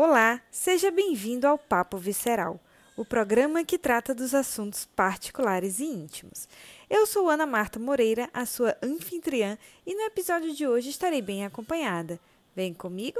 Olá, 0.00 0.40
seja 0.48 0.92
bem-vindo 0.92 1.44
ao 1.44 1.58
Papo 1.58 1.98
Visceral, 1.98 2.60
o 2.96 3.04
programa 3.04 3.64
que 3.64 3.76
trata 3.76 4.14
dos 4.14 4.32
assuntos 4.32 4.84
particulares 4.84 5.80
e 5.80 5.86
íntimos. 5.86 6.48
Eu 6.88 7.04
sou 7.04 7.28
Ana 7.28 7.44
Marta 7.44 7.80
Moreira, 7.80 8.30
a 8.32 8.46
sua 8.46 8.78
anfitriã, 8.80 9.58
e 9.84 9.96
no 9.96 10.02
episódio 10.02 10.54
de 10.54 10.68
hoje 10.68 10.90
estarei 10.90 11.20
bem 11.20 11.44
acompanhada. 11.44 12.20
Vem 12.54 12.72
comigo? 12.72 13.18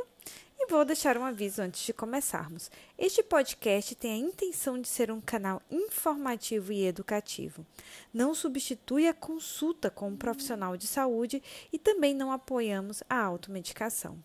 E 0.56 0.68
vou 0.70 0.84
deixar 0.84 1.18
um 1.18 1.24
aviso 1.24 1.62
antes 1.62 1.84
de 1.84 1.92
começarmos. 1.92 2.70
Este 2.96 3.24
podcast 3.24 3.96
tem 3.96 4.12
a 4.12 4.28
intenção 4.28 4.80
de 4.80 4.86
ser 4.86 5.10
um 5.10 5.20
canal 5.20 5.60
informativo 5.68 6.70
e 6.70 6.86
educativo. 6.86 7.66
Não 8.14 8.32
substitui 8.36 9.08
a 9.08 9.14
consulta 9.14 9.90
com 9.90 10.10
um 10.10 10.16
profissional 10.16 10.76
de 10.76 10.86
saúde 10.86 11.42
e 11.72 11.76
também 11.76 12.14
não 12.14 12.30
apoiamos 12.30 13.02
a 13.10 13.20
automedicação. 13.20 14.16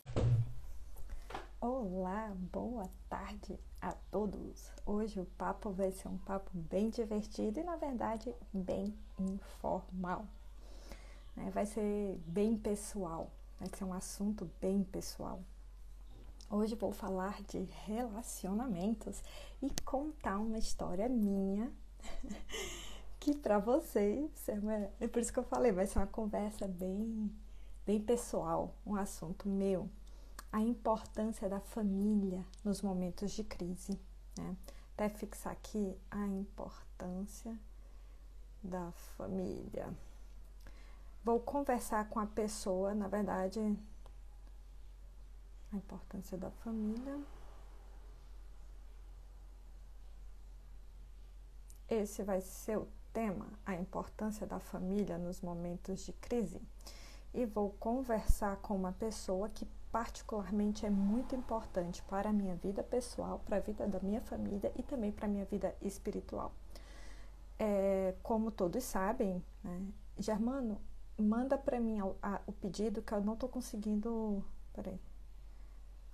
Olá, 1.66 2.36
boa 2.52 2.90
tarde 3.08 3.58
a 3.80 3.94
todos. 4.12 4.70
Hoje 4.86 5.22
o 5.22 5.26
papo 5.38 5.70
vai 5.70 5.94
ser 5.94 6.10
um 6.10 6.18
papo 6.18 6.52
bem 6.54 6.90
divertido 6.90 7.58
e, 7.58 7.64
na 7.64 7.78
verdade, 7.78 8.36
bem 8.52 8.94
informal. 9.18 10.28
Né? 11.34 11.50
Vai 11.52 11.66
ser 11.66 12.20
bem 12.28 12.58
pessoal, 12.58 13.32
vai 13.58 13.70
ser 13.74 13.86
um 13.86 13.94
assunto 13.94 14.52
bem 14.60 14.84
pessoal. 14.84 15.42
Hoje 16.50 16.76
vou 16.76 16.92
falar 16.92 17.42
de 17.44 17.60
relacionamentos 17.86 19.24
e 19.62 19.70
contar 19.86 20.40
uma 20.40 20.58
história 20.58 21.08
minha 21.08 21.72
que 23.22 23.34
para 23.34 23.58
vocês 23.58 24.50
é, 24.50 24.60
uma, 24.60 24.90
é 25.00 25.08
por 25.08 25.22
isso 25.22 25.32
que 25.32 25.40
eu 25.40 25.44
falei, 25.44 25.72
vai 25.72 25.88
ser 25.88 26.00
uma 26.00 26.08
conversa 26.08 26.68
bem 26.68 27.32
bem 27.86 28.02
pessoal, 28.02 28.76
um 28.86 28.96
assunto 28.96 29.48
meu, 29.48 29.90
a 30.54 30.62
importância 30.62 31.50
da 31.50 31.60
família 31.60 32.46
nos 32.64 32.84
momentos 32.84 33.32
de 33.32 33.44
crise, 33.44 34.00
né? 34.38 34.56
Até 34.94 35.10
fixar 35.10 35.52
aqui 35.52 35.98
a 36.12 36.28
importância 36.28 37.58
da 38.62 38.92
família. 39.18 39.92
Vou 41.26 41.40
conversar 41.40 42.08
com 42.08 42.20
a 42.20 42.28
pessoa, 42.28 42.94
na 42.94 43.08
verdade, 43.08 43.60
a 45.72 45.76
importância 45.76 46.38
da 46.38 46.52
família. 46.52 47.20
Esse 51.90 52.22
vai 52.22 52.42
ser 52.42 52.78
o 52.78 52.88
tema, 53.12 53.48
a 53.66 53.74
importância 53.74 54.46
da 54.46 54.60
família 54.60 55.18
nos 55.18 55.42
momentos 55.42 56.02
de 56.02 56.14
crise. 56.14 56.62
E 57.34 57.44
vou 57.44 57.72
conversar 57.72 58.58
com 58.58 58.76
uma 58.76 58.92
pessoa 58.92 59.50
que 59.50 59.68
particularmente 59.94 60.88
é 60.88 60.90
muito 60.90 61.36
importante 61.36 62.02
para 62.02 62.32
a 62.32 62.34
minha 62.34 62.56
vida 62.56 62.82
pessoal, 62.82 63.40
para 63.46 63.58
a 63.58 63.60
vida 63.60 63.86
da 63.86 64.00
minha 64.00 64.20
família 64.22 64.74
e 64.76 64.82
também 64.82 65.12
para 65.12 65.28
a 65.28 65.30
minha 65.30 65.46
vida 65.46 65.76
espiritual. 65.84 66.52
É, 67.60 68.16
como 68.24 68.50
todos 68.50 68.84
sabem, 68.84 69.42
né, 69.64 69.86
Germano, 70.18 70.82
manda 71.16 71.60
para 71.60 71.80
mim 71.80 72.00
a, 72.00 72.06
a, 72.24 72.42
o 72.48 72.52
pedido 72.52 73.04
que 73.04 73.14
eu 73.14 73.22
não 73.22 73.36
estou 73.36 73.48
conseguindo. 73.48 74.44
Peraí. 74.74 75.00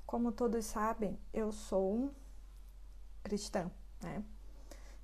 Como 0.05 0.33
todos 0.33 0.65
sabem, 0.65 1.17
eu 1.33 1.49
sou 1.53 2.11
cristã, 3.23 3.71
né? 4.01 4.21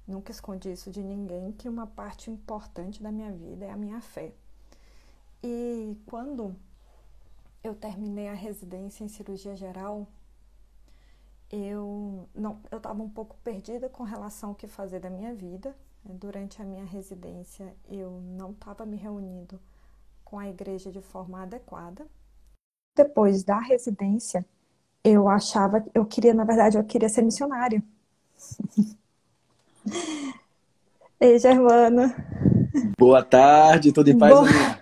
Nunca 0.06 0.32
escondi 0.32 0.70
isso 0.70 0.92
de 0.92 1.02
ninguém, 1.02 1.54
que 1.54 1.70
uma 1.70 1.88
parte 1.88 2.30
importante 2.30 3.02
da 3.02 3.10
minha 3.10 3.32
vida 3.32 3.64
é 3.64 3.72
a 3.72 3.78
minha 3.78 4.02
fé. 4.02 4.34
E 5.42 5.98
quando 6.06 6.56
eu 7.66 7.74
terminei 7.74 8.28
a 8.28 8.34
residência 8.34 9.04
em 9.04 9.08
cirurgia 9.08 9.56
geral, 9.56 10.08
eu 11.52 12.30
não, 12.36 12.60
eu 12.70 12.78
estava 12.78 13.02
um 13.02 13.10
pouco 13.10 13.36
perdida 13.44 13.90
com 13.90 14.04
relação 14.04 14.50
ao 14.50 14.56
que 14.56 14.68
fazer 14.68 15.00
da 15.00 15.10
minha 15.10 15.34
vida. 15.34 15.76
Durante 16.04 16.62
a 16.62 16.66
minha 16.66 16.86
residência, 16.86 17.76
eu 17.90 18.22
não 18.38 18.52
estava 18.52 18.86
me 18.86 18.96
reunindo 18.96 19.60
com 20.24 20.38
a 20.38 20.48
igreja 20.48 20.92
de 20.92 21.02
forma 21.02 21.42
adequada. 21.42 22.06
Depois 22.96 23.44
da 23.44 23.60
residência, 23.60 24.46
eu 25.04 25.28
achava, 25.28 25.84
eu 25.96 26.06
queria, 26.06 26.36
na 26.36 26.44
verdade, 26.44 26.78
eu 26.78 26.84
queria 26.84 27.10
ser 27.10 27.24
missionária. 27.24 27.84
Ei, 31.20 31.40
Germano. 31.40 32.14
Boa 33.00 33.24
tarde, 33.24 33.92
tudo 33.92 34.12
em 34.12 34.18
paz? 34.18 34.32
Boa... 34.32 34.75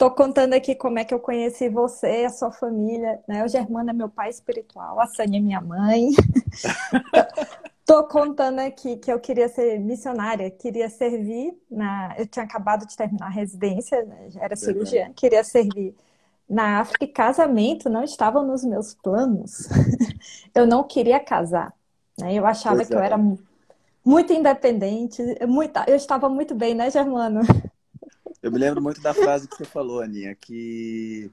Tô 0.00 0.10
contando 0.10 0.54
aqui 0.54 0.74
como 0.74 0.98
é 0.98 1.04
que 1.04 1.12
eu 1.12 1.20
conheci 1.20 1.68
você, 1.68 2.24
a 2.24 2.30
sua 2.30 2.50
família, 2.50 3.20
né? 3.28 3.44
O 3.44 3.48
Germano 3.48 3.90
é 3.90 3.92
meu 3.92 4.08
pai 4.08 4.30
espiritual, 4.30 4.98
a 4.98 5.06
Sânia 5.06 5.36
é 5.36 5.42
minha 5.42 5.60
mãe. 5.60 6.08
Tô 7.84 8.04
contando 8.04 8.60
aqui 8.60 8.96
que 8.96 9.12
eu 9.12 9.20
queria 9.20 9.46
ser 9.46 9.78
missionária, 9.78 10.50
queria 10.50 10.88
servir 10.88 11.54
na. 11.70 12.14
Eu 12.16 12.26
tinha 12.26 12.46
acabado 12.46 12.86
de 12.86 12.96
terminar 12.96 13.26
a 13.26 13.28
residência, 13.28 14.02
né? 14.06 14.30
era 14.36 14.56
cirurgiã, 14.56 15.12
queria 15.12 15.44
servir 15.44 15.94
na 16.48 16.80
África, 16.80 17.06
casamento 17.06 17.90
não 17.90 18.02
estava 18.02 18.42
nos 18.42 18.64
meus 18.64 18.94
planos. 18.94 19.68
eu 20.54 20.66
não 20.66 20.82
queria 20.82 21.20
casar. 21.20 21.74
Né? 22.18 22.32
Eu 22.32 22.46
achava 22.46 22.86
que 22.86 22.94
eu 22.94 23.00
era 23.00 23.18
muito 24.02 24.32
independente, 24.32 25.22
muito, 25.46 25.78
eu 25.86 25.96
estava 25.96 26.26
muito 26.30 26.54
bem, 26.54 26.74
né, 26.74 26.90
Germano? 26.90 27.42
Eu 28.42 28.50
me 28.50 28.58
lembro 28.58 28.80
muito 28.80 29.02
da 29.02 29.12
frase 29.12 29.46
que 29.46 29.54
você 29.54 29.66
falou, 29.66 30.00
Aninha, 30.00 30.34
que 30.34 31.30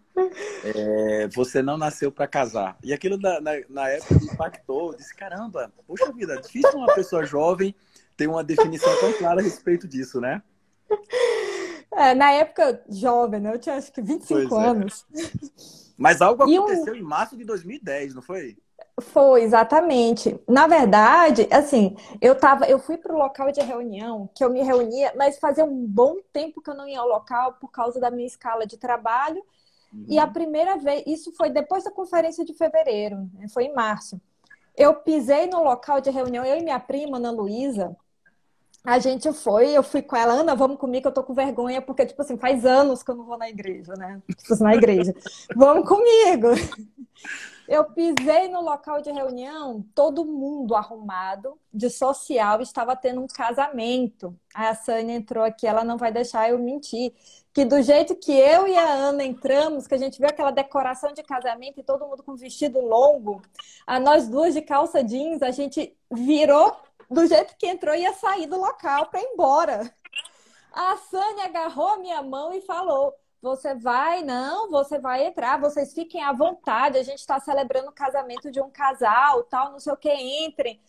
é, 0.63 1.27
você 1.29 1.61
não 1.61 1.77
nasceu 1.77 2.11
para 2.11 2.27
casar. 2.27 2.77
E 2.83 2.91
aquilo 2.91 3.17
na, 3.17 3.39
na, 3.39 3.51
na, 3.69 3.89
época 3.89 4.15
me 4.15 4.25
impactou. 4.25 4.91
Eu 4.91 4.97
disse, 4.97 5.15
caramba, 5.15 5.71
puxa 5.85 6.11
vida, 6.11 6.33
é 6.33 6.41
difícil 6.41 6.77
uma 6.77 6.93
pessoa 6.93 7.25
jovem 7.25 7.73
ter 8.17 8.27
uma 8.27 8.43
definição 8.43 8.93
tão 8.99 9.13
clara 9.13 9.39
a 9.39 9.43
respeito 9.43 9.87
disso, 9.87 10.19
né? 10.19 10.41
É, 11.93 12.13
na 12.13 12.31
época 12.31 12.83
jovem, 12.89 13.39
né? 13.39 13.53
Eu 13.53 13.59
tinha 13.59 13.75
acho 13.75 13.91
que 13.91 14.01
25 14.01 14.49
pois 14.49 14.63
é. 14.63 14.67
anos. 14.67 15.05
Mas 15.97 16.21
algo 16.21 16.43
aconteceu 16.43 16.93
em 16.93 17.01
março 17.01 17.37
de 17.37 17.45
2010, 17.45 18.15
não 18.15 18.21
foi? 18.21 18.57
Foi, 18.99 19.43
exatamente. 19.43 20.39
Na 20.47 20.65
verdade, 20.65 21.47
assim, 21.51 21.95
eu 22.19 22.35
tava, 22.35 22.65
eu 22.65 22.79
fui 22.79 22.97
para 22.97 23.13
o 23.13 23.17
local 23.17 23.51
de 23.51 23.61
reunião, 23.61 24.29
que 24.33 24.43
eu 24.43 24.49
me 24.49 24.61
reunia, 24.63 25.13
mas 25.15 25.37
fazia 25.37 25.63
um 25.63 25.85
bom 25.85 26.17
tempo 26.33 26.61
que 26.61 26.69
eu 26.69 26.75
não 26.75 26.87
ia 26.87 26.99
ao 26.99 27.07
local 27.07 27.53
por 27.53 27.71
causa 27.71 27.99
da 27.99 28.09
minha 28.09 28.25
escala 28.25 28.65
de 28.65 28.77
trabalho. 28.77 29.41
Uhum. 29.93 30.05
E 30.09 30.17
a 30.17 30.25
uhum. 30.25 30.33
primeira 30.33 30.77
vez, 30.77 31.03
isso 31.05 31.31
foi 31.33 31.49
depois 31.49 31.83
da 31.83 31.91
conferência 31.91 32.43
de 32.43 32.53
fevereiro, 32.53 33.29
né? 33.33 33.47
foi 33.53 33.65
em 33.65 33.73
março. 33.73 34.19
Eu 34.75 34.95
pisei 34.95 35.47
no 35.47 35.63
local 35.63 36.01
de 36.01 36.09
reunião, 36.09 36.43
eu 36.43 36.57
e 36.57 36.63
minha 36.63 36.79
prima, 36.79 37.17
Ana 37.17 37.31
Luísa, 37.31 37.95
a 38.83 38.99
gente 38.99 39.31
foi, 39.33 39.71
eu 39.71 39.83
fui 39.83 40.01
com 40.01 40.15
ela, 40.15 40.33
Ana, 40.33 40.55
vamos 40.55 40.77
comigo, 40.77 41.07
eu 41.07 41.11
tô 41.11 41.21
com 41.21 41.33
vergonha, 41.33 41.81
porque, 41.81 42.05
tipo 42.05 42.21
assim, 42.21 42.37
faz 42.37 42.65
anos 42.65 43.03
que 43.03 43.11
eu 43.11 43.15
não 43.15 43.25
vou 43.25 43.37
na 43.37 43.49
igreja, 43.49 43.93
né? 43.97 44.21
Na 44.59 44.75
igreja. 44.75 45.13
vamos 45.55 45.87
comigo. 45.87 46.47
Eu 47.67 47.83
pisei 47.83 48.47
no 48.47 48.61
local 48.61 49.01
de 49.01 49.11
reunião, 49.11 49.85
todo 49.93 50.23
mundo 50.23 50.73
arrumado, 50.73 51.59
de 51.73 51.89
social, 51.89 52.61
estava 52.61 52.95
tendo 52.95 53.19
um 53.19 53.27
casamento. 53.27 54.33
Aí 54.55 54.67
a 54.67 54.75
Sânia 54.75 55.15
entrou 55.15 55.43
aqui, 55.43 55.67
ela 55.67 55.83
não 55.83 55.97
vai 55.97 56.09
deixar 56.09 56.49
eu 56.49 56.57
mentir. 56.57 57.13
Que 57.51 57.65
do 57.65 57.81
jeito 57.81 58.15
que 58.15 58.31
eu 58.31 58.67
e 58.67 58.77
a 58.77 58.89
Ana 58.89 59.25
entramos, 59.25 59.85
que 59.85 59.95
a 59.95 59.97
gente 59.97 60.17
viu 60.17 60.29
aquela 60.29 60.51
decoração 60.51 61.11
de 61.11 61.23
casamento 61.23 61.79
e 61.79 61.83
todo 61.83 62.07
mundo 62.07 62.23
com 62.23 62.35
vestido 62.35 62.79
longo, 62.79 63.41
a 63.85 63.99
nós 63.99 64.29
duas 64.29 64.53
de 64.53 64.61
calça 64.61 65.03
jeans, 65.03 65.41
a 65.41 65.51
gente 65.51 65.93
virou 66.09 66.73
do 67.11 67.25
jeito 67.25 67.55
que 67.57 67.67
entrou, 67.67 67.95
ia 67.95 68.13
sair 68.13 68.47
do 68.47 68.57
local 68.57 69.07
para 69.07 69.19
ir 69.21 69.25
embora. 69.25 69.93
A 70.71 70.95
Sânia 70.97 71.45
agarrou 71.45 71.87
a 71.87 71.97
minha 71.97 72.21
mão 72.21 72.53
e 72.53 72.61
falou: 72.61 73.13
Você 73.41 73.75
vai, 73.75 74.23
não, 74.23 74.69
você 74.69 74.99
vai 74.99 75.25
entrar, 75.25 75.59
vocês 75.59 75.93
fiquem 75.93 76.23
à 76.23 76.33
vontade, 76.33 76.97
a 76.97 77.03
gente 77.03 77.19
está 77.19 77.39
celebrando 77.39 77.89
o 77.89 77.93
casamento 77.93 78.51
de 78.51 78.59
um 78.59 78.69
casal, 78.69 79.43
tal, 79.43 79.71
não 79.71 79.79
sei 79.79 79.93
o 79.93 79.97
que, 79.97 80.11
entrem. 80.11 80.81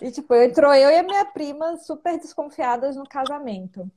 E, 0.00 0.10
tipo, 0.10 0.34
entrou 0.34 0.72
eu 0.74 0.90
e 0.90 0.98
a 0.98 1.02
minha 1.02 1.24
prima 1.24 1.76
super 1.76 2.18
desconfiadas 2.18 2.96
no 2.96 3.06
casamento. 3.06 3.90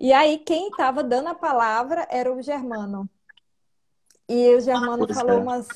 E 0.00 0.12
aí, 0.12 0.38
quem 0.38 0.68
estava 0.68 1.02
dando 1.02 1.28
a 1.28 1.34
palavra 1.34 2.06
era 2.10 2.32
o 2.32 2.42
Germano. 2.42 3.08
E 4.28 4.54
o 4.54 4.60
Germano 4.60 5.06
ah, 5.08 5.14
falou 5.14 5.38
é. 5.38 5.40
umas 5.40 5.66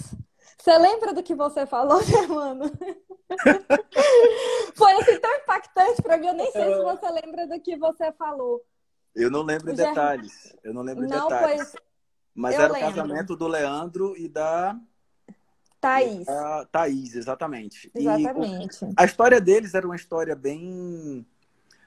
você 0.62 0.78
lembra 0.78 1.12
do 1.12 1.24
que 1.24 1.34
você 1.34 1.66
falou, 1.66 2.00
Germano? 2.06 2.70
Foi 4.76 4.92
assim 4.92 5.18
tão 5.18 5.34
impactante 5.34 6.00
para 6.00 6.16
mim, 6.16 6.28
eu 6.28 6.34
nem 6.34 6.52
sei 6.52 6.74
se 6.74 6.82
você 6.84 7.10
lembra 7.10 7.48
do 7.48 7.60
que 7.60 7.76
você 7.76 8.12
falou. 8.12 8.64
Eu 9.14 9.30
não 9.30 9.42
lembro 9.42 9.74
Germano... 9.74 9.94
detalhes. 9.94 10.56
Eu 10.62 10.74
não 10.74 10.82
lembro 10.82 11.06
não, 11.06 11.28
detalhes. 11.28 11.70
Pois... 11.70 11.82
Mas 12.34 12.54
eu 12.54 12.62
era 12.62 12.72
lembro. 12.72 12.88
o 12.88 12.94
casamento 12.94 13.36
do 13.36 13.46
Leandro 13.46 14.16
e 14.16 14.28
da 14.28 14.78
Thaís. 15.80 16.24
Da 16.24 16.64
Thaís, 16.66 17.14
exatamente. 17.14 17.90
Exatamente. 17.94 18.84
E 18.84 18.94
a 18.96 19.04
história 19.04 19.40
deles 19.40 19.74
era 19.74 19.86
uma 19.86 19.96
história 19.96 20.34
bem 20.34 21.26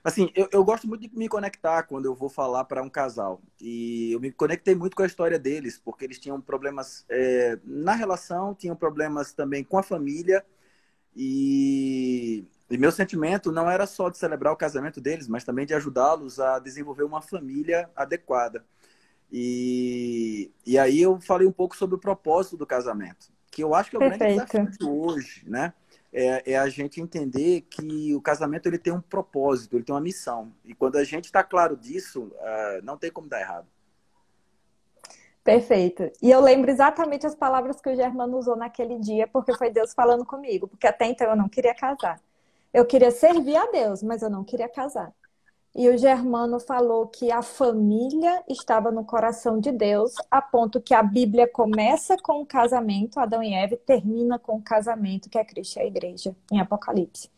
Assim, 0.05 0.29
eu, 0.35 0.47
eu 0.51 0.63
gosto 0.63 0.87
muito 0.87 1.01
de 1.01 1.17
me 1.17 1.27
conectar 1.27 1.81
quando 1.81 2.05
eu 2.05 2.13
vou 2.13 2.29
falar 2.29 2.63
para 2.65 2.83
um 2.83 2.89
casal. 2.89 3.41
E 3.59 4.11
eu 4.11 4.19
me 4.19 4.31
conectei 4.31 4.75
muito 4.75 4.95
com 4.95 5.01
a 5.01 5.07
história 5.07 5.39
deles, 5.39 5.81
porque 5.83 6.05
eles 6.05 6.19
tinham 6.19 6.39
problemas 6.39 7.03
é, 7.09 7.57
na 7.63 7.95
relação, 7.95 8.53
tinham 8.53 8.75
problemas 8.75 9.33
também 9.33 9.63
com 9.63 9.79
a 9.79 9.83
família. 9.83 10.45
E, 11.15 12.45
e 12.69 12.77
meu 12.77 12.91
sentimento 12.91 13.51
não 13.51 13.69
era 13.69 13.85
só 13.85 14.09
de 14.09 14.17
celebrar 14.17 14.53
o 14.53 14.57
casamento 14.57 14.99
deles, 14.99 15.27
mas 15.27 15.43
também 15.43 15.65
de 15.65 15.73
ajudá-los 15.73 16.39
a 16.39 16.57
desenvolver 16.59 17.03
uma 17.03 17.21
família 17.21 17.89
adequada. 17.95 18.65
E, 19.31 20.51
e 20.65 20.77
aí 20.77 21.01
eu 21.01 21.19
falei 21.19 21.47
um 21.47 21.51
pouco 21.51 21.75
sobre 21.75 21.95
o 21.95 21.99
propósito 21.99 22.57
do 22.57 22.65
casamento, 22.65 23.27
que 23.51 23.63
eu 23.63 23.75
acho 23.75 23.89
que 23.89 23.95
é 23.95 23.99
o 23.99 24.09
Perfeito. 24.09 24.47
grande 24.47 24.69
desafio 24.69 24.99
hoje, 24.99 25.43
né? 25.47 25.73
É, 26.11 26.53
é, 26.53 26.57
a 26.57 26.69
gente 26.69 27.01
entender 27.01 27.61
que 27.69 28.15
o 28.15 28.21
casamento 28.21 28.67
ele 28.67 28.77
tem 28.77 28.93
um 28.93 29.01
propósito, 29.01 29.75
ele 29.75 29.83
tem 29.83 29.93
uma 29.93 29.99
missão. 29.99 30.53
E 30.63 30.73
quando 30.73 30.95
a 30.95 31.03
gente 31.03 31.25
está 31.25 31.43
claro 31.43 31.75
disso, 31.75 32.31
uh, 32.35 32.81
não 32.83 32.97
tem 32.97 33.11
como 33.11 33.27
dar 33.27 33.41
errado. 33.41 33.67
Perfeito. 35.43 36.09
E 36.21 36.31
eu 36.31 36.39
lembro 36.39 36.71
exatamente 36.71 37.27
as 37.27 37.35
palavras 37.35 37.81
que 37.81 37.89
o 37.89 37.95
Germano 37.95 38.37
usou 38.37 38.55
naquele 38.55 38.97
dia, 38.97 39.27
porque 39.27 39.53
foi 39.57 39.69
Deus 39.69 39.93
falando 39.93 40.25
comigo. 40.25 40.69
Porque 40.69 40.87
até 40.87 41.05
então 41.05 41.29
eu 41.29 41.35
não 41.35 41.49
queria 41.49 41.75
casar. 41.75 42.19
Eu 42.75 42.85
queria 42.85 43.09
servir 43.09 43.55
a 43.55 43.67
Deus, 43.67 44.03
mas 44.03 44.21
eu 44.21 44.29
não 44.29 44.43
queria 44.43 44.67
casar. 44.67 45.13
E 45.73 45.87
o 45.87 45.97
Germano 45.97 46.59
falou 46.59 47.07
que 47.07 47.31
a 47.31 47.41
família 47.41 48.43
estava 48.49 48.91
no 48.91 49.05
coração 49.05 49.61
de 49.61 49.71
Deus, 49.71 50.13
a 50.29 50.41
ponto 50.41 50.81
que 50.81 50.93
a 50.93 51.01
Bíblia 51.01 51.47
começa 51.47 52.17
com 52.17 52.41
o 52.41 52.45
casamento, 52.45 53.17
Adão 53.17 53.41
e 53.41 53.53
Eva, 53.53 53.77
termina 53.77 54.37
com 54.37 54.57
o 54.57 54.61
casamento, 54.61 55.29
que 55.29 55.37
é 55.37 55.45
Cristo 55.45 55.77
e 55.77 55.83
a 55.83 55.85
igreja, 55.85 56.35
em 56.51 56.59
Apocalipse. 56.59 57.29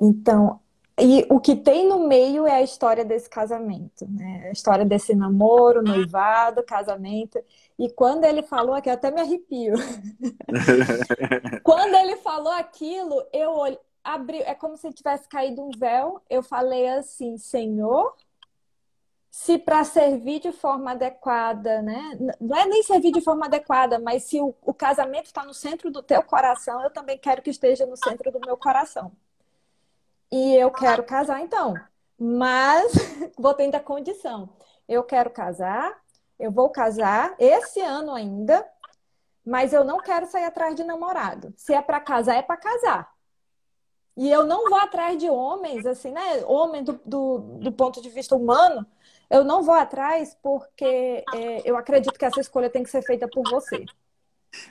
Então, 0.00 0.60
e 1.00 1.26
o 1.28 1.40
que 1.40 1.56
tem 1.56 1.88
no 1.88 2.06
meio 2.06 2.46
é 2.46 2.52
a 2.52 2.62
história 2.62 3.04
desse 3.04 3.28
casamento, 3.28 4.06
né? 4.08 4.44
A 4.50 4.52
história 4.52 4.84
desse 4.84 5.16
namoro, 5.16 5.82
noivado, 5.82 6.62
casamento. 6.62 7.42
E 7.76 7.90
quando 7.90 8.24
ele 8.24 8.44
falou 8.44 8.74
aqui, 8.76 8.88
até 8.88 9.10
me 9.10 9.20
arrepio. 9.20 9.74
quando 11.64 11.94
ele 11.94 12.16
falou 12.16 12.52
aquilo, 12.52 13.20
eu 13.32 13.50
abri, 14.02 14.40
é 14.42 14.54
como 14.54 14.76
se 14.76 14.92
tivesse 14.92 15.28
caído 15.28 15.62
um 15.62 15.70
véu. 15.70 16.22
Eu 16.28 16.42
falei 16.42 16.88
assim, 16.88 17.36
Senhor, 17.38 18.14
se 19.30 19.58
para 19.58 19.84
servir 19.84 20.40
de 20.40 20.52
forma 20.52 20.90
adequada, 20.92 21.80
né? 21.82 22.18
Não 22.40 22.56
é 22.56 22.66
nem 22.66 22.82
servir 22.82 23.12
de 23.12 23.20
forma 23.20 23.46
adequada, 23.46 23.98
mas 23.98 24.24
se 24.24 24.40
o, 24.40 24.54
o 24.62 24.74
casamento 24.74 25.26
está 25.26 25.44
no 25.44 25.54
centro 25.54 25.90
do 25.90 26.02
teu 26.02 26.22
coração, 26.22 26.82
eu 26.82 26.90
também 26.90 27.16
quero 27.16 27.40
que 27.40 27.50
esteja 27.50 27.86
no 27.86 27.96
centro 27.96 28.32
do 28.32 28.40
meu 28.40 28.56
coração. 28.56 29.12
E 30.30 30.54
eu 30.56 30.70
quero 30.70 31.04
casar 31.04 31.40
então. 31.40 31.74
Mas 32.18 32.92
vou 33.38 33.54
ter 33.54 33.74
a 33.74 33.80
condição. 33.80 34.50
Eu 34.88 35.04
quero 35.04 35.30
casar, 35.30 35.96
eu 36.38 36.50
vou 36.50 36.68
casar 36.70 37.34
esse 37.38 37.80
ano 37.80 38.12
ainda, 38.12 38.66
mas 39.44 39.72
eu 39.72 39.84
não 39.84 39.98
quero 39.98 40.26
sair 40.26 40.44
atrás 40.44 40.74
de 40.74 40.84
namorado. 40.84 41.54
Se 41.56 41.72
é 41.72 41.80
para 41.80 42.00
casar, 42.00 42.36
é 42.36 42.42
para 42.42 42.56
casar. 42.56 43.19
E 44.16 44.30
eu 44.30 44.44
não 44.44 44.68
vou 44.68 44.78
atrás 44.78 45.18
de 45.18 45.28
homens, 45.28 45.86
assim, 45.86 46.10
né? 46.10 46.44
Homem 46.46 46.82
do, 46.82 47.00
do, 47.04 47.38
do 47.60 47.72
ponto 47.72 48.02
de 48.02 48.10
vista 48.10 48.34
humano, 48.34 48.86
eu 49.30 49.44
não 49.44 49.62
vou 49.62 49.74
atrás 49.74 50.36
porque 50.42 51.24
é, 51.34 51.62
eu 51.64 51.76
acredito 51.76 52.18
que 52.18 52.24
essa 52.24 52.40
escolha 52.40 52.68
tem 52.68 52.82
que 52.82 52.90
ser 52.90 53.02
feita 53.02 53.28
por 53.28 53.48
você. 53.48 53.84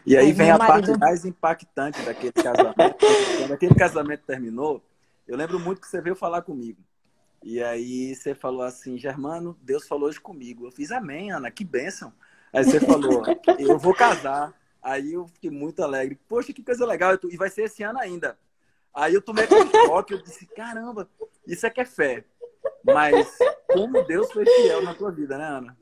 E 0.05 0.17
aí 0.17 0.33
vem 0.33 0.51
a 0.51 0.57
marido... 0.57 0.87
parte 0.87 0.99
mais 0.99 1.25
impactante 1.25 2.01
daquele 2.01 2.33
casamento. 2.33 3.05
Quando 3.37 3.53
aquele 3.53 3.75
casamento 3.75 4.23
terminou, 4.25 4.83
eu 5.27 5.37
lembro 5.37 5.59
muito 5.59 5.79
que 5.79 5.87
você 5.87 6.01
veio 6.01 6.15
falar 6.15 6.41
comigo. 6.41 6.81
E 7.41 7.63
aí 7.63 8.13
você 8.13 8.35
falou 8.35 8.63
assim, 8.63 8.97
Germano, 8.97 9.57
Deus 9.61 9.87
falou 9.87 10.09
hoje 10.09 10.19
comigo. 10.19 10.65
Eu 10.65 10.71
fiz 10.71 10.91
amém, 10.91 11.31
Ana, 11.31 11.49
que 11.49 11.63
bênção. 11.63 12.11
Aí 12.51 12.63
você 12.65 12.79
falou, 12.79 13.23
eu 13.57 13.79
vou 13.79 13.93
casar. 13.93 14.53
Aí 14.81 15.13
eu 15.13 15.27
fiquei 15.27 15.49
muito 15.49 15.81
alegre. 15.81 16.19
Poxa, 16.27 16.51
que 16.51 16.63
coisa 16.63 16.85
legal. 16.85 17.17
E 17.29 17.37
vai 17.37 17.49
ser 17.49 17.63
esse 17.63 17.81
ano 17.83 17.99
ainda. 17.99 18.37
Aí 18.93 19.13
eu 19.13 19.21
tomei 19.21 19.45
aquele 19.45 19.69
choque, 19.69 20.13
eu 20.13 20.21
disse, 20.21 20.45
caramba, 20.47 21.09
isso 21.45 21.65
é 21.65 21.69
que 21.69 21.81
é 21.81 21.85
fé. 21.85 22.23
Mas 22.83 23.37
como 23.71 24.03
Deus 24.03 24.31
foi 24.31 24.45
fiel 24.45 24.81
na 24.81 24.93
tua 24.93 25.11
vida, 25.11 25.37
né, 25.37 25.45
Ana? 25.45 25.77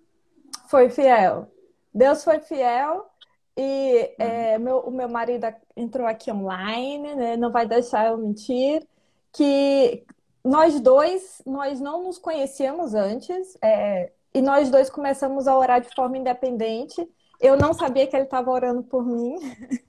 Foi 0.70 0.90
fiel. 0.90 1.52
Deus 1.94 2.24
foi 2.24 2.40
fiel 2.40 3.10
e 3.58 4.14
é, 4.20 4.58
meu, 4.60 4.80
o 4.80 4.92
meu 4.92 5.10
marido 5.10 5.48
entrou 5.76 6.06
aqui 6.06 6.32
online, 6.32 7.16
né? 7.16 7.38
Não 7.38 7.52
vai 7.52 7.66
deixar 7.66 8.08
eu 8.08 8.18
mentir 8.18 8.88
que 9.34 10.06
nós 10.44 10.80
dois, 10.80 11.42
nós 11.46 11.80
não 11.82 12.04
nos 12.04 12.18
conhecíamos 12.18 12.94
antes, 12.94 13.58
é, 13.62 14.12
e 14.34 14.42
nós 14.42 14.70
dois 14.70 14.90
começamos 14.90 15.48
a 15.48 15.58
orar 15.58 15.82
de 15.82 15.94
forma 15.96 16.18
independente. 16.18 17.08
Eu 17.40 17.58
não 17.58 17.74
sabia 17.74 18.06
que 18.08 18.16
ele 18.16 18.26
estava 18.26 18.52
orando 18.52 18.84
por 18.84 19.06
mim. 19.06 19.36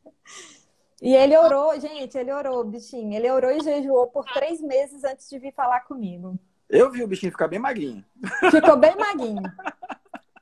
e 1.00 1.14
ele 1.14 1.36
orou, 1.36 1.78
gente, 1.78 2.18
ele 2.18 2.32
orou, 2.32 2.64
bichinho. 2.64 3.14
Ele 3.16 3.30
orou 3.30 3.50
e 3.52 3.60
jejuou 3.60 4.08
por 4.08 4.24
três 4.24 4.60
meses 4.60 5.04
antes 5.04 5.28
de 5.30 5.38
vir 5.38 5.52
falar 5.52 5.80
comigo. 5.80 6.38
Eu 6.68 6.90
vi 6.90 7.02
o 7.02 7.08
bichinho 7.08 7.32
ficar 7.32 7.48
bem 7.48 7.58
magrinho. 7.58 8.04
Ficou 8.50 8.76
bem 8.76 8.96
magrinho. 8.96 9.42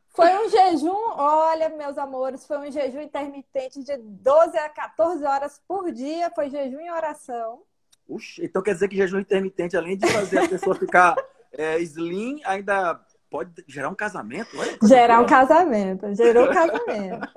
Foi 0.09 0.35
um 0.35 0.49
jejum, 0.49 1.11
olha, 1.15 1.69
meus 1.69 1.99
amores, 1.99 2.47
foi 2.47 2.57
um 2.57 2.73
jejum 2.73 3.03
intermitente 3.03 3.85
de 3.85 3.99
12 3.99 4.57
a 4.57 4.69
14 4.71 5.23
horas 5.23 5.61
por 5.69 5.93
dia, 5.93 6.33
foi 6.35 6.49
jejum 6.49 6.81
e 6.81 6.91
oração. 6.91 7.61
Uxa, 8.09 8.43
então 8.43 8.63
quer 8.63 8.73
dizer 8.73 8.89
que 8.89 8.97
jejum 8.97 9.19
intermitente, 9.19 9.77
além 9.77 9.95
de 9.99 10.07
fazer 10.11 10.39
a 10.39 10.49
pessoa 10.49 10.75
ficar 10.75 11.15
é, 11.53 11.79
slim, 11.81 12.41
ainda 12.47 12.99
pode 13.31 13.63
gerar 13.69 13.91
um 13.91 13.95
casamento? 13.95 14.57
gerar 14.83 15.21
um 15.21 15.27
casamento, 15.27 16.15
gerou 16.15 16.49
um 16.49 16.53
casamento. 16.53 17.29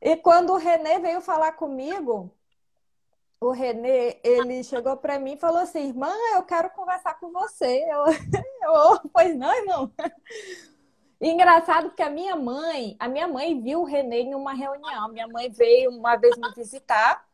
E 0.00 0.16
quando 0.16 0.52
o 0.52 0.56
Renê 0.56 0.98
veio 0.98 1.20
falar 1.20 1.52
comigo, 1.52 2.30
o 3.40 3.50
Renê, 3.50 4.20
ele 4.22 4.62
chegou 4.64 4.96
para 4.96 5.18
mim 5.18 5.34
e 5.34 5.38
falou 5.38 5.58
assim: 5.58 5.88
Irmã, 5.88 6.12
eu 6.34 6.42
quero 6.42 6.70
conversar 6.70 7.18
com 7.18 7.32
você. 7.32 7.84
Eu, 7.88 8.04
eu 8.62 9.00
pois 9.12 9.36
não, 9.36 9.54
irmão. 9.54 9.92
engraçado 11.20 11.88
porque 11.88 12.02
a 12.02 12.10
minha 12.10 12.36
mãe, 12.36 12.96
a 12.98 13.08
minha 13.08 13.28
mãe 13.28 13.60
viu 13.60 13.80
o 13.80 13.84
Renê 13.84 14.22
em 14.22 14.34
uma 14.34 14.54
reunião. 14.54 15.08
Minha 15.08 15.28
mãe 15.28 15.50
veio 15.50 15.90
uma 15.90 16.16
vez 16.16 16.36
me 16.36 16.52
visitar 16.54 17.28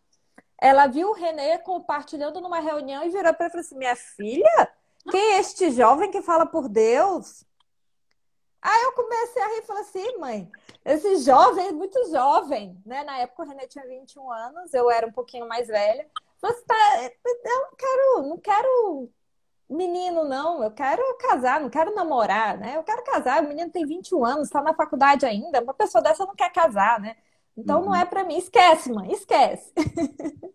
ela 0.65 0.87
viu 0.87 1.11
o 1.11 1.13
Renê 1.13 1.59
compartilhando 1.59 2.41
numa 2.41 2.61
reunião 2.61 3.05
e 3.05 3.11
virou 3.11 3.35
para 3.35 3.47
ele 3.47 3.49
e 3.49 3.51
falou 3.51 3.61
assim: 3.61 3.77
Minha 3.77 3.97
filha, 3.97 4.73
quem 5.11 5.35
é 5.35 5.39
este 5.39 5.71
jovem 5.71 6.11
que 6.11 6.23
fala 6.23 6.47
por 6.47 6.69
Deus? 6.69 7.45
Aí 8.65 8.83
eu 8.85 8.93
comecei 8.93 9.43
a 9.43 9.49
rir 9.49 9.59
e 9.59 9.67
falei 9.67 9.83
assim, 9.83 10.19
mãe, 10.19 10.51
esse 10.87 11.19
jovem, 11.19 11.71
muito 11.73 12.11
jovem, 12.11 12.81
né? 12.87 13.05
Na 13.05 13.19
época 13.19 13.43
o 13.43 13.47
René 13.47 13.67
tinha 13.67 13.87
21 13.87 14.33
anos, 14.33 14.73
eu 14.73 14.91
era 14.91 15.07
um 15.07 15.13
pouquinho 15.13 15.47
mais 15.47 15.69
velha. 15.69 16.09
Você 16.41 16.47
assim, 16.47 16.65
tá, 16.67 16.75
eu 17.45 17.61
não 17.61 17.77
quero, 17.77 18.23
não 18.23 18.39
quero 18.39 19.11
menino, 19.69 20.25
não, 20.25 20.63
eu 20.63 20.71
quero 20.71 21.03
casar, 21.19 21.61
não 21.61 21.69
quero 21.69 21.95
namorar, 21.95 22.57
né? 22.57 22.77
Eu 22.77 22.83
quero 22.83 23.05
casar, 23.05 23.45
o 23.45 23.49
menino 23.49 23.71
tem 23.71 23.85
21 23.85 24.25
anos, 24.25 24.47
está 24.47 24.63
na 24.63 24.73
faculdade 24.73 25.27
ainda, 25.27 25.63
uma 25.63 25.75
pessoa 25.75 26.01
dessa 26.01 26.25
não 26.25 26.35
quer 26.35 26.51
casar, 26.51 26.99
né? 26.99 27.17
Então 27.55 27.81
uhum. 27.81 27.87
não 27.87 27.95
é 27.95 28.07
para 28.07 28.25
mim. 28.25 28.39
Esquece, 28.39 28.91
mãe, 28.91 29.13
esquece. 29.13 29.75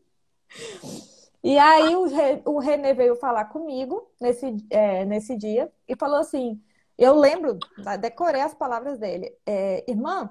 e 1.43 1.59
aí 1.59 1.95
o, 1.95 2.07
o 2.45 2.59
René 2.59 2.95
veio 2.95 3.15
falar 3.15 3.45
comigo 3.45 4.09
nesse, 4.19 4.57
é, 4.71 5.05
nesse 5.05 5.37
dia 5.37 5.71
e 5.87 5.95
falou 5.95 6.17
assim: 6.17 6.59
eu 7.03 7.15
lembro, 7.15 7.57
decorei 7.99 8.41
as 8.41 8.53
palavras 8.53 8.97
dele. 8.99 9.35
É, 9.45 9.89
Irmã, 9.89 10.29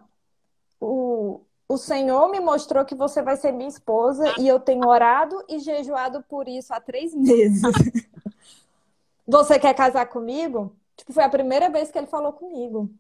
o, 0.80 1.40
o 1.68 1.76
Senhor 1.76 2.28
me 2.30 2.40
mostrou 2.40 2.84
que 2.84 2.94
você 2.94 3.22
vai 3.22 3.36
ser 3.36 3.52
minha 3.52 3.68
esposa 3.68 4.34
e 4.38 4.46
eu 4.46 4.60
tenho 4.60 4.86
orado 4.86 5.44
e 5.48 5.58
jejuado 5.58 6.22
por 6.28 6.48
isso 6.48 6.72
há 6.72 6.80
três 6.80 7.14
meses. 7.16 7.62
você 9.26 9.58
quer 9.58 9.74
casar 9.74 10.06
comigo? 10.06 10.74
Tipo, 10.96 11.12
foi 11.12 11.24
a 11.24 11.28
primeira 11.28 11.68
vez 11.70 11.90
que 11.90 11.98
ele 11.98 12.06
falou 12.06 12.32
comigo. 12.32 12.90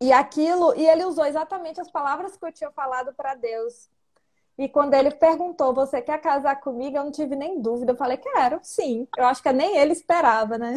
E 0.00 0.12
aquilo, 0.12 0.74
e 0.76 0.88
ele 0.88 1.04
usou 1.04 1.26
exatamente 1.26 1.80
as 1.80 1.90
palavras 1.90 2.36
que 2.36 2.44
eu 2.44 2.52
tinha 2.52 2.70
falado 2.70 3.12
para 3.12 3.34
Deus. 3.34 3.90
E 4.60 4.68
quando 4.68 4.92
ele 4.92 5.10
perguntou, 5.10 5.72
você 5.72 6.02
quer 6.02 6.20
casar 6.20 6.60
comigo? 6.60 6.94
Eu 6.94 7.04
não 7.04 7.10
tive 7.10 7.34
nem 7.34 7.62
dúvida. 7.62 7.92
Eu 7.92 7.96
falei, 7.96 8.18
quero, 8.18 8.60
sim. 8.62 9.08
Eu 9.16 9.24
acho 9.24 9.42
que 9.42 9.50
nem 9.50 9.78
ele 9.78 9.94
esperava, 9.94 10.58
né? 10.58 10.74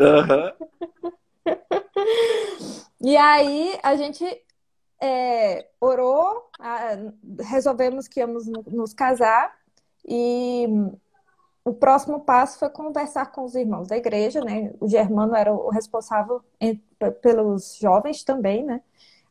Uhum. 0.00 0.52
e 3.00 3.16
aí 3.16 3.78
a 3.84 3.94
gente 3.94 4.24
é, 5.00 5.64
orou, 5.80 6.50
resolvemos 7.38 8.08
que 8.08 8.18
íamos 8.18 8.48
nos 8.48 8.92
casar. 8.92 9.54
E 10.04 10.66
o 11.64 11.72
próximo 11.72 12.22
passo 12.22 12.58
foi 12.58 12.68
conversar 12.68 13.26
com 13.26 13.44
os 13.44 13.54
irmãos 13.54 13.86
da 13.86 13.96
igreja, 13.96 14.40
né? 14.40 14.72
O 14.80 14.88
Germano 14.88 15.36
era 15.36 15.52
o 15.54 15.70
responsável 15.70 16.42
pelos 17.22 17.76
jovens 17.76 18.24
também, 18.24 18.64
né? 18.64 18.82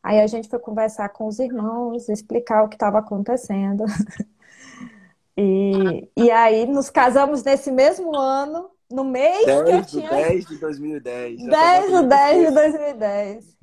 Aí 0.02 0.20
a 0.20 0.26
gente 0.26 0.48
foi 0.48 0.58
conversar 0.58 1.08
com 1.10 1.26
os 1.26 1.38
irmãos, 1.38 2.08
explicar 2.08 2.64
o 2.64 2.68
que 2.68 2.76
estava 2.76 2.98
acontecendo. 2.98 3.84
e, 5.36 6.08
e 6.16 6.30
aí 6.30 6.66
nos 6.66 6.88
casamos 6.88 7.42
nesse 7.42 7.70
mesmo 7.70 8.16
ano, 8.16 8.70
no 8.90 9.04
mês 9.04 9.44
10 9.46 9.62
que 9.64 9.70
eu 9.70 9.84
tinha... 9.84 10.10
10 10.10 10.46
de 10.46 10.58
2010. 10.58 11.46
10 11.46 11.90
de 11.90 12.02
10 12.06 12.48
de 12.48 12.54
2010. 12.54 13.58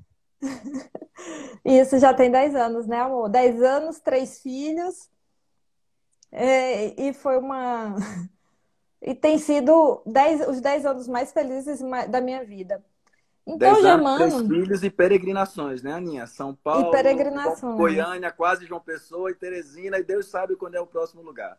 Isso 1.66 1.98
já 1.98 2.14
tem 2.14 2.30
10 2.30 2.56
anos, 2.56 2.88
né, 2.88 3.00
amor? 3.02 3.30
10 3.30 3.62
anos, 3.62 4.00
três 4.00 4.40
filhos. 4.40 5.10
É, 6.32 7.02
e 7.02 7.14
foi 7.14 7.38
uma. 7.38 7.96
E 9.00 9.14
tem 9.14 9.38
sido 9.38 10.02
dez, 10.08 10.46
os 10.48 10.60
10 10.60 10.84
anos 10.88 11.08
mais 11.08 11.32
felizes 11.32 11.80
da 12.10 12.20
minha 12.20 12.44
vida. 12.44 12.84
Então, 13.48 13.58
Dez 13.58 13.82
Germano. 13.82 14.18
Três 14.18 14.42
filhos 14.42 14.84
e 14.84 14.90
peregrinações, 14.90 15.82
né, 15.82 15.94
Aninha? 15.94 16.28
São 16.28 16.54
Paulo, 16.54 16.90
e 16.90 16.92
peregrinações. 16.92 17.78
Goiânia, 17.78 18.30
quase 18.30 18.66
João 18.66 18.82
Pessoa 18.82 19.32
e 19.32 19.36
Teresina, 19.36 19.98
e 19.98 20.04
Deus 20.04 20.26
sabe 20.26 20.58
quando 20.58 20.76
é 20.76 20.82
o 20.82 20.86
próximo 20.86 21.22
lugar. 21.22 21.58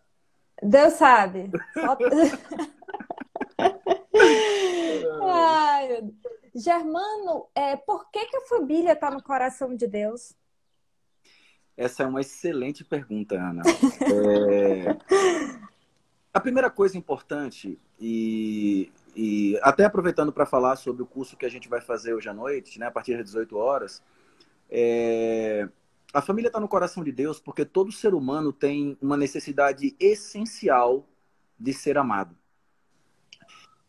Deus 0.63 0.93
sabe. 0.95 1.51
Só... 1.73 1.97
Ai, 5.23 6.13
Germano, 6.55 7.47
é, 7.55 7.77
por 7.77 8.11
que, 8.11 8.27
que 8.27 8.37
a 8.37 8.43
família 8.43 8.93
está 8.93 9.11
no 9.11 9.23
coração 9.23 9.75
de 9.75 9.87
Deus? 9.87 10.35
Essa 11.75 12.03
é 12.03 12.07
uma 12.07 12.21
excelente 12.21 12.85
pergunta, 12.85 13.37
Ana. 13.37 13.63
É... 14.03 14.95
A 16.35 16.41
primeira 16.41 16.69
coisa 16.69 16.99
importante, 16.99 17.81
e 17.99 18.93
e 19.21 19.59
até 19.63 19.85
aproveitando 19.85 20.33
para 20.33 20.47
falar 20.47 20.77
sobre 20.77 21.03
o 21.03 21.07
curso 21.07 21.37
que 21.37 21.45
a 21.45 21.49
gente 21.49 21.69
vai 21.69 21.81
fazer 21.81 22.15
hoje 22.15 22.29
à 22.29 22.33
noite, 22.33 22.79
né, 22.79 22.87
a 22.87 22.91
partir 22.91 23.17
das 23.17 23.25
18 23.25 23.57
horas, 23.57 24.01
é... 24.71 25.69
a 26.15 26.23
família 26.23 26.47
está 26.47 26.61
no 26.61 26.69
coração 26.69 27.03
de 27.03 27.11
Deus 27.11 27.41
porque 27.41 27.65
todo 27.65 27.91
ser 27.91 28.15
humano 28.15 28.53
tem 28.53 28.97
uma 29.03 29.17
necessidade 29.17 29.97
essencial 29.99 31.05
de 31.59 31.73
ser 31.73 31.99
amado. 31.99 32.37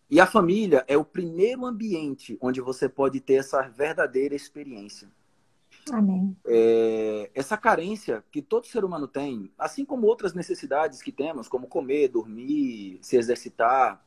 E 0.10 0.20
a 0.20 0.26
família 0.26 0.84
é 0.88 0.98
o 0.98 1.06
primeiro 1.06 1.64
ambiente 1.64 2.36
onde 2.42 2.60
você 2.60 2.90
pode 2.90 3.20
ter 3.20 3.36
essa 3.36 3.62
verdadeira 3.62 4.34
experiência. 4.34 5.08
Amém. 5.92 6.36
É, 6.44 7.30
essa 7.36 7.56
carência 7.56 8.24
que 8.32 8.42
todo 8.42 8.66
ser 8.66 8.84
humano 8.84 9.08
tem, 9.08 9.52
assim 9.60 9.86
como 9.86 10.08
outras 10.08 10.34
necessidades 10.34 11.04
que 11.04 11.12
temos, 11.12 11.48
como 11.48 11.68
comer, 11.68 12.08
dormir, 12.08 12.98
se 13.04 13.16
exercitar, 13.16 14.04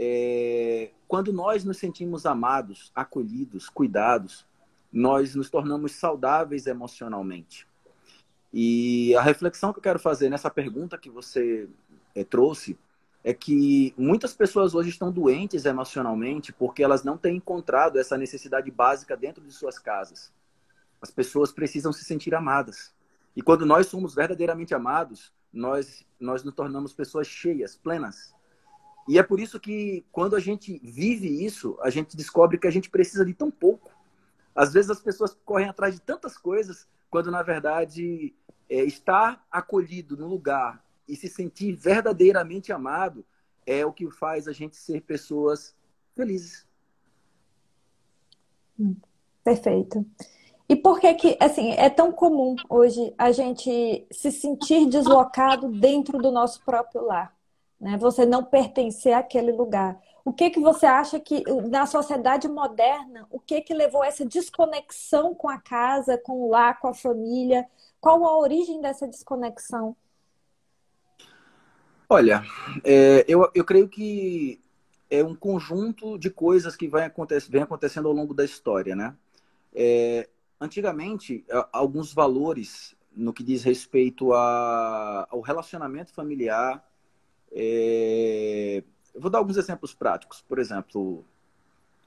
é, 0.00 0.90
quando 1.08 1.32
nós 1.32 1.64
nos 1.64 1.76
sentimos 1.76 2.24
amados, 2.24 2.92
acolhidos, 2.94 3.68
cuidados, 3.68 4.46
nós 4.92 5.34
nos 5.34 5.50
tornamos 5.50 5.92
saudáveis 5.92 6.68
emocionalmente. 6.68 7.66
E 8.52 9.14
a 9.16 9.20
reflexão 9.20 9.72
que 9.72 9.80
eu 9.80 9.82
quero 9.82 9.98
fazer 9.98 10.30
nessa 10.30 10.48
pergunta 10.48 10.96
que 10.96 11.10
você 11.10 11.68
é, 12.14 12.22
trouxe 12.22 12.78
é 13.24 13.34
que 13.34 13.92
muitas 13.98 14.32
pessoas 14.32 14.74
hoje 14.74 14.90
estão 14.90 15.10
doentes 15.10 15.64
emocionalmente 15.64 16.52
porque 16.52 16.82
elas 16.82 17.02
não 17.02 17.18
têm 17.18 17.36
encontrado 17.36 17.98
essa 17.98 18.16
necessidade 18.16 18.70
básica 18.70 19.16
dentro 19.16 19.44
de 19.44 19.52
suas 19.52 19.78
casas. 19.78 20.32
As 21.02 21.10
pessoas 21.10 21.50
precisam 21.50 21.92
se 21.92 22.04
sentir 22.04 22.34
amadas. 22.34 22.94
E 23.36 23.42
quando 23.42 23.66
nós 23.66 23.88
somos 23.88 24.14
verdadeiramente 24.14 24.74
amados, 24.74 25.32
nós, 25.52 26.06
nós 26.18 26.44
nos 26.44 26.54
tornamos 26.54 26.92
pessoas 26.94 27.26
cheias, 27.26 27.76
plenas. 27.76 28.34
E 29.08 29.18
é 29.18 29.22
por 29.22 29.40
isso 29.40 29.58
que 29.58 30.04
quando 30.12 30.36
a 30.36 30.40
gente 30.40 30.78
vive 30.84 31.44
isso, 31.44 31.78
a 31.80 31.88
gente 31.88 32.14
descobre 32.14 32.58
que 32.58 32.66
a 32.66 32.70
gente 32.70 32.90
precisa 32.90 33.24
de 33.24 33.32
tão 33.32 33.50
pouco. 33.50 33.90
Às 34.54 34.72
vezes 34.72 34.90
as 34.90 35.00
pessoas 35.00 35.34
correm 35.44 35.68
atrás 35.68 35.94
de 35.94 36.00
tantas 36.02 36.36
coisas, 36.36 36.86
quando 37.08 37.30
na 37.30 37.42
verdade 37.42 38.34
é, 38.68 38.84
estar 38.84 39.42
acolhido 39.50 40.14
no 40.14 40.28
lugar 40.28 40.84
e 41.08 41.16
se 41.16 41.26
sentir 41.26 41.72
verdadeiramente 41.72 42.70
amado 42.70 43.24
é 43.64 43.84
o 43.86 43.92
que 43.92 44.10
faz 44.10 44.46
a 44.46 44.52
gente 44.52 44.76
ser 44.76 45.00
pessoas 45.00 45.74
felizes. 46.14 46.66
Perfeito. 49.42 50.04
E 50.68 50.76
por 50.76 51.00
que 51.00 51.14
que, 51.14 51.38
assim, 51.40 51.70
é 51.72 51.88
tão 51.88 52.12
comum 52.12 52.54
hoje 52.68 53.14
a 53.16 53.32
gente 53.32 54.06
se 54.10 54.30
sentir 54.30 54.86
deslocado 54.86 55.68
dentro 55.68 56.18
do 56.18 56.30
nosso 56.30 56.62
próprio 56.62 57.06
lar? 57.06 57.37
Né? 57.80 57.96
Você 57.96 58.26
não 58.26 58.44
pertencer 58.44 59.12
àquele 59.12 59.52
lugar. 59.52 60.00
O 60.24 60.32
que 60.32 60.50
que 60.50 60.60
você 60.60 60.84
acha 60.84 61.18
que 61.18 61.42
na 61.70 61.86
sociedade 61.86 62.48
moderna, 62.48 63.26
o 63.30 63.40
que 63.40 63.60
que 63.60 63.72
levou 63.72 64.04
essa 64.04 64.26
desconexão 64.26 65.34
com 65.34 65.48
a 65.48 65.58
casa, 65.58 66.18
com 66.18 66.42
o 66.42 66.50
lar, 66.50 66.78
com 66.80 66.88
a 66.88 66.94
família? 66.94 67.66
Qual 68.00 68.24
a 68.24 68.38
origem 68.38 68.80
dessa 68.80 69.06
desconexão? 69.06 69.96
Olha, 72.08 72.42
é, 72.84 73.24
eu, 73.28 73.50
eu 73.54 73.64
creio 73.64 73.88
que 73.88 74.60
é 75.10 75.22
um 75.22 75.34
conjunto 75.34 76.18
de 76.18 76.30
coisas 76.30 76.76
que 76.76 76.88
vai 76.88 77.04
acontecer, 77.04 77.50
vem 77.50 77.62
acontecendo 77.62 78.08
ao 78.08 78.14
longo 78.14 78.34
da 78.34 78.44
história, 78.44 78.94
né? 78.94 79.14
É, 79.74 80.28
antigamente, 80.60 81.44
alguns 81.72 82.12
valores 82.12 82.96
no 83.14 83.32
que 83.32 83.42
diz 83.42 83.62
respeito 83.62 84.32
a, 84.32 85.26
ao 85.30 85.40
relacionamento 85.40 86.12
familiar, 86.12 86.87
é... 87.52 88.82
Eu 89.14 89.20
vou 89.20 89.30
dar 89.30 89.38
alguns 89.38 89.56
exemplos 89.56 89.94
práticos. 89.94 90.42
Por 90.42 90.58
exemplo, 90.58 91.24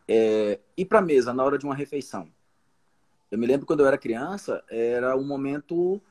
é... 0.08 0.60
ir 0.78 0.86
para 0.86 1.00
a 1.00 1.02
mesa 1.02 1.34
na 1.34 1.44
hora 1.44 1.58
de 1.58 1.66
uma 1.66 1.76
refeição. 1.76 2.30
Eu 3.30 3.38
me 3.38 3.48
lembro 3.48 3.66
quando 3.66 3.80
eu 3.80 3.88
era 3.88 3.98
criança, 3.98 4.62
era 4.70 5.16
um 5.16 5.26
momento, 5.26 6.02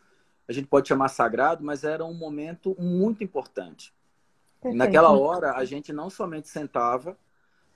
a 0.49 0.52
gente 0.52 0.66
pode 0.66 0.88
chamar 0.88 1.08
sagrado, 1.08 1.62
mas 1.62 1.84
era 1.84 2.04
um 2.04 2.14
momento 2.14 2.75
muito 2.78 3.22
importante. 3.22 3.92
Perfeito. 4.60 4.78
Naquela 4.78 5.10
hora, 5.10 5.52
a 5.52 5.64
gente 5.66 5.92
não 5.92 6.08
somente 6.08 6.49
sentava, 6.49 7.18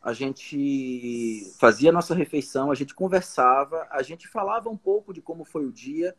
a 0.03 0.13
gente 0.15 1.53
fazia 1.59 1.91
a 1.91 1.93
nossa 1.93 2.15
refeição, 2.15 2.71
a 2.71 2.75
gente 2.75 2.95
conversava, 2.95 3.87
a 3.91 4.03
gente 4.03 4.29
falava 4.29 4.69
um 4.71 4.77
pouco 4.77 5.13
de 5.13 5.21
como 5.21 5.45
foi 5.45 5.67
o 5.67 5.73
dia, 5.73 6.15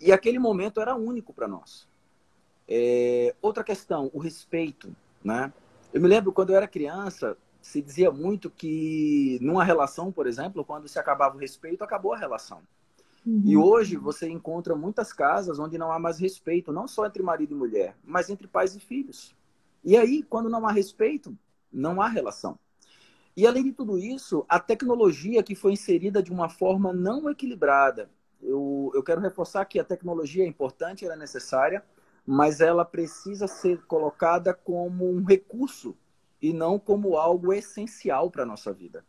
e 0.00 0.12
aquele 0.12 0.38
momento 0.38 0.80
era 0.80 0.94
único 0.94 1.32
para 1.32 1.48
nós. 1.48 1.88
É, 2.68 3.34
outra 3.40 3.62
questão, 3.62 4.10
o 4.12 4.18
respeito, 4.18 4.94
né? 5.22 5.52
Eu 5.92 6.00
me 6.00 6.08
lembro 6.08 6.32
quando 6.32 6.50
eu 6.50 6.56
era 6.56 6.66
criança, 6.66 7.36
se 7.60 7.80
dizia 7.80 8.10
muito 8.10 8.50
que 8.50 9.38
numa 9.40 9.64
relação, 9.64 10.12
por 10.12 10.26
exemplo, 10.26 10.64
quando 10.64 10.88
se 10.88 10.98
acabava 10.98 11.36
o 11.36 11.38
respeito, 11.38 11.82
acabou 11.82 12.12
a 12.12 12.18
relação. 12.18 12.60
Uhum. 13.26 13.42
E 13.44 13.56
hoje 13.56 13.96
você 13.96 14.28
encontra 14.28 14.76
muitas 14.76 15.12
casas 15.12 15.58
onde 15.58 15.76
não 15.76 15.90
há 15.90 15.98
mais 15.98 16.18
respeito, 16.18 16.72
não 16.72 16.86
só 16.86 17.06
entre 17.06 17.22
marido 17.22 17.54
e 17.54 17.58
mulher, 17.58 17.96
mas 18.04 18.30
entre 18.30 18.46
pais 18.46 18.76
e 18.76 18.80
filhos. 18.80 19.34
E 19.82 19.96
aí, 19.96 20.22
quando 20.22 20.48
não 20.48 20.66
há 20.66 20.72
respeito, 20.72 21.36
não 21.72 22.00
há 22.00 22.08
relação. 22.08 22.58
E 23.36 23.46
além 23.46 23.64
de 23.64 23.72
tudo 23.72 23.98
isso, 23.98 24.46
a 24.48 24.58
tecnologia 24.58 25.42
que 25.42 25.54
foi 25.54 25.72
inserida 25.72 26.22
de 26.22 26.32
uma 26.32 26.48
forma 26.48 26.92
não 26.92 27.28
equilibrada. 27.28 28.08
Eu, 28.40 28.92
eu 28.94 29.02
quero 29.02 29.20
reforçar 29.20 29.64
que 29.64 29.78
a 29.78 29.84
tecnologia 29.84 30.44
é 30.44 30.46
importante, 30.46 31.04
ela 31.04 31.14
é 31.14 31.18
necessária, 31.18 31.84
mas 32.26 32.60
ela 32.60 32.84
precisa 32.84 33.46
ser 33.46 33.82
colocada 33.86 34.52
como 34.52 35.08
um 35.08 35.22
recurso 35.22 35.96
e 36.42 36.52
não 36.52 36.78
como 36.78 37.16
algo 37.16 37.52
essencial 37.52 38.30
para 38.30 38.42
a 38.42 38.46
nossa 38.46 38.72
vida. 38.72 39.04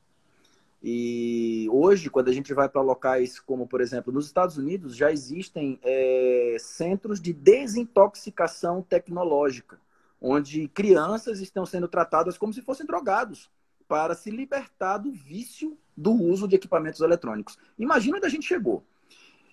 E 0.82 1.68
hoje, 1.72 2.10
quando 2.10 2.30
a 2.30 2.34
gente 2.34 2.54
vai 2.54 2.70
para 2.70 2.82
locais 2.82 3.40
como, 3.40 3.68
por 3.68 3.82
exemplo, 3.82 4.14
nos 4.14 4.28
Estados 4.28 4.58
Unidos, 4.58 4.96
já 4.96 5.12
existem 5.12 5.80
é, 5.82 6.56
centros 6.60 7.20
de 7.20 7.34
desintoxicação 7.34 8.84
tecnológica, 8.84 9.80
onde 10.22 10.68
crianças 10.68 11.40
estão 11.40 11.66
sendo 11.66 11.88
tratadas 11.88 12.38
como 12.38 12.54
se 12.54 12.62
fossem 12.62 12.86
drogados, 12.86 13.50
para 13.88 14.14
se 14.14 14.30
libertar 14.30 14.98
do 14.98 15.12
vício 15.12 15.78
do 15.96 16.12
uso 16.12 16.48
de 16.48 16.56
equipamentos 16.56 17.02
eletrônicos. 17.02 17.58
Imagina 17.80 18.18
onde 18.18 18.28
a 18.28 18.30
gente 18.30 18.46
chegou. 18.46 18.84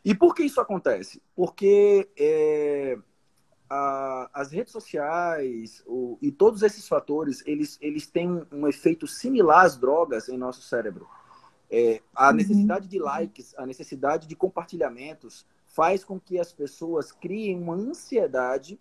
E 0.04 0.14
por 0.14 0.34
que 0.34 0.42
isso 0.42 0.60
acontece? 0.60 1.22
Porque 1.34 2.10
é, 2.18 2.98
a, 3.68 4.30
as 4.32 4.50
redes 4.50 4.72
sociais 4.72 5.82
o, 5.86 6.18
e 6.20 6.30
todos 6.30 6.62
esses 6.62 6.86
fatores, 6.86 7.42
eles, 7.46 7.78
eles 7.80 8.06
têm 8.06 8.46
um, 8.52 8.68
efeito 8.68 9.06
similar 9.06 9.64
às 9.64 9.76
drogas 9.76 10.28
em 10.28 10.36
nosso 10.36 10.62
cérebro. 10.62 11.08
É, 11.70 12.00
a 12.14 12.28
uhum. 12.28 12.34
necessidade 12.34 12.88
de 12.88 12.98
likes, 12.98 13.54
a 13.56 13.66
necessidade 13.66 14.26
de 14.26 14.36
compartilhamentos 14.36 15.46
faz 15.66 16.04
com 16.04 16.20
que 16.20 16.38
as 16.38 16.52
pessoas 16.52 17.10
criem 17.10 17.60
uma 17.60 17.74
ansiedade, 17.74 18.78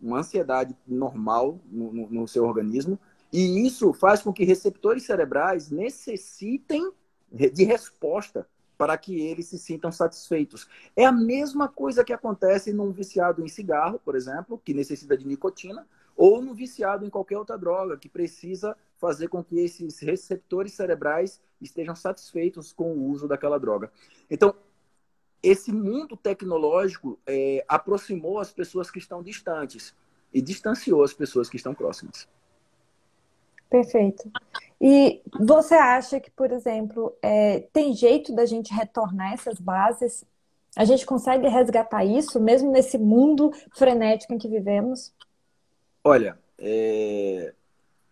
uma 0.00 0.18
ansiedade 0.18 0.76
normal 0.86 1.60
no, 1.66 1.92
no, 1.92 2.10
no 2.10 2.28
seu 2.28 2.44
organismo, 2.44 2.98
e 3.32 3.66
isso 3.66 3.92
faz 3.92 4.22
com 4.22 4.32
que 4.32 4.44
receptores 4.44 5.04
cerebrais 5.04 5.70
necessitem 5.70 6.92
de 7.30 7.64
resposta 7.64 8.46
para 8.76 8.96
que 8.98 9.20
eles 9.20 9.46
se 9.46 9.58
sintam 9.58 9.92
satisfeitos. 9.92 10.68
É 10.96 11.04
a 11.04 11.12
mesma 11.12 11.68
coisa 11.68 12.04
que 12.04 12.12
acontece 12.12 12.72
num 12.72 12.90
viciado 12.90 13.44
em 13.44 13.48
cigarro, 13.48 14.00
por 14.04 14.16
exemplo, 14.16 14.60
que 14.64 14.74
necessita 14.74 15.16
de 15.16 15.26
nicotina, 15.26 15.86
ou 16.16 16.42
no 16.42 16.54
viciado 16.54 17.04
em 17.04 17.10
qualquer 17.10 17.38
outra 17.38 17.56
droga, 17.56 17.96
que 17.96 18.08
precisa 18.08 18.76
fazer 18.98 19.28
com 19.28 19.42
que 19.42 19.58
esses 19.58 20.00
receptores 20.00 20.72
cerebrais 20.72 21.40
estejam 21.60 21.94
satisfeitos 21.94 22.72
com 22.72 22.92
o 22.92 23.08
uso 23.08 23.26
daquela 23.26 23.58
droga. 23.58 23.90
Então, 24.30 24.54
esse 25.42 25.72
mundo 25.72 26.16
tecnológico 26.16 27.18
é, 27.26 27.64
aproximou 27.66 28.38
as 28.38 28.52
pessoas 28.52 28.90
que 28.90 28.98
estão 28.98 29.22
distantes 29.22 29.94
e 30.32 30.40
distanciou 30.40 31.02
as 31.02 31.12
pessoas 31.12 31.48
que 31.48 31.56
estão 31.56 31.74
próximas. 31.74 32.28
Perfeito. 33.68 34.30
E 34.84 35.22
você 35.38 35.76
acha 35.76 36.18
que, 36.18 36.28
por 36.28 36.50
exemplo, 36.50 37.16
é, 37.22 37.60
tem 37.72 37.94
jeito 37.94 38.34
da 38.34 38.44
gente 38.44 38.74
retornar 38.74 39.32
essas 39.32 39.60
bases? 39.60 40.24
A 40.74 40.84
gente 40.84 41.06
consegue 41.06 41.46
resgatar 41.46 42.04
isso, 42.04 42.40
mesmo 42.40 42.72
nesse 42.72 42.98
mundo 42.98 43.52
frenético 43.76 44.34
em 44.34 44.38
que 44.38 44.48
vivemos? 44.48 45.14
Olha, 46.02 46.36
é... 46.58 47.54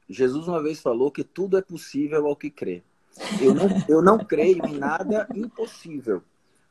Jesus 0.09 0.47
uma 0.47 0.63
vez 0.63 0.81
falou 0.81 1.11
que 1.11 1.25
tudo 1.25 1.59
é 1.59 1.63
possível 1.63 2.27
ao 2.27 2.37
que 2.37 2.51
crê. 2.51 2.85
Eu 3.41 3.53
não, 3.53 3.67
eu 3.89 4.03
não 4.03 4.19
creio 4.19 4.65
em 4.65 4.79
nada 4.79 5.27
impossível, 5.35 6.23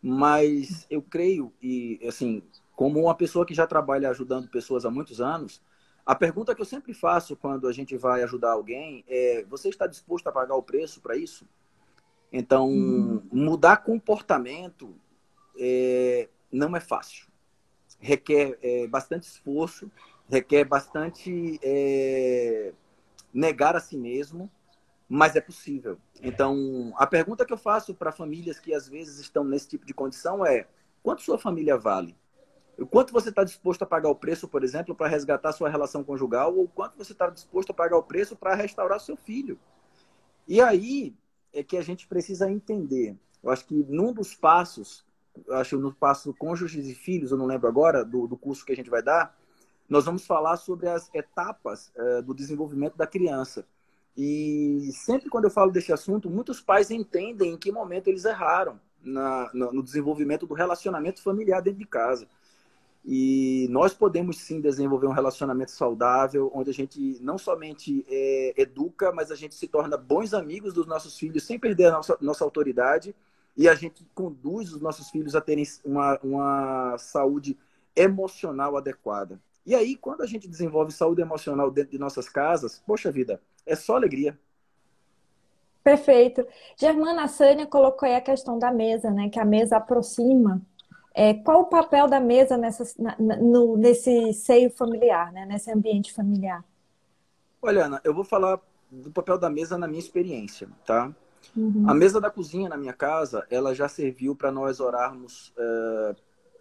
mas 0.01 0.87
eu 0.89 1.01
creio, 1.01 1.51
e 1.61 1.99
assim, 2.07 2.41
como 2.73 3.01
uma 3.01 3.15
pessoa 3.15 3.45
que 3.45 3.53
já 3.53 3.67
trabalha 3.67 4.09
ajudando 4.09 4.47
pessoas 4.47 4.85
há 4.85 4.89
muitos 4.89 5.19
anos, 5.19 5.61
a 6.09 6.15
pergunta 6.15 6.55
que 6.55 6.61
eu 6.61 6.65
sempre 6.65 6.91
faço 6.91 7.35
quando 7.35 7.67
a 7.67 7.71
gente 7.71 7.95
vai 7.95 8.23
ajudar 8.23 8.53
alguém 8.53 9.05
é: 9.07 9.45
você 9.47 9.69
está 9.69 9.85
disposto 9.85 10.25
a 10.25 10.31
pagar 10.31 10.55
o 10.55 10.63
preço 10.63 10.99
para 11.01 11.15
isso? 11.15 11.47
Então, 12.33 12.67
hum. 12.67 13.21
mudar 13.31 13.77
comportamento 13.77 14.95
é, 15.55 16.27
não 16.51 16.75
é 16.75 16.79
fácil. 16.79 17.27
Requer 17.99 18.57
é, 18.63 18.87
bastante 18.87 19.27
esforço, 19.27 19.91
requer 20.27 20.65
bastante 20.65 21.59
é, 21.61 22.73
negar 23.31 23.75
a 23.75 23.79
si 23.79 23.95
mesmo, 23.95 24.49
mas 25.07 25.35
é 25.35 25.41
possível. 25.41 25.99
Então, 26.23 26.91
a 26.97 27.05
pergunta 27.05 27.45
que 27.45 27.53
eu 27.53 27.57
faço 27.57 27.93
para 27.93 28.11
famílias 28.11 28.59
que 28.59 28.73
às 28.73 28.89
vezes 28.89 29.19
estão 29.19 29.43
nesse 29.43 29.67
tipo 29.67 29.85
de 29.85 29.93
condição 29.93 30.43
é: 30.43 30.65
quanto 31.03 31.21
sua 31.21 31.37
família 31.37 31.77
vale? 31.77 32.17
Quanto 32.87 33.11
você 33.11 33.29
está 33.29 33.43
disposto 33.43 33.81
a 33.81 33.85
pagar 33.85 34.09
o 34.09 34.15
preço, 34.15 34.47
por 34.47 34.63
exemplo, 34.63 34.95
para 34.95 35.07
resgatar 35.07 35.51
sua 35.51 35.69
relação 35.69 36.03
conjugal, 36.03 36.55
ou 36.55 36.67
quanto 36.67 36.97
você 36.97 37.11
está 37.11 37.29
disposto 37.29 37.71
a 37.71 37.73
pagar 37.73 37.97
o 37.97 38.03
preço 38.03 38.35
para 38.35 38.55
restaurar 38.55 38.99
seu 38.99 39.17
filho? 39.17 39.59
E 40.47 40.61
aí 40.61 41.15
é 41.53 41.63
que 41.63 41.77
a 41.77 41.81
gente 41.81 42.07
precisa 42.07 42.49
entender. 42.49 43.15
Eu 43.43 43.51
acho 43.51 43.65
que 43.65 43.73
num 43.87 44.13
dos 44.13 44.33
passos, 44.33 45.05
acho 45.51 45.77
no 45.77 45.93
passo 45.93 46.33
cônjuges 46.33 46.87
e 46.87 46.95
filhos, 46.95 47.31
eu 47.31 47.37
não 47.37 47.45
lembro 47.45 47.67
agora, 47.67 48.03
do, 48.03 48.27
do 48.27 48.37
curso 48.37 48.65
que 48.65 48.71
a 48.71 48.75
gente 48.75 48.89
vai 48.89 49.01
dar, 49.01 49.37
nós 49.87 50.05
vamos 50.05 50.25
falar 50.25 50.57
sobre 50.57 50.87
as 50.87 51.09
etapas 51.13 51.91
é, 51.95 52.21
do 52.21 52.33
desenvolvimento 52.33 52.95
da 52.95 53.07
criança. 53.07 53.65
E 54.15 54.91
sempre 54.93 55.29
quando 55.29 55.45
eu 55.45 55.49
falo 55.49 55.71
desse 55.71 55.91
assunto, 55.91 56.29
muitos 56.29 56.61
pais 56.61 56.91
entendem 56.91 57.53
em 57.53 57.57
que 57.57 57.71
momento 57.71 58.07
eles 58.07 58.25
erraram 58.25 58.79
na, 59.01 59.49
no 59.53 59.81
desenvolvimento 59.81 60.45
do 60.45 60.53
relacionamento 60.53 61.23
familiar 61.23 61.61
dentro 61.61 61.79
de 61.79 61.85
casa. 61.85 62.27
E 63.03 63.67
nós 63.69 63.93
podemos 63.93 64.37
sim 64.37 64.59
desenvolver 64.59 65.07
um 65.07 65.13
relacionamento 65.13 65.71
saudável, 65.71 66.51
onde 66.53 66.69
a 66.69 66.73
gente 66.73 67.17
não 67.21 67.37
somente 67.37 68.05
é, 68.07 68.53
educa, 68.57 69.11
mas 69.11 69.31
a 69.31 69.35
gente 69.35 69.55
se 69.55 69.67
torna 69.67 69.97
bons 69.97 70.33
amigos 70.33 70.73
dos 70.73 70.85
nossos 70.85 71.17
filhos 71.17 71.43
sem 71.43 71.57
perder 71.57 71.85
a 71.85 71.91
nossa, 71.91 72.17
nossa 72.21 72.43
autoridade 72.43 73.15
e 73.55 73.67
a 73.67 73.75
gente 73.75 74.05
conduz 74.13 74.73
os 74.73 74.81
nossos 74.81 75.09
filhos 75.09 75.35
a 75.35 75.41
terem 75.41 75.65
uma, 75.83 76.19
uma 76.23 76.97
saúde 76.97 77.57
emocional 77.95 78.77
adequada. 78.77 79.39
E 79.65 79.75
aí, 79.75 79.95
quando 79.95 80.21
a 80.21 80.25
gente 80.25 80.47
desenvolve 80.47 80.91
saúde 80.91 81.21
emocional 81.21 81.69
dentro 81.69 81.91
de 81.91 81.99
nossas 81.99 82.29
casas, 82.29 82.81
poxa 82.85 83.11
vida, 83.11 83.41
é 83.65 83.75
só 83.75 83.95
alegria. 83.95 84.39
Perfeito. 85.83 86.45
Germana, 86.77 87.27
Sânia 87.27 87.65
colocou 87.65 88.07
aí 88.07 88.15
a 88.15 88.21
questão 88.21 88.57
da 88.57 88.71
mesa, 88.71 89.11
né? 89.11 89.29
Que 89.29 89.39
a 89.39 89.45
mesa 89.45 89.77
aproxima 89.77 90.61
é, 91.19 91.33
qual 91.33 91.63
o 91.63 91.65
papel 91.65 92.07
da 92.07 92.17
mesa 92.17 92.55
nessa, 92.55 92.85
na, 92.97 93.13
no, 93.17 93.75
nesse 93.75 94.33
seio 94.33 94.71
familiar, 94.71 95.33
né? 95.33 95.45
nesse 95.45 95.69
ambiente 95.69 96.13
familiar? 96.13 96.63
Olha, 97.61 97.87
Ana, 97.87 98.01
eu 98.05 98.13
vou 98.13 98.23
falar 98.23 98.57
do 98.89 99.11
papel 99.11 99.37
da 99.37 99.49
mesa 99.49 99.77
na 99.77 99.85
minha 99.85 99.99
experiência, 99.99 100.69
tá? 100.85 101.13
Uhum. 101.57 101.83
A 101.89 101.93
mesa 101.93 102.21
da 102.21 102.31
cozinha 102.31 102.69
na 102.69 102.77
minha 102.77 102.93
casa, 102.93 103.45
ela 103.49 103.75
já 103.75 103.89
serviu 103.89 104.33
para 104.33 104.49
nós 104.49 104.79
orarmos 104.79 105.53
é, 105.57 106.15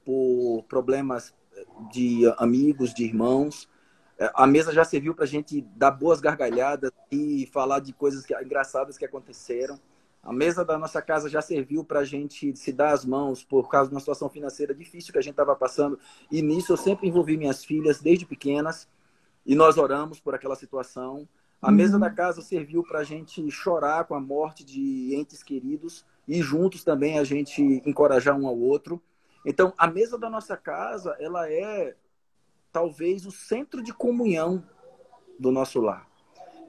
por 0.04 0.64
problemas 0.68 1.32
de 1.92 2.22
amigos, 2.36 2.92
de 2.92 3.04
irmãos. 3.04 3.68
É, 4.18 4.28
a 4.34 4.44
mesa 4.44 4.72
já 4.72 4.82
serviu 4.82 5.14
para 5.14 5.22
a 5.22 5.28
gente 5.28 5.60
dar 5.76 5.92
boas 5.92 6.20
gargalhadas 6.20 6.90
e 7.12 7.48
falar 7.52 7.78
de 7.78 7.92
coisas 7.92 8.24
engraçadas 8.42 8.98
que 8.98 9.04
aconteceram. 9.04 9.78
A 10.28 10.32
mesa 10.32 10.62
da 10.62 10.76
nossa 10.76 11.00
casa 11.00 11.26
já 11.26 11.40
serviu 11.40 11.82
para 11.82 12.00
a 12.00 12.04
gente 12.04 12.54
se 12.54 12.70
dar 12.70 12.92
as 12.92 13.02
mãos 13.02 13.42
por 13.42 13.66
causa 13.70 13.88
de 13.88 13.94
uma 13.94 14.00
situação 14.00 14.28
financeira 14.28 14.74
difícil 14.74 15.10
que 15.10 15.18
a 15.18 15.22
gente 15.22 15.32
estava 15.32 15.56
passando. 15.56 15.98
E 16.30 16.42
nisso 16.42 16.70
eu 16.70 16.76
sempre 16.76 17.08
envolvi 17.08 17.38
minhas 17.38 17.64
filhas 17.64 18.02
desde 18.02 18.26
pequenas 18.26 18.86
e 19.46 19.54
nós 19.54 19.78
oramos 19.78 20.20
por 20.20 20.34
aquela 20.34 20.54
situação. 20.54 21.26
A 21.62 21.70
uhum. 21.70 21.74
mesa 21.74 21.98
da 21.98 22.10
casa 22.10 22.42
serviu 22.42 22.82
para 22.82 22.98
a 22.98 23.04
gente 23.04 23.50
chorar 23.50 24.04
com 24.04 24.14
a 24.14 24.20
morte 24.20 24.66
de 24.66 25.14
entes 25.14 25.42
queridos 25.42 26.04
e 26.28 26.42
juntos 26.42 26.84
também 26.84 27.18
a 27.18 27.24
gente 27.24 27.62
encorajar 27.86 28.38
um 28.38 28.46
ao 28.46 28.58
outro. 28.58 29.02
Então, 29.46 29.72
a 29.78 29.86
mesa 29.86 30.18
da 30.18 30.28
nossa 30.28 30.58
casa, 30.58 31.16
ela 31.18 31.50
é 31.50 31.96
talvez 32.70 33.24
o 33.24 33.30
centro 33.30 33.82
de 33.82 33.94
comunhão 33.94 34.62
do 35.40 35.50
nosso 35.50 35.80
lar. 35.80 36.06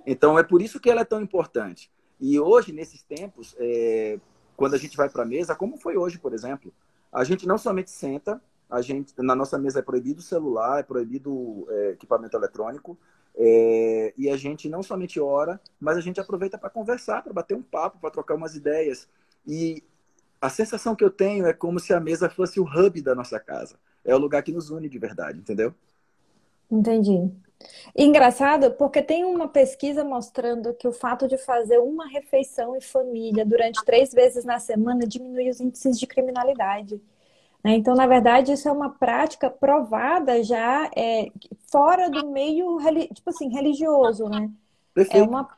Então, 0.05 0.39
é 0.39 0.43
por 0.43 0.61
isso 0.61 0.79
que 0.79 0.89
ela 0.89 1.01
é 1.01 1.05
tão 1.05 1.21
importante. 1.21 1.91
E 2.19 2.39
hoje, 2.39 2.71
nesses 2.73 3.01
tempos, 3.01 3.55
é, 3.57 4.19
quando 4.57 4.73
a 4.73 4.77
gente 4.77 4.97
vai 4.97 5.09
para 5.09 5.23
a 5.23 5.25
mesa, 5.25 5.55
como 5.55 5.77
foi 5.77 5.95
hoje, 5.97 6.17
por 6.17 6.33
exemplo, 6.33 6.73
a 7.11 7.23
gente 7.23 7.47
não 7.47 7.57
somente 7.57 7.89
senta, 7.89 8.41
a 8.69 8.81
gente 8.81 9.13
na 9.17 9.35
nossa 9.35 9.57
mesa 9.57 9.79
é 9.79 9.81
proibido 9.81 10.21
celular, 10.21 10.79
é 10.79 10.83
proibido 10.83 11.65
é, 11.69 11.89
equipamento 11.91 12.35
eletrônico, 12.35 12.97
é, 13.35 14.13
e 14.17 14.29
a 14.29 14.35
gente 14.35 14.67
não 14.67 14.83
somente 14.83 15.19
ora, 15.19 15.61
mas 15.79 15.97
a 15.97 16.01
gente 16.01 16.19
aproveita 16.19 16.57
para 16.57 16.69
conversar, 16.69 17.23
para 17.23 17.31
bater 17.31 17.55
um 17.55 17.63
papo, 17.63 17.99
para 17.99 18.11
trocar 18.11 18.35
umas 18.35 18.55
ideias. 18.55 19.07
E 19.47 19.81
a 20.41 20.49
sensação 20.49 20.95
que 20.95 21.03
eu 21.03 21.09
tenho 21.09 21.45
é 21.45 21.53
como 21.53 21.79
se 21.79 21.93
a 21.93 21.99
mesa 21.99 22.29
fosse 22.29 22.59
o 22.59 22.65
hub 22.65 23.01
da 23.01 23.15
nossa 23.15 23.39
casa. 23.39 23.77
É 24.03 24.13
o 24.13 24.19
lugar 24.19 24.43
que 24.43 24.51
nos 24.51 24.69
une 24.69 24.89
de 24.89 24.99
verdade, 24.99 25.39
entendeu? 25.39 25.73
Entendi. 26.69 27.31
Engraçado, 27.95 28.71
porque 28.71 29.01
tem 29.01 29.25
uma 29.25 29.47
pesquisa 29.47 30.03
mostrando 30.03 30.73
que 30.73 30.87
o 30.87 30.93
fato 30.93 31.27
de 31.27 31.37
fazer 31.37 31.77
uma 31.79 32.07
refeição 32.07 32.75
em 32.75 32.81
família 32.81 33.45
durante 33.45 33.83
três 33.83 34.13
vezes 34.13 34.45
na 34.45 34.59
semana 34.59 35.05
diminui 35.05 35.49
os 35.49 35.59
índices 35.59 35.99
de 35.99 36.07
criminalidade. 36.07 37.01
Né? 37.63 37.75
Então, 37.75 37.95
na 37.95 38.07
verdade, 38.07 38.53
isso 38.53 38.69
é 38.69 38.71
uma 38.71 38.91
prática 38.91 39.49
provada 39.49 40.41
já 40.43 40.89
é, 40.95 41.27
fora 41.69 42.09
do 42.09 42.27
meio 42.27 42.77
tipo 43.13 43.29
assim, 43.29 43.49
religioso, 43.49 44.29
né? 44.29 44.49
Perfeito. 44.93 45.23
É 45.23 45.27
uma, 45.27 45.49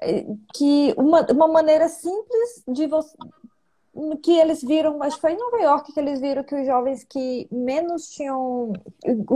é, 0.00 0.24
que 0.54 0.94
uma, 0.96 1.26
uma 1.32 1.48
maneira 1.48 1.88
simples 1.88 2.62
de 2.68 2.86
você, 2.86 3.16
que 4.22 4.32
eles 4.32 4.62
viram, 4.62 4.98
que 4.98 5.20
foi 5.20 5.32
em 5.32 5.38
Nova 5.38 5.58
York 5.58 5.92
que 5.92 6.00
eles 6.00 6.20
viram 6.20 6.42
que 6.42 6.54
os 6.54 6.66
jovens 6.66 7.04
que 7.04 7.46
menos 7.50 8.08
tinham, 8.10 8.72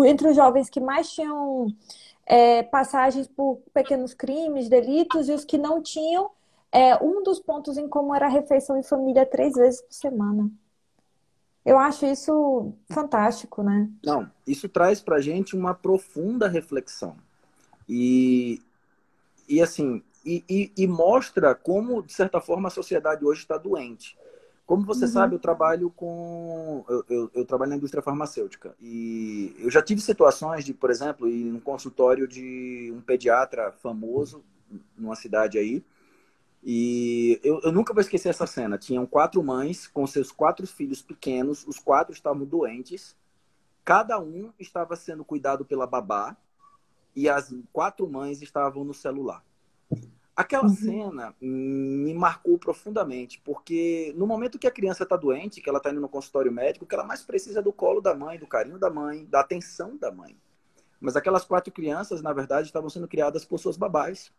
entre 0.07 0.29
os 0.29 0.37
jovens 0.37 0.71
que 0.71 0.81
mais 0.81 1.13
tinham 1.13 1.67
é, 2.25 2.63
passagens 2.63 3.29
por 3.29 3.61
pequenos 3.75 4.15
crimes, 4.15 4.69
delitos, 4.69 5.29
e 5.29 5.33
os 5.33 5.45
que 5.45 5.59
não 5.59 5.83
tinham, 5.83 6.31
é, 6.73 6.97
um 7.03 7.23
dos 7.23 7.39
pontos 7.39 7.77
em 7.77 7.89
comum 7.89 8.15
era 8.15 8.27
a 8.27 8.31
refeição 8.31 8.79
em 8.79 8.83
família 8.83 9.27
três 9.27 9.55
vezes 9.55 9.81
por 9.83 9.93
semana. 9.93 10.51
Eu 11.65 11.79
acho 11.79 12.07
isso 12.07 12.73
fantástico, 12.91 13.63
né? 13.63 13.91
Não, 14.05 14.31
isso 14.47 14.69
traz 14.69 15.01
pra 15.01 15.21
gente 15.21 15.57
uma 15.57 15.75
profunda 15.75 16.49
reflexão. 16.49 17.17
E, 17.89 18.63
e 19.49 19.61
assim, 19.61 20.03
e, 20.25 20.45
e, 20.49 20.73
e 20.77 20.87
mostra 20.87 21.55
como, 21.55 22.03
de 22.03 22.13
certa 22.13 22.41
forma, 22.41 22.69
a 22.69 22.71
sociedade 22.71 23.25
hoje 23.25 23.41
está 23.41 23.59
doente. 23.59 24.17
Como 24.67 24.85
você 24.85 25.05
uhum. 25.05 25.11
sabe, 25.11 25.35
eu 25.37 25.39
trabalho 25.39 25.91
com. 25.91 26.85
Eu, 26.89 27.05
eu, 27.09 27.31
eu, 27.35 27.45
trabalho 27.45 27.71
na 27.71 27.77
indústria 27.77 28.03
farmacêutica. 28.03 28.75
E 28.81 29.55
eu 29.61 29.71
já 29.71 29.81
tive 29.81 30.01
situações 30.01 30.65
de, 30.65 30.75
por 30.75 30.91
exemplo, 30.91 31.29
ir 31.29 31.45
num 31.45 31.61
consultório 31.61 32.27
de 32.27 32.93
um 32.93 33.01
pediatra 33.01 33.71
famoso, 33.71 34.45
numa 34.99 35.15
cidade 35.15 35.57
aí. 35.57 35.85
E 36.65 37.41
eu, 37.45 37.61
eu 37.61 37.71
nunca 37.71 37.95
vou 37.95 38.01
esquecer 38.01 38.29
essa 38.29 38.45
cena. 38.45 38.77
Tinham 38.77 39.07
quatro 39.07 39.41
mães 39.41 39.87
com 39.87 40.05
seus 40.05 40.33
quatro 40.33 40.67
filhos 40.67 41.01
pequenos, 41.01 41.65
os 41.65 41.79
quatro 41.79 42.13
estavam 42.13 42.45
doentes. 42.45 43.15
Cada 43.85 44.19
um 44.19 44.53
estava 44.59 44.97
sendo 44.97 45.25
cuidado 45.25 45.65
pela 45.65 45.87
babá 45.87 46.37
e 47.15 47.29
as 47.29 47.55
quatro 47.73 48.09
mães 48.09 48.43
estavam 48.43 48.83
no 48.83 48.93
celular. 48.93 49.45
Aquela 50.37 50.65
uhum. 50.65 50.75
cena 50.75 51.35
me 51.41 52.13
marcou 52.13 52.59
profundamente, 52.59 53.41
porque 53.43 54.13
no 54.19 54.27
momento 54.27 54.59
que 54.59 54.67
a 54.67 54.71
criança 54.71 55.05
está 55.05 55.17
doente, 55.17 55.63
que 55.63 55.69
ela 55.69 55.79
está 55.79 55.91
indo 55.91 56.01
no 56.01 56.11
consultório 56.11 56.53
médico, 56.53 56.85
o 56.85 56.89
que 56.89 56.95
ela 56.95 57.05
mais 57.05 57.23
precisa 57.23 57.61
é 57.61 57.63
do 57.63 57.73
colo 57.73 58.03
da 58.03 58.15
mãe, 58.15 58.39
do 58.39 58.47
carinho 58.47 58.79
da 58.79 58.91
mãe, 58.91 59.25
da 59.25 59.41
atenção 59.41 59.97
da 59.97 60.13
mãe. 60.13 60.37
Mas 61.01 61.17
aquelas 61.17 61.47
quatro 61.47 61.73
crianças, 61.73 62.21
na 62.21 62.35
verdade, 62.35 62.67
estavam 62.67 62.91
sendo 62.91 63.09
criadas 63.09 63.47
por 63.47 63.59
suas 63.59 63.79
babás. 63.79 64.31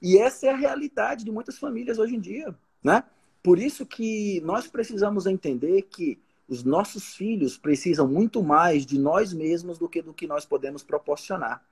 E 0.00 0.16
essa 0.16 0.46
é 0.46 0.50
a 0.50 0.56
realidade 0.56 1.24
de 1.24 1.32
muitas 1.32 1.58
famílias 1.58 1.98
hoje 1.98 2.14
em 2.14 2.20
dia, 2.20 2.54
né? 2.82 3.02
Por 3.42 3.58
isso 3.58 3.84
que 3.84 4.40
nós 4.42 4.68
precisamos 4.68 5.26
entender 5.26 5.82
que 5.82 6.20
os 6.48 6.62
nossos 6.62 7.16
filhos 7.16 7.58
precisam 7.58 8.06
muito 8.06 8.44
mais 8.44 8.86
de 8.86 8.96
nós 8.96 9.32
mesmos 9.32 9.76
do 9.76 9.88
que 9.88 10.02
do 10.02 10.14
que 10.14 10.28
nós 10.28 10.44
podemos 10.44 10.84
proporcionar. 10.84 11.64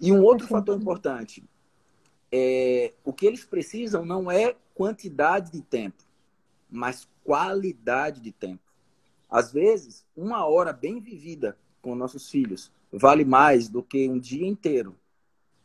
E 0.00 0.12
um 0.12 0.22
outro 0.22 0.46
fator 0.46 0.76
importante, 0.76 1.44
é, 2.32 2.92
o 3.04 3.12
que 3.12 3.26
eles 3.26 3.44
precisam 3.44 4.04
não 4.04 4.30
é 4.30 4.54
quantidade 4.74 5.50
de 5.52 5.60
tempo, 5.60 6.02
mas 6.70 7.08
qualidade 7.24 8.20
de 8.20 8.32
tempo. 8.32 8.62
Às 9.28 9.52
vezes, 9.52 10.04
uma 10.16 10.46
hora 10.46 10.72
bem 10.72 11.00
vivida 11.00 11.56
com 11.82 11.94
nossos 11.94 12.30
filhos 12.30 12.72
vale 12.92 13.24
mais 13.24 13.68
do 13.68 13.82
que 13.82 14.08
um 14.08 14.18
dia 14.18 14.46
inteiro 14.46 14.96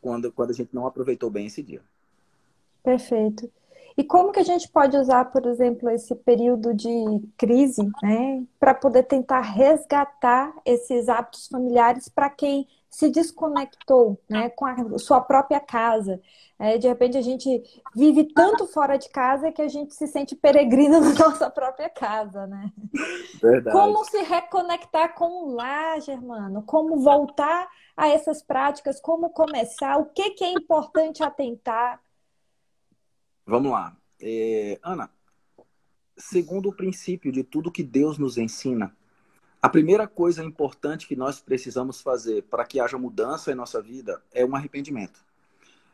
quando, 0.02 0.32
quando 0.32 0.52
a 0.52 0.54
gente 0.54 0.74
não 0.74 0.86
aproveitou 0.86 1.30
bem 1.30 1.48
esse 1.48 1.64
dia. 1.64 1.82
Perfeito. 2.84 3.50
E 3.98 4.04
como 4.04 4.32
que 4.32 4.40
a 4.40 4.44
gente 4.44 4.68
pode 4.70 4.98
usar, 4.98 5.26
por 5.26 5.46
exemplo, 5.46 5.90
esse 5.90 6.14
período 6.14 6.74
de 6.74 6.90
crise, 7.38 7.90
né, 8.04 8.44
para 8.60 8.74
poder 8.74 9.04
tentar 9.04 9.40
resgatar 9.40 10.54
esses 10.66 11.08
hábitos 11.08 11.48
familiares 11.48 12.10
para 12.10 12.30
quem 12.30 12.68
se 12.96 13.10
desconectou, 13.10 14.18
né, 14.30 14.50
com 14.50 14.66
a 14.66 14.98
sua 14.98 15.20
própria 15.20 15.60
casa? 15.60 16.22
É, 16.58 16.78
de 16.78 16.88
repente 16.88 17.18
a 17.18 17.22
gente 17.22 17.62
vive 17.94 18.24
tanto 18.34 18.66
fora 18.68 18.98
de 18.98 19.10
casa 19.10 19.52
que 19.52 19.62
a 19.62 19.68
gente 19.68 19.94
se 19.94 20.08
sente 20.08 20.34
peregrino 20.34 21.02
na 21.04 21.14
nossa 21.14 21.50
própria 21.50 21.90
casa, 21.90 22.48
né? 22.48 22.72
Verdade. 23.42 23.78
Como 23.78 24.06
se 24.06 24.22
reconectar 24.22 25.14
com 25.14 25.44
o 25.44 25.54
lar, 25.56 26.00
Germano? 26.00 26.64
Como 26.64 27.02
voltar 27.02 27.68
a 27.98 28.08
essas 28.08 28.42
práticas? 28.42 29.02
Como 29.02 29.30
começar? 29.30 29.98
O 29.98 30.06
que, 30.06 30.30
que 30.30 30.46
é 30.46 30.54
importante 30.54 31.22
atentar? 31.22 32.00
Vamos 33.46 33.74
lá. 33.74 33.94
É, 34.22 34.80
Ana, 34.82 35.10
segundo 36.16 36.70
o 36.70 36.76
princípio 36.76 37.30
de 37.30 37.44
tudo 37.44 37.70
que 37.70 37.84
Deus 37.84 38.18
nos 38.18 38.38
ensina, 38.38 38.96
a 39.66 39.70
primeira 39.70 40.08
coisa 40.08 40.44
importante 40.44 41.08
que 41.08 41.16
nós 41.16 41.40
precisamos 41.40 42.00
fazer 42.00 42.44
para 42.44 42.64
que 42.64 42.80
haja 42.80 43.00
mudança 43.00 43.52
em 43.52 43.56
nossa 43.56 43.82
vida 43.82 44.22
é 44.32 44.46
um 44.46 44.56
arrependimento. 44.56 45.20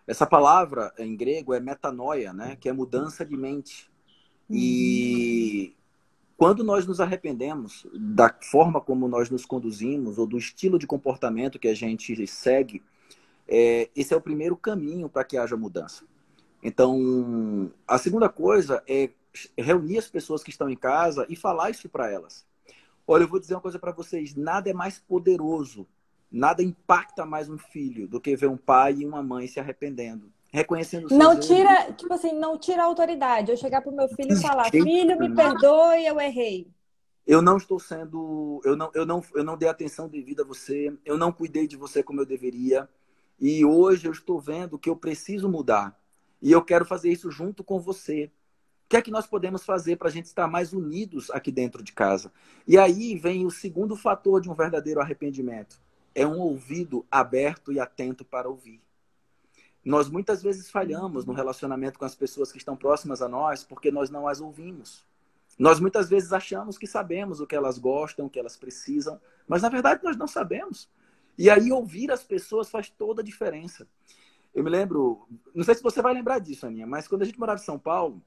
Essa 0.06 0.28
palavra 0.28 0.94
em 1.00 1.16
grego 1.16 1.54
é 1.54 1.60
metanoia, 1.62 2.34
né? 2.34 2.58
que 2.60 2.68
é 2.68 2.74
mudança 2.74 3.26
de 3.26 3.38
mente. 3.38 3.90
E 4.50 5.74
quando 6.36 6.66
nós 6.66 6.86
nos 6.86 7.00
arrependemos 7.00 7.88
da 7.94 8.36
forma 8.44 8.82
como 8.82 9.08
nós 9.08 9.30
nos 9.30 9.46
conduzimos 9.46 10.18
ou 10.18 10.28
do 10.28 10.38
estilo 10.38 10.78
de 10.78 10.86
comportamento 10.86 11.58
que 11.58 11.70
a 11.70 11.74
gente 11.74 12.28
segue, 12.28 12.84
é, 13.48 13.90
esse 13.96 14.14
é 14.14 14.18
o 14.18 14.22
primeiro 14.22 14.58
caminho 14.58 15.08
para 15.08 15.24
que 15.24 15.38
haja 15.38 15.56
mudança. 15.56 16.04
Então, 16.62 17.72
a 17.88 17.98
segunda 17.98 18.28
coisa 18.28 18.84
é 18.86 19.12
reunir 19.58 19.98
as 19.98 20.10
pessoas 20.10 20.44
que 20.44 20.50
estão 20.50 20.70
em 20.70 20.76
casa 20.76 21.26
e 21.30 21.38
falar 21.38 21.70
isso 21.70 21.88
para 21.88 22.12
elas. 22.12 22.51
Olha, 23.12 23.26
eu 23.26 23.28
vou 23.28 23.42
dizer 23.42 23.56
uma 23.56 23.62
coisa 23.62 23.78
para 23.78 23.92
vocês: 23.92 24.36
nada 24.36 24.70
é 24.70 24.74
mais 24.74 24.98
poderoso, 24.98 25.86
nada 26.32 26.64
impacta 26.64 27.26
mais 27.26 27.50
um 27.50 27.58
filho 27.58 28.08
do 28.08 28.22
que 28.22 28.38
ver 28.38 28.48
um 28.48 28.56
pai 28.56 29.00
e 29.00 29.06
uma 29.06 29.22
mãe 29.22 29.48
se 29.48 29.60
arrependendo, 29.60 30.32
reconhecendo 30.50 31.10
Não 31.12 31.38
tira, 31.38 31.74
erros. 31.74 31.96
tipo 31.98 32.14
assim, 32.14 32.32
não 32.32 32.58
tira 32.58 32.84
a 32.84 32.86
autoridade. 32.86 33.52
Eu 33.52 33.58
chegar 33.58 33.82
pro 33.82 33.92
meu 33.92 34.08
filho 34.08 34.32
e 34.32 34.42
falar: 34.42 34.72
"Filho, 34.72 35.20
me 35.20 35.36
perdoe, 35.36 36.06
eu 36.06 36.22
errei". 36.22 36.66
Eu 37.28 37.42
não 37.42 37.58
estou 37.58 37.82
sendo, 37.82 38.62
eu 38.64 38.78
não, 38.78 38.90
eu 38.94 39.06
não, 39.06 39.22
eu 39.36 39.44
não 39.44 39.58
dei 39.58 39.68
atenção 39.68 40.08
devida 40.08 40.44
a 40.44 40.46
você, 40.46 40.98
eu 41.04 41.18
não 41.18 41.34
cuidei 41.34 41.68
de 41.68 41.76
você 41.76 42.02
como 42.02 42.22
eu 42.22 42.26
deveria. 42.26 42.88
E 43.38 43.66
hoje 43.66 44.08
eu 44.08 44.14
estou 44.14 44.40
vendo 44.40 44.80
que 44.80 44.90
eu 44.90 44.96
preciso 44.96 45.50
mudar. 45.50 46.00
E 46.42 46.50
eu 46.50 46.64
quero 46.64 46.86
fazer 46.86 47.12
isso 47.12 47.30
junto 47.30 47.62
com 47.62 47.78
você. 47.78 48.32
Que 48.92 48.98
é 48.98 49.02
que 49.02 49.10
nós 49.10 49.26
podemos 49.26 49.64
fazer 49.64 49.96
para 49.96 50.10
a 50.10 50.12
gente 50.12 50.26
estar 50.26 50.48
mais 50.48 50.74
unidos 50.74 51.32
aqui 51.32 51.50
dentro 51.50 51.82
de 51.82 51.94
casa? 51.94 52.30
E 52.68 52.78
aí 52.78 53.16
vem 53.18 53.46
o 53.46 53.50
segundo 53.50 53.96
fator 53.96 54.42
de 54.42 54.50
um 54.50 54.54
verdadeiro 54.54 55.00
arrependimento: 55.00 55.80
é 56.14 56.28
um 56.28 56.42
ouvido 56.42 57.06
aberto 57.10 57.72
e 57.72 57.80
atento 57.80 58.26
para 58.26 58.50
ouvir. 58.50 58.82
Nós 59.86 60.10
muitas 60.10 60.44
vezes 60.44 60.70
falhamos 60.70 61.26
no 61.26 61.32
relacionamento 61.32 61.98
com 61.98 62.04
as 62.04 62.16
pessoas 62.16 62.52
que 62.52 62.58
estão 62.58 62.76
próximas 62.76 63.22
a 63.22 63.30
nós 63.30 63.64
porque 63.64 63.92
nós 63.92 64.10
não 64.10 64.28
as 64.28 64.42
ouvimos. 64.42 65.06
Nós 65.58 65.80
muitas 65.80 66.10
vezes 66.10 66.34
achamos 66.34 66.78
que 66.78 66.86
sabemos 66.86 67.40
o 67.40 67.48
que 67.48 67.56
elas 67.56 67.78
gostam, 67.78 68.26
o 68.26 68.30
que 68.30 68.40
elas 68.40 68.58
precisam, 68.58 69.22
mas 69.48 69.62
na 69.62 69.70
verdade 69.70 70.04
nós 70.04 70.18
não 70.18 70.28
sabemos. 70.28 70.90
E 71.38 71.50
aí 71.50 71.72
ouvir 71.72 72.12
as 72.12 72.24
pessoas 72.24 72.70
faz 72.70 72.90
toda 72.90 73.22
a 73.22 73.26
diferença. 73.26 73.88
Eu 74.54 74.66
me 74.66 74.70
lembro, 74.70 75.26
não 75.56 75.64
sei 75.64 75.76
se 75.76 75.82
você 75.82 76.02
vai 76.02 76.14
lembrar 76.14 76.40
disso, 76.40 76.66
Aninha, 76.66 76.86
mas 76.86 77.08
quando 77.08 77.22
a 77.22 77.26
gente 77.26 77.40
morava 77.40 77.62
em 77.62 77.64
São 77.64 77.80
Paulo, 77.80 78.22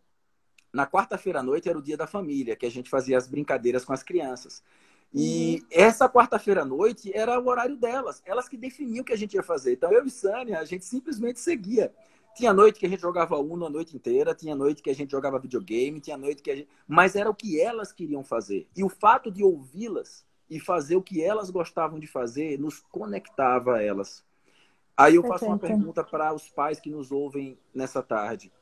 na 0.75 0.87
quarta-feira 0.87 1.39
à 1.39 1.43
noite 1.43 1.69
era 1.69 1.79
o 1.79 1.83
dia 1.83 1.97
da 1.97 2.07
família, 2.07 2.57
que 2.57 2.67
a 2.67 2.71
gente 2.71 2.91
fazia 2.91 3.17
as 3.17 3.29
brincadeiras 3.29 3.85
com 3.85 3.93
as 3.93 4.03
crianças. 4.03 4.63
E 5.15 5.61
uhum. 5.61 5.67
essa 5.71 6.09
quarta-feira 6.09 6.63
à 6.63 6.65
noite 6.65 7.13
era 7.15 7.39
o 7.39 7.47
horário 7.47 7.77
delas, 7.77 8.21
elas 8.27 8.49
que 8.49 8.57
definiam 8.57 9.03
o 9.03 9.05
que 9.05 9.13
a 9.13 9.17
gente 9.17 9.35
ia 9.35 9.43
fazer. 9.43 9.75
Então 9.75 9.93
eu 9.93 10.05
e 10.05 10.11
Sânia, 10.11 10.59
a 10.59 10.65
gente 10.65 10.85
simplesmente 10.85 11.39
seguia. 11.39 11.95
Tinha 12.35 12.53
noite 12.53 12.81
que 12.81 12.87
a 12.87 12.89
gente 12.89 13.01
jogava 13.01 13.39
Uno 13.39 13.67
a 13.67 13.71
noite 13.71 13.95
inteira, 13.95 14.35
tinha 14.35 14.57
noite 14.57 14.83
que 14.83 14.91
a 14.91 14.95
gente 14.95 15.13
jogava 15.13 15.39
videogame, 15.39 16.01
tinha 16.01 16.17
noite 16.17 16.43
que 16.43 16.51
a 16.51 16.57
gente. 16.57 16.69
Mas 16.89 17.15
era 17.15 17.31
o 17.31 17.35
que 17.35 17.61
elas 17.61 17.93
queriam 17.93 18.25
fazer. 18.25 18.67
E 18.77 18.83
o 18.83 18.89
fato 18.89 19.31
de 19.31 19.45
ouvi-las 19.45 20.27
e 20.51 20.59
fazer 20.59 20.97
o 20.97 21.03
que 21.03 21.23
elas 21.23 21.49
gostavam 21.49 22.01
de 22.01 22.09
fazer 22.09 22.59
nos 22.59 22.81
conectava 22.81 23.77
a 23.77 23.83
elas. 23.83 24.25
Aí 24.97 25.15
eu 25.15 25.23
faço 25.23 25.47
uma 25.47 25.59
pergunta 25.59 26.03
para 26.03 26.35
os 26.35 26.49
pais 26.49 26.81
que 26.81 26.91
nos 26.91 27.13
ouvem 27.13 27.57
nessa 27.73 28.03
tarde. 28.03 28.53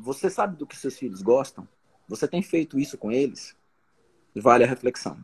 Você 0.00 0.30
sabe 0.30 0.56
do 0.56 0.66
que 0.66 0.76
seus 0.76 0.98
filhos 0.98 1.22
gostam? 1.22 1.66
Você 2.08 2.26
tem 2.26 2.42
feito 2.42 2.78
isso 2.78 2.98
com 2.98 3.12
eles? 3.12 3.56
Vale 4.34 4.64
a 4.64 4.66
reflexão. 4.66 5.18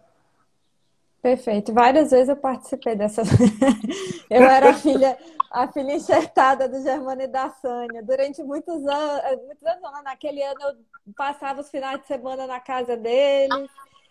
Perfeito. 1.22 1.72
Várias 1.72 2.10
vezes 2.10 2.28
eu 2.28 2.36
participei 2.36 2.94
dessa. 2.94 3.22
eu 4.30 4.42
era 4.42 4.70
a 4.70 4.74
filha, 4.74 5.18
a 5.50 5.66
filha 5.66 5.94
enxertada 5.94 6.68
do 6.68 6.80
Germano 6.82 7.22
e 7.22 7.26
da 7.26 7.50
Sânia. 7.50 8.02
Durante 8.02 8.42
muitos 8.42 8.86
anos, 8.86 9.44
muitos 9.44 9.66
anos, 9.66 9.82
não, 9.82 10.02
naquele 10.04 10.42
ano 10.42 10.60
eu 10.62 11.12
passava 11.16 11.60
os 11.60 11.70
finais 11.70 12.00
de 12.00 12.06
semana 12.06 12.46
na 12.46 12.60
casa 12.60 12.96
deles. 12.96 13.70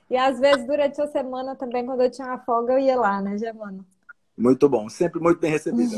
E 0.09 0.17
às 0.17 0.39
vezes 0.39 0.67
durante 0.67 1.01
a 1.01 1.07
semana 1.07 1.55
também, 1.55 1.85
quando 1.85 2.01
eu 2.01 2.11
tinha 2.11 2.27
uma 2.27 2.39
folga, 2.39 2.73
eu 2.73 2.79
ia 2.79 2.99
lá, 2.99 3.21
né, 3.21 3.37
Germano? 3.37 3.85
Muito 4.37 4.67
bom, 4.67 4.89
sempre 4.89 5.21
muito 5.21 5.39
bem 5.39 5.51
recebida. 5.51 5.95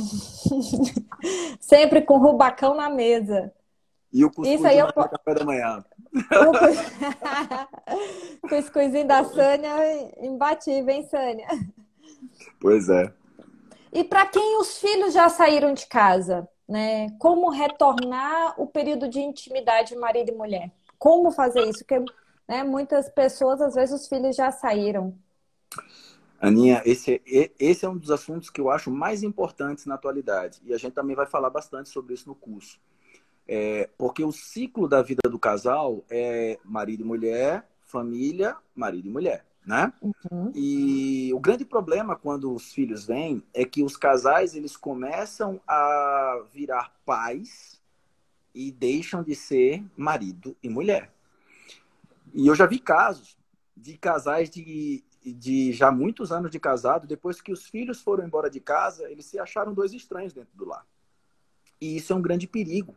sempre 1.60 2.04
com 2.04 2.20
rubacão 2.20 2.76
na 2.76 2.90
mesa. 2.90 3.52
E 4.18 4.26
o 4.26 4.32
cuscuz 4.32 4.50
Isso 4.50 4.66
aí 4.66 4.80
eu... 4.80 4.92
café 4.92 5.36
da 5.36 5.46
manhã. 5.46 5.86
O 8.42 8.50
cuscuzinho 8.50 9.08
da 9.08 9.24
Sânia, 9.24 9.72
imbatível, 10.20 10.90
hein, 10.90 11.08
Sânia? 11.08 11.48
Pois 12.60 12.90
é. 12.90 13.14
E 13.94 14.04
para 14.04 14.26
quem 14.26 14.60
os 14.60 14.80
filhos 14.80 15.14
já 15.14 15.30
saíram 15.30 15.72
de 15.72 15.86
casa, 15.86 16.50
né? 16.68 17.12
Como 17.20 17.52
retornar 17.52 18.60
o 18.60 18.66
período 18.66 19.08
de 19.08 19.20
intimidade 19.20 19.96
marido 19.96 20.32
e 20.32 20.36
mulher? 20.36 20.72
Como 20.98 21.30
fazer 21.30 21.70
isso? 21.70 21.86
Porque 21.86 22.04
né, 22.48 22.64
muitas 22.64 23.08
pessoas, 23.10 23.62
às 23.62 23.76
vezes, 23.76 24.02
os 24.02 24.08
filhos 24.08 24.36
já 24.36 24.52
saíram. 24.52 25.16
Aninha, 26.42 26.82
esse, 26.88 27.22
é, 27.28 27.52
esse 27.60 27.86
é 27.86 27.90
um 27.90 27.98
dos 27.98 28.10
assuntos 28.10 28.50
que 28.50 28.60
eu 28.60 28.72
acho 28.72 28.90
mais 28.90 29.22
importantes 29.22 29.86
na 29.86 29.94
atualidade. 29.94 30.60
E 30.66 30.74
a 30.74 30.78
gente 30.80 30.94
também 30.94 31.16
vai 31.16 31.28
falar 31.28 31.52
bastante 31.52 31.90
sobre 31.90 32.16
isso 32.16 32.28
no 32.28 32.34
curso. 32.34 32.80
É, 33.48 33.90
porque 33.98 34.24
o 34.24 34.32
ciclo 34.32 34.88
da 34.88 35.02
vida 35.02 35.30
do 35.30 35.40
casal 35.40 36.04
é 36.10 36.60
marido 36.66 37.04
e 37.04 37.06
mulher, 37.06 37.70
família, 37.82 38.58
marido 38.76 39.08
e 39.08 39.12
mulher, 39.12 39.46
né? 39.66 39.94
Uhum. 40.02 40.52
E 40.54 41.32
o 41.34 41.40
grande 41.40 41.64
problema 41.64 42.16
quando 42.16 42.54
os 42.54 42.74
filhos 42.74 43.06
vêm 43.06 43.42
é 43.54 43.64
que 43.64 43.84
os 43.84 43.96
casais 43.96 44.54
eles 44.54 44.76
começam 44.76 45.62
a 45.66 46.44
virar 46.54 46.94
pais 47.06 47.82
e 48.54 48.72
deixam 48.72 49.24
de 49.24 49.34
ser 49.34 49.84
marido 49.96 50.56
e 50.62 50.70
mulher. 50.70 51.14
E 52.34 52.48
eu 52.48 52.56
já 52.56 52.66
vi 52.66 52.80
casos 52.80 53.38
de 53.76 53.98
casais 53.98 54.50
de 54.50 55.04
de 55.34 55.74
já 55.74 55.92
muitos 55.92 56.32
anos 56.32 56.52
de 56.52 56.60
casado, 56.60 57.08
depois 57.08 57.42
que 57.42 57.52
os 57.52 57.68
filhos 57.68 58.02
foram 58.02 58.26
embora 58.26 58.50
de 58.50 58.60
casa, 58.60 59.10
eles 59.10 59.26
se 59.26 59.40
acharam 59.40 59.74
dois 59.74 59.94
estranhos 59.94 60.34
dentro 60.34 60.56
do 60.56 60.66
lar. 60.66 60.86
E 61.80 61.98
isso 61.98 62.14
é 62.14 62.16
um 62.16 62.22
grande 62.22 62.48
perigo, 62.48 62.96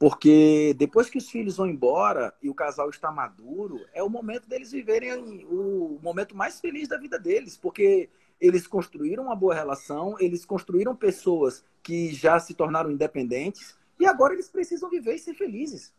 porque 0.00 0.74
depois 0.78 1.10
que 1.10 1.18
os 1.18 1.28
filhos 1.28 1.58
vão 1.58 1.66
embora 1.66 2.32
e 2.42 2.48
o 2.48 2.54
casal 2.54 2.88
está 2.88 3.12
maduro, 3.12 3.84
é 3.92 4.02
o 4.02 4.08
momento 4.08 4.48
deles 4.48 4.72
viverem 4.72 5.44
o 5.44 5.98
momento 6.02 6.34
mais 6.34 6.58
feliz 6.58 6.88
da 6.88 6.96
vida 6.96 7.18
deles, 7.18 7.58
porque 7.58 8.08
eles 8.40 8.66
construíram 8.66 9.24
uma 9.24 9.36
boa 9.36 9.54
relação, 9.54 10.16
eles 10.18 10.46
construíram 10.46 10.96
pessoas 10.96 11.62
que 11.82 12.14
já 12.14 12.40
se 12.40 12.54
tornaram 12.54 12.90
independentes 12.90 13.76
e 13.98 14.06
agora 14.06 14.32
eles 14.32 14.48
precisam 14.48 14.88
viver 14.88 15.16
e 15.16 15.18
ser 15.18 15.34
felizes. 15.34 15.92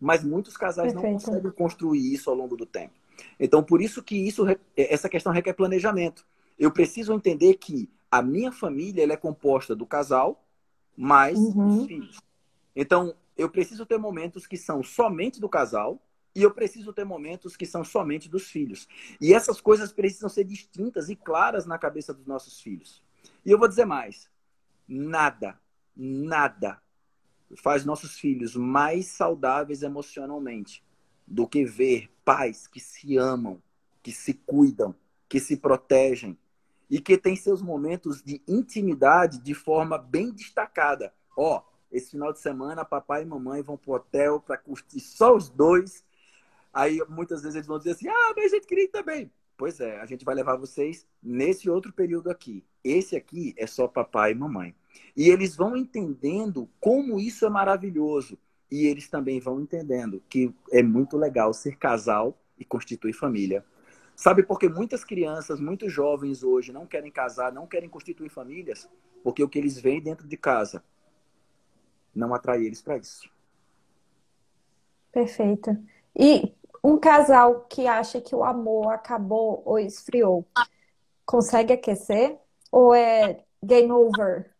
Mas 0.00 0.22
muitos 0.22 0.56
casais 0.56 0.92
Perfeito. 0.92 1.12
não 1.12 1.18
conseguem 1.18 1.50
construir 1.50 2.14
isso 2.14 2.30
ao 2.30 2.36
longo 2.36 2.56
do 2.56 2.64
tempo. 2.64 2.94
Então, 3.40 3.60
por 3.60 3.82
isso 3.82 4.04
que 4.04 4.14
isso, 4.14 4.44
essa 4.76 5.08
questão 5.08 5.32
requer 5.32 5.54
planejamento. 5.54 6.24
Eu 6.56 6.70
preciso 6.70 7.12
entender 7.12 7.54
que 7.54 7.90
a 8.08 8.22
minha 8.22 8.52
família 8.52 9.12
é 9.12 9.16
composta 9.16 9.74
do 9.74 9.84
casal 9.84 10.44
mais 10.96 11.36
uhum. 11.36 11.80
os 11.80 11.86
filhos. 11.88 12.20
Então, 12.76 13.16
eu 13.38 13.48
preciso 13.48 13.86
ter 13.86 13.98
momentos 13.98 14.46
que 14.46 14.56
são 14.56 14.82
somente 14.82 15.40
do 15.40 15.48
casal 15.48 16.02
e 16.34 16.42
eu 16.42 16.52
preciso 16.52 16.92
ter 16.92 17.04
momentos 17.04 17.56
que 17.56 17.64
são 17.64 17.84
somente 17.84 18.28
dos 18.28 18.50
filhos. 18.50 18.86
E 19.20 19.32
essas 19.32 19.60
coisas 19.60 19.92
precisam 19.92 20.28
ser 20.28 20.44
distintas 20.44 21.08
e 21.08 21.16
claras 21.16 21.64
na 21.64 21.78
cabeça 21.78 22.12
dos 22.12 22.26
nossos 22.26 22.60
filhos. 22.60 23.02
E 23.46 23.50
eu 23.50 23.58
vou 23.58 23.68
dizer 23.68 23.84
mais: 23.84 24.28
nada, 24.86 25.58
nada 25.96 26.82
faz 27.56 27.84
nossos 27.84 28.18
filhos 28.18 28.54
mais 28.54 29.06
saudáveis 29.06 29.82
emocionalmente 29.82 30.84
do 31.26 31.46
que 31.46 31.64
ver 31.64 32.10
pais 32.24 32.66
que 32.66 32.80
se 32.80 33.16
amam, 33.16 33.62
que 34.02 34.12
se 34.12 34.34
cuidam, 34.34 34.94
que 35.28 35.40
se 35.40 35.56
protegem, 35.56 36.36
e 36.90 37.00
que 37.00 37.18
tem 37.18 37.36
seus 37.36 37.60
momentos 37.60 38.22
de 38.22 38.42
intimidade 38.48 39.38
de 39.38 39.54
forma 39.54 39.98
bem 39.98 40.30
destacada. 40.30 41.12
Ó, 41.36 41.62
esse 41.90 42.10
final 42.10 42.32
de 42.32 42.40
semana 42.40 42.84
papai 42.84 43.22
e 43.22 43.26
mamãe 43.26 43.62
vão 43.62 43.76
pro 43.76 43.92
hotel 43.92 44.40
para 44.40 44.56
curtir 44.56 45.00
só 45.00 45.34
os 45.34 45.48
dois. 45.48 46.04
Aí 46.72 47.02
muitas 47.08 47.42
vezes 47.42 47.56
eles 47.56 47.66
vão 47.66 47.78
dizer 47.78 47.92
assim: 47.92 48.08
"Ah, 48.08 48.32
mas 48.36 48.52
a 48.52 48.56
gente 48.56 48.66
queria 48.66 48.84
ir 48.84 48.88
também". 48.88 49.30
Pois 49.56 49.80
é, 49.80 50.00
a 50.00 50.06
gente 50.06 50.24
vai 50.24 50.36
levar 50.36 50.56
vocês 50.56 51.04
nesse 51.20 51.68
outro 51.68 51.92
período 51.92 52.30
aqui. 52.30 52.64
Esse 52.84 53.16
aqui 53.16 53.54
é 53.58 53.66
só 53.66 53.88
papai 53.88 54.30
e 54.30 54.34
mamãe. 54.34 54.72
E 55.16 55.28
eles 55.30 55.56
vão 55.56 55.76
entendendo 55.76 56.68
como 56.78 57.18
isso 57.18 57.44
é 57.44 57.50
maravilhoso. 57.50 58.38
E 58.70 58.86
eles 58.86 59.08
também 59.08 59.40
vão 59.40 59.60
entendendo 59.60 60.22
que 60.28 60.54
é 60.70 60.80
muito 60.82 61.16
legal 61.16 61.52
ser 61.52 61.76
casal 61.76 62.38
e 62.56 62.64
constituir 62.64 63.12
família. 63.12 63.64
Sabe 64.14 64.42
por 64.44 64.58
que 64.58 64.68
muitas 64.68 65.04
crianças, 65.04 65.58
muitos 65.58 65.92
jovens 65.92 66.44
hoje 66.44 66.72
não 66.72 66.86
querem 66.86 67.10
casar, 67.10 67.52
não 67.52 67.66
querem 67.66 67.88
constituir 67.88 68.28
famílias? 68.28 68.88
Porque 69.24 69.42
o 69.42 69.48
que 69.48 69.58
eles 69.58 69.78
veem 69.78 70.00
dentro 70.00 70.28
de 70.28 70.36
casa 70.36 70.84
não 72.18 72.34
atrai 72.34 72.64
eles 72.64 72.82
para 72.82 72.98
isso. 72.98 73.30
Perfeito. 75.12 75.76
E 76.14 76.52
um 76.82 76.98
casal 76.98 77.66
que 77.68 77.86
acha 77.86 78.20
que 78.20 78.34
o 78.34 78.44
amor 78.44 78.92
acabou 78.92 79.62
ou 79.64 79.78
esfriou, 79.78 80.44
consegue 81.24 81.72
aquecer? 81.72 82.38
Ou 82.70 82.94
é 82.94 83.44
game 83.62 83.90
over? 83.90 84.50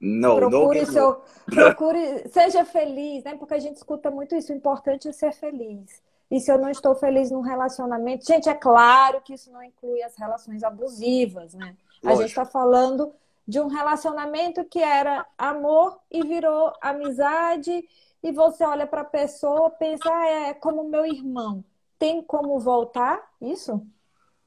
Não, 0.00 0.36
procure 0.36 0.80
no 0.80 0.86
seu, 0.86 1.22
procure, 1.46 2.28
seja 2.28 2.64
feliz, 2.64 3.24
né? 3.24 3.36
Porque 3.36 3.54
a 3.54 3.58
gente 3.58 3.76
escuta 3.76 4.10
muito 4.10 4.34
isso. 4.34 4.52
O 4.52 4.56
importante 4.56 5.08
é 5.08 5.12
ser 5.12 5.32
feliz. 5.32 6.02
E 6.30 6.40
se 6.40 6.50
eu 6.50 6.58
não 6.58 6.68
estou 6.68 6.94
feliz 6.94 7.30
num 7.30 7.40
relacionamento, 7.40 8.26
gente, 8.26 8.48
é 8.48 8.54
claro 8.54 9.20
que 9.20 9.34
isso 9.34 9.52
não 9.52 9.62
inclui 9.62 10.02
as 10.02 10.16
relações 10.16 10.64
abusivas, 10.64 11.54
né? 11.54 11.76
A 12.02 12.08
Lógico. 12.08 12.22
gente 12.22 12.30
está 12.30 12.44
falando 12.44 13.14
de 13.46 13.60
um 13.60 13.68
relacionamento 13.68 14.64
que 14.64 14.80
era 14.80 15.26
amor 15.36 16.00
e 16.10 16.22
virou 16.22 16.72
amizade, 16.80 17.84
e 18.22 18.32
você 18.32 18.64
olha 18.64 18.86
para 18.86 19.02
a 19.02 19.04
pessoa, 19.04 19.70
pensa, 19.70 20.10
ah, 20.10 20.26
é 20.26 20.54
como 20.54 20.88
meu 20.88 21.04
irmão. 21.04 21.62
Tem 21.98 22.22
como 22.22 22.58
voltar 22.58 23.22
isso? 23.40 23.86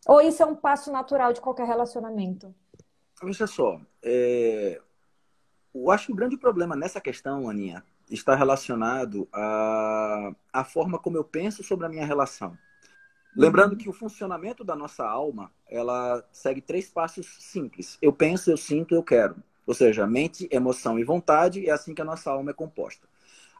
Ou 0.07 0.19
isso 0.21 0.41
é 0.41 0.45
um 0.45 0.55
passo 0.55 0.91
natural 0.91 1.31
de 1.31 1.41
qualquer 1.41 1.67
relacionamento? 1.67 2.53
Veja 3.21 3.45
só, 3.45 3.79
é... 4.03 4.81
eu 5.73 5.91
acho 5.91 6.07
que 6.07 6.11
o 6.11 6.15
grande 6.15 6.37
problema 6.37 6.75
nessa 6.75 6.99
questão, 6.99 7.49
Aninha, 7.49 7.83
está 8.09 8.35
relacionado 8.35 9.27
à, 9.33 10.31
à 10.51 10.63
forma 10.63 10.97
como 10.97 11.17
eu 11.17 11.23
penso 11.23 11.63
sobre 11.63 11.85
a 11.85 11.89
minha 11.89 12.05
relação. 12.05 12.57
Lembrando 13.37 13.77
que 13.77 13.87
o 13.87 13.93
funcionamento 13.93 14.63
da 14.63 14.75
nossa 14.75 15.07
alma, 15.07 15.51
ela 15.69 16.27
segue 16.31 16.59
três 16.59 16.89
passos 16.89 17.37
simples. 17.39 17.95
Eu 18.01 18.11
penso, 18.11 18.49
eu 18.49 18.57
sinto, 18.57 18.95
eu 18.95 19.03
quero. 19.03 19.35
Ou 19.67 19.75
seja, 19.75 20.07
mente, 20.07 20.47
emoção 20.49 20.97
e 20.97 21.03
vontade, 21.03 21.69
é 21.69 21.71
assim 21.71 21.93
que 21.93 22.01
a 22.01 22.05
nossa 22.05 22.31
alma 22.31 22.49
é 22.49 22.53
composta. 22.53 23.07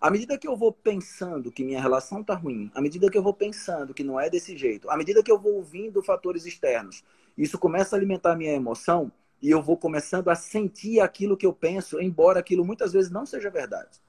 À 0.01 0.09
medida 0.09 0.35
que 0.35 0.47
eu 0.47 0.57
vou 0.57 0.71
pensando 0.71 1.51
que 1.51 1.63
minha 1.63 1.79
relação 1.79 2.21
está 2.21 2.33
ruim, 2.33 2.71
à 2.73 2.81
medida 2.81 3.07
que 3.07 3.17
eu 3.17 3.21
vou 3.21 3.35
pensando 3.35 3.93
que 3.93 4.03
não 4.03 4.19
é 4.19 4.31
desse 4.31 4.57
jeito, 4.57 4.89
à 4.89 4.97
medida 4.97 5.21
que 5.21 5.31
eu 5.31 5.37
vou 5.37 5.53
ouvindo 5.55 6.01
fatores 6.01 6.47
externos, 6.47 7.03
isso 7.37 7.59
começa 7.59 7.95
a 7.95 7.99
alimentar 7.99 8.35
minha 8.35 8.53
emoção 8.53 9.11
e 9.39 9.51
eu 9.51 9.61
vou 9.61 9.77
começando 9.77 10.29
a 10.29 10.35
sentir 10.35 11.01
aquilo 11.01 11.37
que 11.37 11.45
eu 11.45 11.53
penso, 11.53 12.01
embora 12.01 12.39
aquilo 12.39 12.65
muitas 12.65 12.93
vezes 12.93 13.11
não 13.11 13.27
seja 13.27 13.51
verdade. 13.51 14.01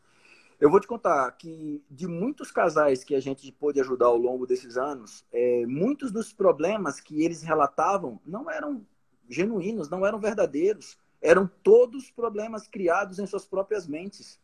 Eu 0.60 0.70
vou 0.70 0.80
te 0.80 0.88
contar 0.88 1.30
que 1.32 1.84
de 1.88 2.08
muitos 2.08 2.50
casais 2.50 3.04
que 3.04 3.14
a 3.14 3.20
gente 3.20 3.50
pôde 3.52 3.80
ajudar 3.80 4.06
ao 4.06 4.16
longo 4.16 4.44
desses 4.44 4.76
anos, 4.76 5.24
é, 5.32 5.64
muitos 5.66 6.10
dos 6.10 6.32
problemas 6.32 7.00
que 7.00 7.22
eles 7.22 7.42
relatavam 7.42 8.20
não 8.26 8.50
eram 8.50 8.84
genuínos, 9.28 9.88
não 9.88 10.04
eram 10.04 10.18
verdadeiros, 10.18 10.98
eram 11.22 11.48
todos 11.62 12.10
problemas 12.10 12.66
criados 12.66 13.20
em 13.20 13.26
suas 13.26 13.46
próprias 13.46 13.86
mentes. 13.86 14.40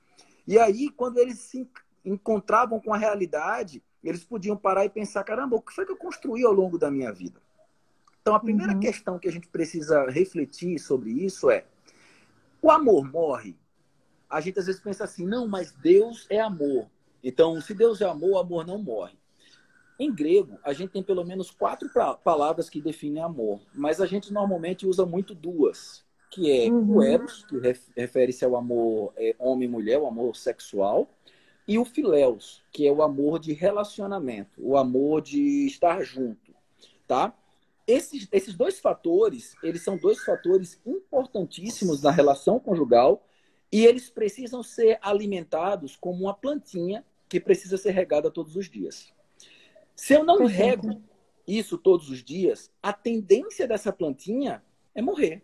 E 0.47 0.57
aí, 0.59 0.89
quando 0.89 1.19
eles 1.19 1.39
se 1.39 1.69
encontravam 2.05 2.79
com 2.79 2.95
a 2.95 2.99
realidade, 2.99 3.83
eles 4.03 4.23
podiam 4.23 4.57
parar 4.57 4.85
e 4.85 4.91
pensar: 4.91 5.25
caramba, 5.25 5.57
o 5.57 5.63
que 5.63 5.75
foi 5.75 5.85
que 5.85 5.93
eu 5.93 5.97
construí 5.97 6.45
ao 6.45 6.53
longo 6.53 6.79
da 6.79 6.91
minha 6.91 7.13
vida? 7.13 7.41
Então, 8.21 8.35
a 8.35 8.41
primeira 8.41 8.73
uhum. 8.73 8.81
questão 8.81 9.19
que 9.19 9.29
a 9.29 9.33
gente 9.33 9.49
precisa 9.49 10.09
refletir 10.09 10.79
sobre 10.79 11.11
isso 11.11 11.51
é: 11.51 11.65
o 12.63 12.71
amor 12.71 13.11
morre? 13.11 13.57
A 14.35 14.41
gente 14.41 14.59
às 14.59 14.67
vezes 14.67 14.81
pensa 14.81 15.05
assim: 15.05 15.25
não, 15.25 15.47
mas 15.47 15.71
Deus 15.71 16.27
é 16.29 16.41
amor. 16.41 16.87
Então, 17.23 17.61
se 17.61 17.73
Deus 17.73 18.01
é 18.01 18.05
amor, 18.05 18.31
o 18.31 18.39
amor 18.39 18.67
não 18.67 18.79
morre. 18.79 19.17
Em 19.99 20.13
grego, 20.13 20.59
a 20.65 20.73
gente 20.73 20.91
tem 20.91 21.03
pelo 21.03 21.25
menos 21.25 21.53
quatro 21.53 21.89
palavras 22.25 22.69
que 22.69 22.81
definem 22.81 23.23
amor, 23.23 23.61
mas 23.73 24.01
a 24.01 24.07
gente 24.07 24.33
normalmente 24.33 24.87
usa 24.87 25.07
muito 25.07 25.35
duas 25.35 26.05
que 26.31 26.51
é 26.51 26.69
uhum. 26.69 26.97
o 26.97 27.03
eros, 27.03 27.45
que 27.45 27.57
refere-se 27.97 28.45
ao 28.45 28.57
amor 28.57 29.13
é, 29.17 29.37
homem 29.39 29.69
mulher, 29.69 30.01
o 30.01 30.07
amor 30.07 30.35
sexual, 30.35 31.09
e 31.67 31.79
o 31.79 31.85
filéus, 31.85 32.61
que 32.73 32.85
é 32.85 32.91
o 32.91 33.05
amor 33.05 33.39
de 33.39 33.53
relacionamento, 33.53 34.51
o 34.59 34.77
amor 34.77 35.23
de 35.23 35.65
estar 35.65 36.03
junto, 36.03 36.53
tá? 37.07 37.33
Esses, 37.87 38.27
esses 38.33 38.55
dois 38.55 38.81
fatores, 38.81 39.55
eles 39.63 39.83
são 39.83 39.97
dois 39.97 40.25
fatores 40.25 40.81
importantíssimos 40.85 42.03
na 42.03 42.11
relação 42.11 42.59
conjugal 42.59 43.25
e 43.75 43.85
eles 43.85 44.09
precisam 44.09 44.63
ser 44.63 45.01
alimentados 45.03 45.97
como 45.97 46.27
uma 46.27 46.33
plantinha 46.33 47.05
que 47.29 47.41
precisa 47.41 47.77
ser 47.77 47.91
regada 47.91 48.31
todos 48.31 48.55
os 48.55 48.71
dias. 48.71 49.13
Se 49.97 50.15
eu 50.15 50.23
não 50.23 50.47
rego 50.47 51.03
isso 51.45 51.77
todos 51.77 52.09
os 52.09 52.23
dias, 52.23 52.71
a 52.81 52.93
tendência 52.93 53.67
dessa 53.67 53.93
plantinha 53.93 54.63
é 54.95 55.03
morrer. 55.03 55.43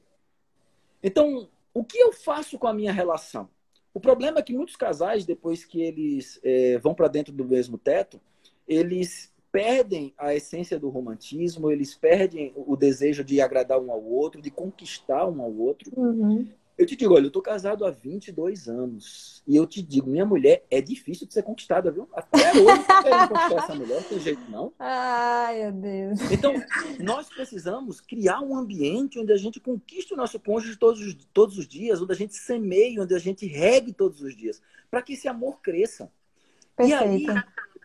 Então, 1.02 1.50
o 1.74 1.82
que 1.82 1.98
eu 1.98 2.12
faço 2.12 2.56
com 2.56 2.68
a 2.68 2.72
minha 2.72 2.92
relação? 2.92 3.50
O 3.92 3.98
problema 3.98 4.38
é 4.38 4.42
que 4.42 4.54
muitos 4.54 4.76
casais, 4.76 5.24
depois 5.24 5.64
que 5.64 5.82
eles 5.82 6.38
é, 6.44 6.78
vão 6.78 6.94
para 6.94 7.08
dentro 7.08 7.32
do 7.32 7.44
mesmo 7.44 7.76
teto, 7.76 8.20
eles 8.68 9.34
perdem 9.50 10.14
a 10.16 10.36
essência 10.36 10.78
do 10.78 10.88
romantismo, 10.88 11.68
eles 11.68 11.96
perdem 11.96 12.52
o 12.54 12.76
desejo 12.76 13.24
de 13.24 13.40
agradar 13.40 13.80
um 13.80 13.90
ao 13.90 14.04
outro, 14.04 14.40
de 14.40 14.52
conquistar 14.52 15.26
um 15.26 15.42
ao 15.42 15.52
outro. 15.52 15.90
Uhum. 15.96 16.48
Eu 16.80 16.86
te 16.86 16.96
digo, 16.96 17.12
olha, 17.12 17.26
eu 17.26 17.30
tô 17.30 17.42
casado 17.42 17.84
há 17.84 17.90
22 17.90 18.66
anos. 18.66 19.42
E 19.46 19.54
eu 19.54 19.66
te 19.66 19.82
digo, 19.82 20.08
minha 20.08 20.24
mulher 20.24 20.64
é 20.70 20.80
difícil 20.80 21.26
de 21.26 21.34
ser 21.34 21.42
conquistada, 21.42 21.90
viu? 21.90 22.08
Até 22.10 22.52
hoje 22.52 22.80
eu 22.88 23.02
quero 23.02 23.28
conquistar 23.28 23.64
essa 23.64 23.74
mulher, 23.74 23.96
não 23.96 24.08
tem 24.08 24.18
jeito 24.18 24.50
não. 24.50 24.72
Ai, 24.78 25.70
meu 25.70 25.72
Deus. 25.72 26.20
Então, 26.32 26.54
nós 26.98 27.28
precisamos 27.28 28.00
criar 28.00 28.40
um 28.40 28.56
ambiente 28.56 29.18
onde 29.18 29.30
a 29.30 29.36
gente 29.36 29.60
conquiste 29.60 30.14
o 30.14 30.16
nosso 30.16 30.40
cônjuge 30.40 30.78
todos 30.78 31.02
os, 31.02 31.14
todos 31.34 31.58
os 31.58 31.68
dias, 31.68 32.00
onde 32.00 32.12
a 32.12 32.16
gente 32.16 32.32
semeie, 32.34 32.98
onde 32.98 33.14
a 33.14 33.18
gente 33.18 33.44
regue 33.46 33.92
todos 33.92 34.22
os 34.22 34.34
dias, 34.34 34.62
para 34.90 35.02
que 35.02 35.12
esse 35.12 35.28
amor 35.28 35.60
cresça. 35.60 36.10
Perfeito. 36.74 37.30
E 37.30 37.30
aí, 37.30 37.44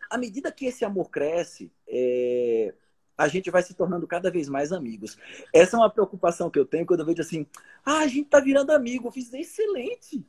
à 0.09 0.17
medida 0.17 0.53
que 0.53 0.67
esse 0.67 0.85
amor 0.85 1.09
cresce, 1.09 1.69
é, 1.85 2.73
a 3.17 3.27
gente 3.27 3.49
vai 3.49 3.63
se 3.63 3.73
tornando 3.73 4.05
cada 4.07 4.29
vez 4.29 4.49
mais 4.49 4.71
amigos. 4.71 5.17
Essa 5.53 5.77
é 5.77 5.79
uma 5.79 5.89
preocupação 5.89 6.49
que 6.49 6.59
eu 6.59 6.65
tenho 6.65 6.85
quando 6.85 6.99
eu 6.99 7.05
vejo 7.05 7.21
assim, 7.21 7.45
ah, 7.85 7.99
a 7.99 8.07
gente 8.07 8.29
tá 8.29 8.39
virando 8.39 8.71
amigo. 8.71 9.07
Eu 9.07 9.11
fiz 9.11 9.33
excelente. 9.33 10.25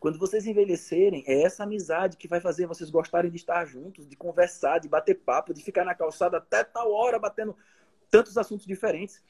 Quando 0.00 0.18
vocês 0.18 0.46
envelhecerem, 0.46 1.24
é 1.26 1.42
essa 1.42 1.62
amizade 1.62 2.16
que 2.16 2.28
vai 2.28 2.40
fazer 2.40 2.66
vocês 2.66 2.90
gostarem 2.90 3.30
de 3.30 3.36
estar 3.36 3.64
juntos, 3.64 4.06
de 4.06 4.16
conversar, 4.16 4.78
de 4.78 4.88
bater 4.88 5.14
papo, 5.14 5.54
de 5.54 5.62
ficar 5.62 5.84
na 5.84 5.94
calçada 5.94 6.36
até 6.36 6.62
tal 6.62 6.92
hora 6.92 7.18
batendo 7.18 7.56
tantos 8.10 8.36
assuntos 8.36 8.66
diferentes. 8.66 9.22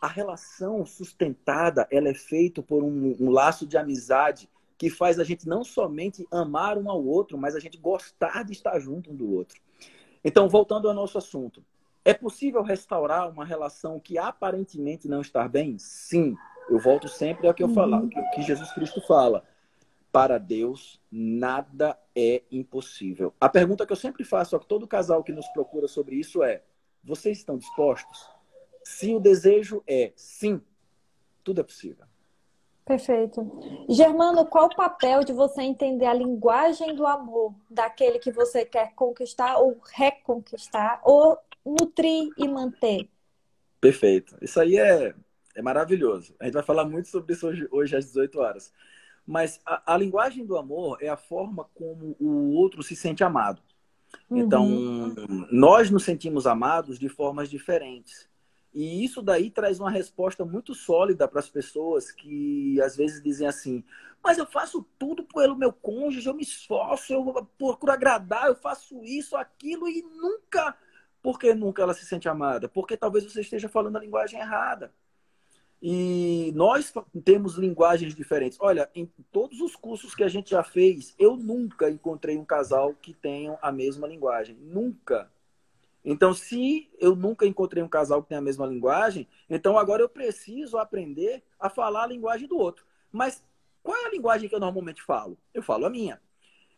A 0.00 0.08
relação 0.08 0.84
sustentada, 0.84 1.86
ela 1.90 2.08
é 2.08 2.14
feita 2.14 2.62
por 2.62 2.82
um, 2.82 3.16
um 3.20 3.30
laço 3.30 3.66
de 3.66 3.78
amizade 3.78 4.50
que 4.76 4.90
faz 4.90 5.18
a 5.18 5.24
gente 5.24 5.48
não 5.48 5.64
somente 5.64 6.26
amar 6.30 6.76
um 6.76 6.90
ao 6.90 7.02
outro, 7.04 7.38
mas 7.38 7.54
a 7.54 7.60
gente 7.60 7.78
gostar 7.78 8.44
de 8.44 8.52
estar 8.52 8.78
junto 8.78 9.10
um 9.10 9.16
do 9.16 9.32
outro. 9.32 9.60
Então, 10.24 10.48
voltando 10.48 10.88
ao 10.88 10.94
nosso 10.94 11.16
assunto, 11.16 11.64
é 12.06 12.14
possível 12.14 12.62
restaurar 12.62 13.28
uma 13.28 13.44
relação 13.44 13.98
que 13.98 14.16
aparentemente 14.16 15.08
não 15.08 15.20
está 15.20 15.48
bem? 15.48 15.76
Sim. 15.76 16.36
Eu 16.70 16.78
volto 16.78 17.08
sempre 17.08 17.48
ao 17.48 17.52
que 17.52 17.64
eu 17.64 17.68
falar, 17.68 18.00
o 18.00 18.08
que 18.08 18.42
Jesus 18.42 18.70
Cristo 18.70 19.00
fala. 19.00 19.42
Para 20.12 20.38
Deus, 20.38 21.02
nada 21.10 21.98
é 22.14 22.44
impossível. 22.50 23.34
A 23.40 23.48
pergunta 23.48 23.84
que 23.84 23.92
eu 23.92 23.96
sempre 23.96 24.22
faço 24.22 24.54
a 24.54 24.60
todo 24.60 24.86
casal 24.86 25.24
que 25.24 25.32
nos 25.32 25.48
procura 25.48 25.88
sobre 25.88 26.14
isso 26.14 26.44
é: 26.44 26.62
vocês 27.02 27.38
estão 27.38 27.58
dispostos? 27.58 28.30
Se 28.84 29.12
o 29.12 29.18
desejo 29.18 29.82
é 29.84 30.12
sim, 30.14 30.62
tudo 31.42 31.60
é 31.60 31.64
possível. 31.64 32.06
Perfeito. 32.84 33.84
Germano, 33.88 34.46
qual 34.46 34.66
o 34.66 34.76
papel 34.76 35.24
de 35.24 35.32
você 35.32 35.60
entender 35.60 36.06
a 36.06 36.14
linguagem 36.14 36.94
do 36.94 37.04
amor 37.04 37.52
daquele 37.68 38.20
que 38.20 38.30
você 38.30 38.64
quer 38.64 38.94
conquistar 38.94 39.58
ou 39.58 39.76
reconquistar 39.92 41.00
ou 41.02 41.36
nutrir 41.66 42.30
e 42.38 42.48
manter? 42.48 43.08
Perfeito. 43.80 44.36
Isso 44.40 44.60
aí 44.60 44.78
é, 44.78 45.14
é 45.54 45.62
maravilhoso. 45.62 46.34
A 46.38 46.44
gente 46.44 46.54
vai 46.54 46.62
falar 46.62 46.84
muito 46.84 47.08
sobre 47.08 47.34
isso 47.34 47.46
hoje, 47.46 47.68
hoje 47.70 47.96
às 47.96 48.06
18 48.06 48.38
horas. 48.38 48.72
Mas 49.26 49.60
a, 49.66 49.94
a, 49.94 49.96
linguagem 49.96 50.46
do 50.46 50.56
amor 50.56 50.98
é 51.00 51.08
a 51.08 51.16
forma 51.16 51.68
como 51.74 52.16
o 52.20 52.52
outro 52.52 52.82
se 52.82 52.94
sente 52.94 53.24
amado. 53.24 53.60
Uhum. 54.30 54.38
Então, 54.38 54.68
nós 55.50 55.90
nos 55.90 56.04
sentimos 56.04 56.46
amados 56.46 56.98
de 56.98 57.08
formas 57.08 57.50
diferentes. 57.50 58.28
E 58.72 59.04
isso 59.04 59.22
daí 59.22 59.50
traz 59.50 59.80
uma 59.80 59.90
resposta 59.90 60.44
muito 60.44 60.74
sólida 60.74 61.26
para 61.26 61.40
as 61.40 61.48
pessoas 61.48 62.12
que 62.12 62.80
às 62.82 62.94
vezes 62.94 63.22
dizem 63.22 63.48
assim: 63.48 63.82
mas 64.22 64.38
eu 64.38 64.46
faço 64.46 64.84
tudo 64.98 65.22
pelo 65.22 65.56
meu 65.56 65.72
cônjuge, 65.72 66.26
eu 66.26 66.34
me 66.34 66.42
esforço, 66.42 67.12
eu 67.12 67.48
procuro 67.56 67.92
agradar, 67.92 68.48
eu 68.48 68.56
faço 68.56 69.02
isso, 69.04 69.36
aquilo 69.36 69.88
e 69.88 70.02
nunca. 70.02 70.76
Por 71.26 71.40
que 71.40 71.52
nunca 71.54 71.82
ela 71.82 71.92
se 71.92 72.06
sente 72.06 72.28
amada? 72.28 72.68
Porque 72.68 72.96
talvez 72.96 73.24
você 73.24 73.40
esteja 73.40 73.68
falando 73.68 73.96
a 73.96 74.00
linguagem 74.00 74.38
errada. 74.38 74.92
E 75.82 76.52
nós 76.54 76.94
temos 77.24 77.56
linguagens 77.56 78.14
diferentes. 78.14 78.56
Olha, 78.60 78.88
em 78.94 79.06
todos 79.32 79.60
os 79.60 79.74
cursos 79.74 80.14
que 80.14 80.22
a 80.22 80.28
gente 80.28 80.50
já 80.50 80.62
fez, 80.62 81.16
eu 81.18 81.36
nunca 81.36 81.90
encontrei 81.90 82.38
um 82.38 82.44
casal 82.44 82.94
que 82.94 83.12
tenha 83.12 83.58
a 83.60 83.72
mesma 83.72 84.06
linguagem. 84.06 84.54
Nunca. 84.54 85.28
Então, 86.04 86.32
se 86.32 86.88
eu 86.96 87.16
nunca 87.16 87.44
encontrei 87.44 87.82
um 87.82 87.88
casal 87.88 88.22
que 88.22 88.28
tenha 88.28 88.38
a 88.38 88.44
mesma 88.44 88.64
linguagem, 88.64 89.26
então 89.50 89.76
agora 89.76 90.02
eu 90.02 90.08
preciso 90.08 90.78
aprender 90.78 91.42
a 91.58 91.68
falar 91.68 92.04
a 92.04 92.06
linguagem 92.06 92.46
do 92.46 92.56
outro. 92.56 92.86
Mas 93.10 93.42
qual 93.82 93.96
é 93.96 94.06
a 94.06 94.10
linguagem 94.10 94.48
que 94.48 94.54
eu 94.54 94.60
normalmente 94.60 95.02
falo? 95.02 95.36
Eu 95.52 95.60
falo 95.64 95.86
a 95.86 95.90
minha. 95.90 96.22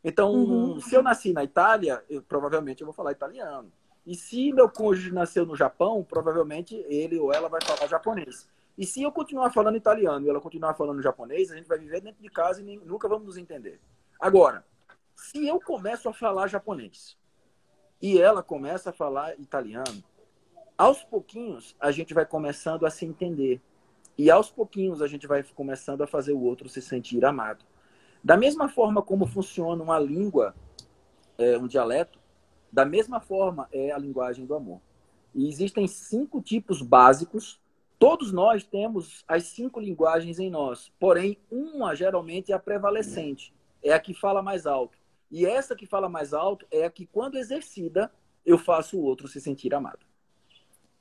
Então, 0.03 0.33
uhum. 0.33 0.81
se 0.81 0.95
eu 0.95 1.03
nasci 1.03 1.35
na 1.35 1.45
Itália, 1.45 2.03
eu, 2.09 2.23
provavelmente 2.23 2.81
eu 2.81 2.87
vou 2.87 2.95
falar 2.95 3.13
italiano. 3.13 3.71
E 4.09 4.15
se 4.15 4.55
meu 4.55 4.71
cônjuge 4.71 5.13
nasceu 5.13 5.45
no 5.45 5.55
Japão, 5.55 6.03
provavelmente 6.03 6.75
ele 6.89 7.19
ou 7.19 7.31
ela 7.31 7.47
vai 7.47 7.61
falar 7.63 7.87
japonês. 7.87 8.49
E 8.79 8.87
se 8.87 9.03
eu 9.03 9.13
continuar 9.13 9.51
falando 9.51 9.77
italiano 9.77 10.25
e 10.25 10.31
ela 10.31 10.41
continuar 10.41 10.73
falando 10.73 11.03
japonês, 11.03 11.51
a 11.51 11.57
gente 11.57 11.69
vai 11.69 11.79
viver 11.79 12.01
dentro 12.01 12.23
de 12.23 12.31
casa 12.31 12.63
e 12.63 12.65
nem, 12.65 12.79
nunca 12.79 13.07
vamos 13.07 13.27
nos 13.27 13.37
entender. 13.37 13.79
Agora, 14.19 14.65
se 15.15 15.47
eu 15.47 15.61
começo 15.61 16.09
a 16.09 16.15
falar 16.15 16.47
japonês 16.47 17.19
e 18.01 18.19
ela 18.19 18.43
começa 18.43 18.89
a 18.89 18.95
falar 18.95 19.39
italiano, 19.39 20.03
aos 20.79 21.05
pouquinhos 21.05 21.77
a 21.79 21.91
gente 21.91 22.15
vai 22.15 22.25
começando 22.25 22.87
a 22.87 22.91
se 22.91 23.05
entender. 23.05 23.61
E 24.17 24.31
aos 24.31 24.51
pouquinhos 24.51 25.03
a 25.03 25.07
gente 25.07 25.27
vai 25.27 25.43
começando 25.43 26.01
a 26.01 26.07
fazer 26.07 26.33
o 26.33 26.41
outro 26.41 26.67
se 26.67 26.81
sentir 26.81 27.23
amado. 27.27 27.63
Da 28.25 28.39
mesma 28.39 28.71
forma 28.71 29.03
como 29.03 29.27
funciona 29.27 29.83
uma 29.83 29.99
língua, 29.99 30.55
é, 31.37 31.59
um 31.59 31.67
dialeto, 31.67 32.19
da 32.73 32.85
mesma 32.85 33.21
forma 33.21 33.69
é 33.73 33.91
a 33.91 33.99
linguagem 33.99 34.47
do 34.47 34.55
amor. 34.55 34.81
E 35.35 35.49
existem 35.49 35.87
cinco 35.87 36.41
tipos 36.41 36.83
básicos 36.83 37.61
Todos 37.99 38.31
nós 38.31 38.63
temos 38.63 39.25
as 39.27 39.45
cinco 39.45 39.81
linguagens 39.81 40.39
em 40.39 40.49
nós, 40.49 40.93
porém, 41.01 41.37
uma 41.51 41.97
geralmente 41.97 42.53
é 42.53 42.55
a 42.55 42.59
prevalecente, 42.59 43.53
é 43.83 43.93
a 43.93 43.99
que 43.99 44.15
fala 44.15 44.41
mais 44.41 44.67
alto. 44.67 44.97
E 45.31 45.45
essa 45.45 45.75
que 45.75 45.85
fala 45.85 46.09
mais 46.09 46.33
alto 46.33 46.65
é 46.71 46.85
a 46.85 46.91
que, 46.91 47.05
quando 47.05 47.37
exercida, 47.37 48.11
eu 48.47 48.57
faço 48.57 48.97
o 48.97 49.03
outro 49.03 49.27
se 49.27 49.41
sentir 49.41 49.75
amado. 49.75 50.07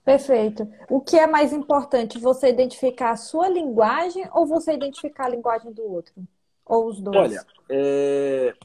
Perfeito. 0.04 0.68
O 0.90 1.00
que 1.00 1.18
é 1.18 1.28
mais 1.28 1.54
importante, 1.54 2.18
você 2.18 2.50
identificar 2.50 3.12
a 3.12 3.18
sua 3.18 3.48
linguagem 3.48 4.28
ou 4.34 4.48
você 4.48 4.74
identificar 4.74 5.26
a 5.26 5.30
linguagem 5.30 5.72
do 5.72 5.84
outro? 5.84 6.16
Ou 6.66 6.88
os 6.88 7.00
dois? 7.00 7.18
Olha, 7.18 7.46
é, 7.70 8.56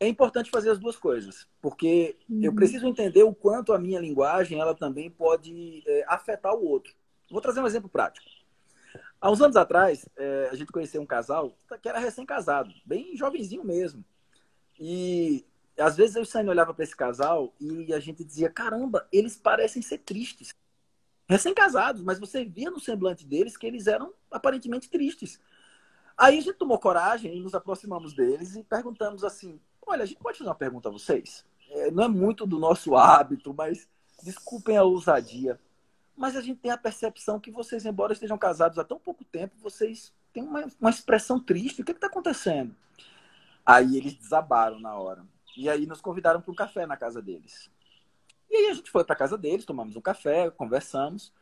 é 0.00 0.06
importante 0.06 0.50
fazer 0.50 0.70
as 0.70 0.78
duas 0.78 0.96
coisas, 0.96 1.48
porque 1.60 2.16
uhum. 2.28 2.40
eu 2.42 2.54
preciso 2.54 2.86
entender 2.86 3.24
o 3.24 3.34
quanto 3.34 3.72
a 3.72 3.78
minha 3.78 4.00
linguagem 4.00 4.60
ela 4.60 4.74
também 4.74 5.10
pode 5.10 5.82
é, 5.86 6.04
afetar 6.06 6.54
o 6.54 6.64
outro. 6.64 6.94
Vou 7.30 7.40
trazer 7.40 7.60
um 7.60 7.66
exemplo 7.66 7.88
prático. 7.88 8.26
Há 9.20 9.30
uns 9.30 9.40
anos 9.40 9.56
atrás, 9.56 10.08
é, 10.16 10.48
a 10.50 10.54
gente 10.54 10.70
conheceu 10.70 11.02
um 11.02 11.06
casal 11.06 11.58
que 11.82 11.88
era 11.88 11.98
recém-casado, 11.98 12.72
bem 12.86 13.16
jovenzinho 13.16 13.64
mesmo. 13.64 14.04
E 14.78 15.44
às 15.76 15.96
vezes 15.96 16.16
eu 16.16 16.42
e 16.42 16.48
olhava 16.48 16.72
para 16.72 16.84
esse 16.84 16.96
casal 16.96 17.52
e 17.60 17.92
a 17.92 17.98
gente 17.98 18.24
dizia: 18.24 18.48
caramba, 18.48 19.08
eles 19.12 19.36
parecem 19.36 19.82
ser 19.82 19.98
tristes. 19.98 20.54
Recém-casados, 21.28 22.02
mas 22.02 22.18
você 22.18 22.44
via 22.44 22.70
no 22.70 22.80
semblante 22.80 23.26
deles 23.26 23.56
que 23.56 23.66
eles 23.66 23.86
eram 23.86 24.14
aparentemente 24.30 24.88
tristes. 24.88 25.38
Aí 26.16 26.38
a 26.38 26.40
gente 26.40 26.56
tomou 26.56 26.78
coragem 26.78 27.36
e 27.36 27.40
nos 27.40 27.54
aproximamos 27.54 28.14
deles 28.14 28.56
e 28.56 28.62
perguntamos 28.62 29.24
assim: 29.24 29.60
olha, 29.88 30.02
a 30.02 30.06
gente 30.06 30.18
pode 30.18 30.38
fazer 30.38 30.48
uma 30.48 30.54
pergunta 30.54 30.88
a 30.88 30.92
vocês? 30.92 31.44
É, 31.70 31.90
não 31.90 32.04
é 32.04 32.08
muito 32.08 32.46
do 32.46 32.58
nosso 32.58 32.96
hábito, 32.96 33.54
mas 33.54 33.88
desculpem 34.22 34.76
a 34.76 34.82
ousadia 34.82 35.58
mas 36.18 36.34
a 36.34 36.40
gente 36.40 36.58
tem 36.58 36.72
a 36.72 36.76
percepção 36.76 37.38
que 37.38 37.50
vocês, 37.50 37.86
embora 37.86 38.12
estejam 38.12 38.36
casados 38.36 38.76
há 38.76 38.84
tão 38.84 38.98
pouco 38.98 39.24
tempo, 39.24 39.54
vocês 39.62 40.12
têm 40.32 40.42
uma, 40.42 40.66
uma 40.80 40.90
expressão 40.90 41.38
triste. 41.38 41.80
O 41.80 41.84
que 41.84 41.92
está 41.92 42.08
acontecendo? 42.08 42.74
Aí 43.64 43.96
eles 43.96 44.14
desabaram 44.14 44.80
na 44.80 44.98
hora. 44.98 45.24
E 45.56 45.70
aí 45.70 45.86
nos 45.86 46.00
convidaram 46.00 46.40
para 46.40 46.50
um 46.50 46.56
café 46.56 46.86
na 46.86 46.96
casa 46.96 47.22
deles. 47.22 47.70
E 48.50 48.56
aí 48.56 48.66
a 48.66 48.74
gente 48.74 48.90
foi 48.90 49.04
para 49.04 49.14
a 49.14 49.18
casa 49.18 49.38
deles, 49.38 49.64
tomamos 49.64 49.94
um 49.94 50.00
café, 50.00 50.50
conversamos. 50.50 51.32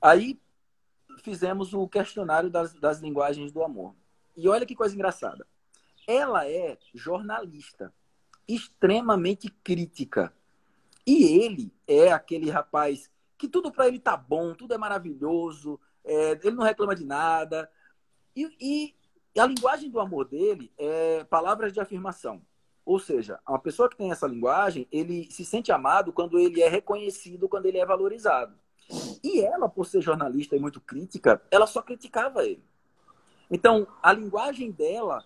Aí 0.00 0.40
fizemos 1.22 1.74
o 1.74 1.86
questionário 1.86 2.48
das, 2.48 2.72
das 2.72 3.00
linguagens 3.00 3.52
do 3.52 3.62
amor. 3.62 3.94
E 4.34 4.48
olha 4.48 4.64
que 4.64 4.74
coisa 4.74 4.94
engraçada. 4.94 5.46
Ela 6.06 6.48
é 6.48 6.78
jornalista, 6.94 7.92
extremamente 8.46 9.48
crítica. 9.62 10.32
E 11.06 11.24
ele 11.24 11.72
é 11.86 12.12
aquele 12.12 12.50
rapaz 12.50 13.10
que 13.36 13.48
tudo 13.48 13.70
para 13.70 13.88
ele 13.88 13.98
tá 13.98 14.16
bom, 14.16 14.54
tudo 14.54 14.74
é 14.74 14.78
maravilhoso, 14.78 15.78
é, 16.04 16.32
ele 16.42 16.56
não 16.56 16.64
reclama 16.64 16.94
de 16.94 17.04
nada. 17.04 17.70
E, 18.34 18.48
e, 18.60 19.40
a 19.40 19.46
linguagem 19.46 19.90
do 19.90 20.00
amor 20.00 20.26
dele 20.26 20.72
é 20.78 21.24
palavras 21.24 21.72
de 21.72 21.80
afirmação. 21.80 22.42
Ou 22.84 22.98
seja, 22.98 23.40
uma 23.48 23.58
pessoa 23.58 23.88
que 23.88 23.96
tem 23.96 24.10
essa 24.10 24.26
linguagem, 24.26 24.86
ele 24.92 25.30
se 25.30 25.44
sente 25.44 25.72
amado 25.72 26.12
quando 26.12 26.38
ele 26.38 26.62
é 26.62 26.68
reconhecido, 26.68 27.48
quando 27.48 27.66
ele 27.66 27.78
é 27.78 27.86
valorizado. 27.86 28.54
E 29.22 29.40
ela, 29.40 29.68
por 29.68 29.86
ser 29.86 30.02
jornalista 30.02 30.54
e 30.54 30.60
muito 30.60 30.80
crítica, 30.80 31.40
ela 31.50 31.66
só 31.66 31.80
criticava 31.80 32.44
ele. 32.44 32.62
Então, 33.50 33.86
a 34.02 34.12
linguagem 34.12 34.70
dela 34.70 35.24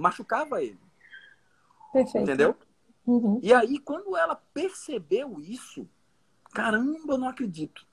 machucava 0.00 0.62
ele. 0.62 0.78
Perfeito. 1.92 2.24
Entendeu? 2.24 2.56
Uhum. 3.06 3.40
E 3.42 3.52
aí, 3.52 3.78
quando 3.78 4.16
ela 4.16 4.36
percebeu 4.36 5.40
isso, 5.40 5.88
Caramba, 6.52 7.14
eu 7.14 7.18
não 7.18 7.28
acredito. 7.28 7.86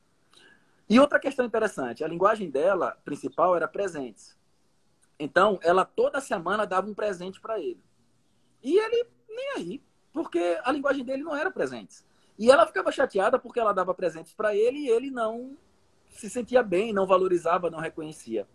E 0.89 0.99
outra 0.99 1.19
questão 1.19 1.45
interessante, 1.45 2.03
a 2.03 2.07
linguagem 2.07 2.49
dela 2.49 2.97
principal 3.03 3.55
era 3.55 3.67
presentes. 3.67 4.35
Então, 5.19 5.59
ela 5.61 5.85
toda 5.85 6.21
semana 6.21 6.65
dava 6.65 6.89
um 6.89 6.93
presente 6.93 7.39
para 7.39 7.59
ele. 7.59 7.83
E 8.63 8.77
ele 8.77 9.07
nem 9.27 9.49
aí, 9.57 9.83
porque 10.13 10.59
a 10.63 10.71
linguagem 10.71 11.03
dele 11.03 11.23
não 11.23 11.35
era 11.35 11.51
presentes. 11.51 12.05
E 12.37 12.49
ela 12.49 12.65
ficava 12.65 12.91
chateada 12.91 13.37
porque 13.37 13.59
ela 13.59 13.73
dava 13.73 13.93
presentes 13.93 14.33
para 14.33 14.55
ele 14.55 14.79
e 14.79 14.89
ele 14.89 15.11
não 15.11 15.57
se 16.09 16.29
sentia 16.29 16.63
bem, 16.63 16.93
não 16.93 17.05
valorizava, 17.05 17.69
não 17.69 17.79
reconhecia. 17.79 18.47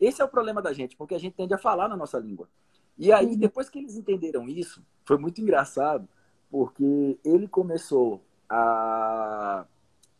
Esse 0.00 0.20
é 0.20 0.24
o 0.24 0.28
problema 0.28 0.60
da 0.60 0.72
gente, 0.72 0.96
porque 0.96 1.14
a 1.14 1.18
gente 1.18 1.34
tende 1.34 1.54
a 1.54 1.58
falar 1.58 1.88
na 1.88 1.96
nossa 1.96 2.18
língua. 2.18 2.48
E 2.96 3.12
aí, 3.12 3.36
depois 3.36 3.68
que 3.70 3.78
eles 3.78 3.96
entenderam 3.96 4.48
isso, 4.48 4.84
foi 5.04 5.16
muito 5.16 5.40
engraçado, 5.40 6.08
porque 6.50 7.18
ele 7.24 7.48
começou 7.48 8.22
a, 8.48 9.64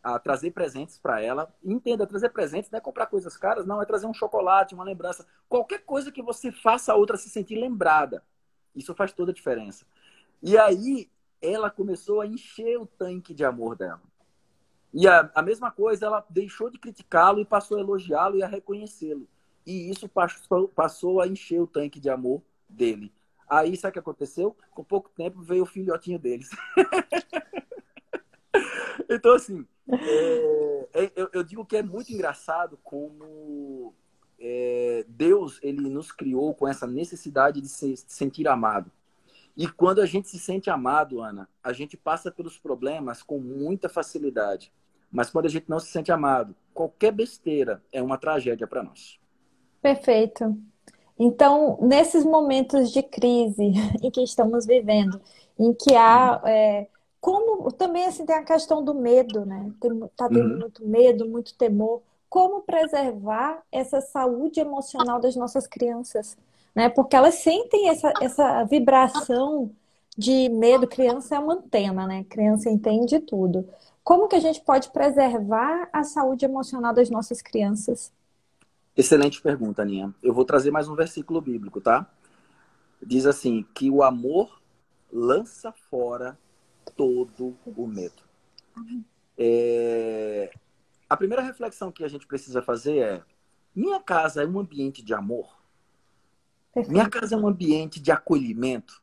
a 0.01 0.19
trazer 0.19 0.51
presentes 0.51 0.97
para 0.97 1.21
ela. 1.21 1.53
Entenda, 1.63 2.07
trazer 2.07 2.29
presentes 2.29 2.71
não 2.71 2.77
é 2.77 2.81
comprar 2.81 3.05
coisas 3.07 3.37
caras, 3.37 3.65
não, 3.65 3.81
é 3.81 3.85
trazer 3.85 4.07
um 4.07 4.13
chocolate, 4.13 4.73
uma 4.73 4.83
lembrança. 4.83 5.25
Qualquer 5.47 5.85
coisa 5.85 6.11
que 6.11 6.21
você 6.21 6.51
faça 6.51 6.93
a 6.93 6.95
outra 6.95 7.17
se 7.17 7.29
sentir 7.29 7.55
lembrada. 7.55 8.23
Isso 8.75 8.95
faz 8.95 9.11
toda 9.11 9.31
a 9.31 9.33
diferença. 9.35 9.85
E 10.41 10.57
aí 10.57 11.09
ela 11.41 11.69
começou 11.69 12.21
a 12.21 12.27
encher 12.27 12.77
o 12.77 12.85
tanque 12.85 13.33
de 13.33 13.43
amor 13.43 13.75
dela. 13.75 14.01
E 14.93 15.07
a, 15.07 15.29
a 15.33 15.41
mesma 15.41 15.71
coisa, 15.71 16.05
ela 16.05 16.25
deixou 16.29 16.69
de 16.69 16.77
criticá-lo 16.77 17.39
e 17.39 17.45
passou 17.45 17.77
a 17.77 17.79
elogiá-lo 17.79 18.37
e 18.37 18.43
a 18.43 18.47
reconhecê-lo. 18.47 19.27
E 19.65 19.89
isso 19.89 20.07
passou, 20.09 20.67
passou 20.67 21.21
a 21.21 21.27
encher 21.27 21.61
o 21.61 21.67
tanque 21.67 21.99
de 21.99 22.09
amor 22.09 22.41
dele. 22.71 23.11
Aí, 23.49 23.75
sabe 23.75 23.89
o 23.89 23.93
que 23.93 23.99
aconteceu? 23.99 24.55
Com 24.71 24.83
pouco 24.83 25.09
tempo 25.09 25.41
veio 25.41 25.63
o 25.63 25.67
filhotinho 25.67 26.19
deles. 26.19 26.49
Então, 29.13 29.35
assim, 29.35 29.67
é, 29.89 30.87
é, 30.93 31.11
eu, 31.17 31.29
eu, 31.33 31.43
digo 31.43 31.65
que 31.65 31.75
é 31.75 31.83
muito 31.83 32.13
engraçado 32.13 32.79
como 32.81 33.93
é, 34.39 35.05
Deus 35.05 35.59
ele 35.61 35.89
nos 35.89 36.13
criou 36.13 36.55
com 36.55 36.65
essa 36.65 36.87
necessidade 36.87 37.59
de 37.59 37.67
se 37.67 37.97
sentir 38.07 38.47
amado. 38.47 38.89
E 39.55 39.67
quando 39.67 39.99
a 39.99 40.05
gente 40.05 40.29
se 40.29 40.39
sente 40.39 40.69
amado, 40.69 41.21
Ana, 41.21 41.49
a 41.61 41.73
gente 41.73 41.97
passa 41.97 42.31
pelos 42.31 42.57
problemas 42.57 43.21
com 43.21 43.37
muita 43.37 43.89
facilidade. 43.89 44.71
Mas 45.11 45.29
quando 45.29 45.47
a 45.47 45.49
gente 45.49 45.69
não 45.69 45.79
se 45.79 45.91
sente 45.91 46.09
amado, 46.09 46.55
qualquer 46.73 47.11
besteira 47.11 47.83
é 47.91 48.01
uma 48.01 48.17
tragédia 48.17 48.65
para 48.65 48.81
nós. 48.81 49.19
Perfeito. 49.81 50.57
Então, 51.23 51.77
nesses 51.79 52.25
momentos 52.25 52.91
de 52.91 53.03
crise 53.03 53.73
em 54.01 54.09
que 54.09 54.23
estamos 54.23 54.65
vivendo, 54.65 55.21
em 55.59 55.71
que 55.71 55.95
há 55.95 56.41
é, 56.45 56.87
como 57.19 57.71
também 57.71 58.05
assim 58.05 58.25
tem 58.25 58.35
a 58.35 58.43
questão 58.43 58.83
do 58.83 58.95
medo, 58.95 59.45
né? 59.45 59.71
Tem, 59.79 59.99
tá 60.17 60.27
tendo 60.27 60.53
uhum. 60.53 60.59
muito 60.59 60.83
medo, 60.83 61.29
muito 61.29 61.53
temor. 61.53 62.01
Como 62.27 62.61
preservar 62.61 63.61
essa 63.71 64.01
saúde 64.01 64.59
emocional 64.59 65.19
das 65.19 65.35
nossas 65.35 65.67
crianças, 65.67 66.35
né? 66.73 66.89
Porque 66.89 67.15
elas 67.15 67.35
sentem 67.35 67.89
essa, 67.89 68.11
essa 68.19 68.63
vibração 68.63 69.69
de 70.17 70.49
medo. 70.49 70.87
Criança 70.87 71.35
é 71.35 71.39
uma 71.39 71.53
antena, 71.53 72.07
né? 72.07 72.25
Criança 72.27 72.67
entende 72.67 73.19
tudo. 73.19 73.69
como 74.03 74.27
que 74.27 74.35
a 74.35 74.39
gente 74.39 74.59
pode 74.61 74.89
preservar 74.89 75.87
a 75.93 76.03
saúde 76.03 76.45
emocional 76.45 76.95
das 76.95 77.11
nossas 77.11 77.43
crianças? 77.43 78.11
Excelente 78.95 79.41
pergunta, 79.41 79.81
Aninha. 79.81 80.13
Eu 80.21 80.33
vou 80.33 80.43
trazer 80.43 80.71
mais 80.71 80.89
um 80.89 80.95
versículo 80.95 81.39
bíblico, 81.41 81.79
tá? 81.79 82.09
Diz 83.01 83.25
assim: 83.25 83.65
que 83.73 83.89
o 83.89 84.03
amor 84.03 84.61
lança 85.11 85.71
fora 85.89 86.37
todo 86.95 87.55
o 87.65 87.87
medo. 87.87 88.21
É... 89.37 90.51
A 91.09 91.17
primeira 91.17 91.41
reflexão 91.41 91.91
que 91.91 92.03
a 92.03 92.07
gente 92.07 92.27
precisa 92.27 92.61
fazer 92.61 92.97
é: 92.97 93.23
minha 93.75 93.99
casa 93.99 94.43
é 94.43 94.47
um 94.47 94.59
ambiente 94.59 95.01
de 95.01 95.13
amor? 95.13 95.61
Perfeito. 96.73 96.91
Minha 96.91 97.09
casa 97.09 97.35
é 97.35 97.37
um 97.37 97.47
ambiente 97.47 97.99
de 97.99 98.11
acolhimento? 98.11 99.00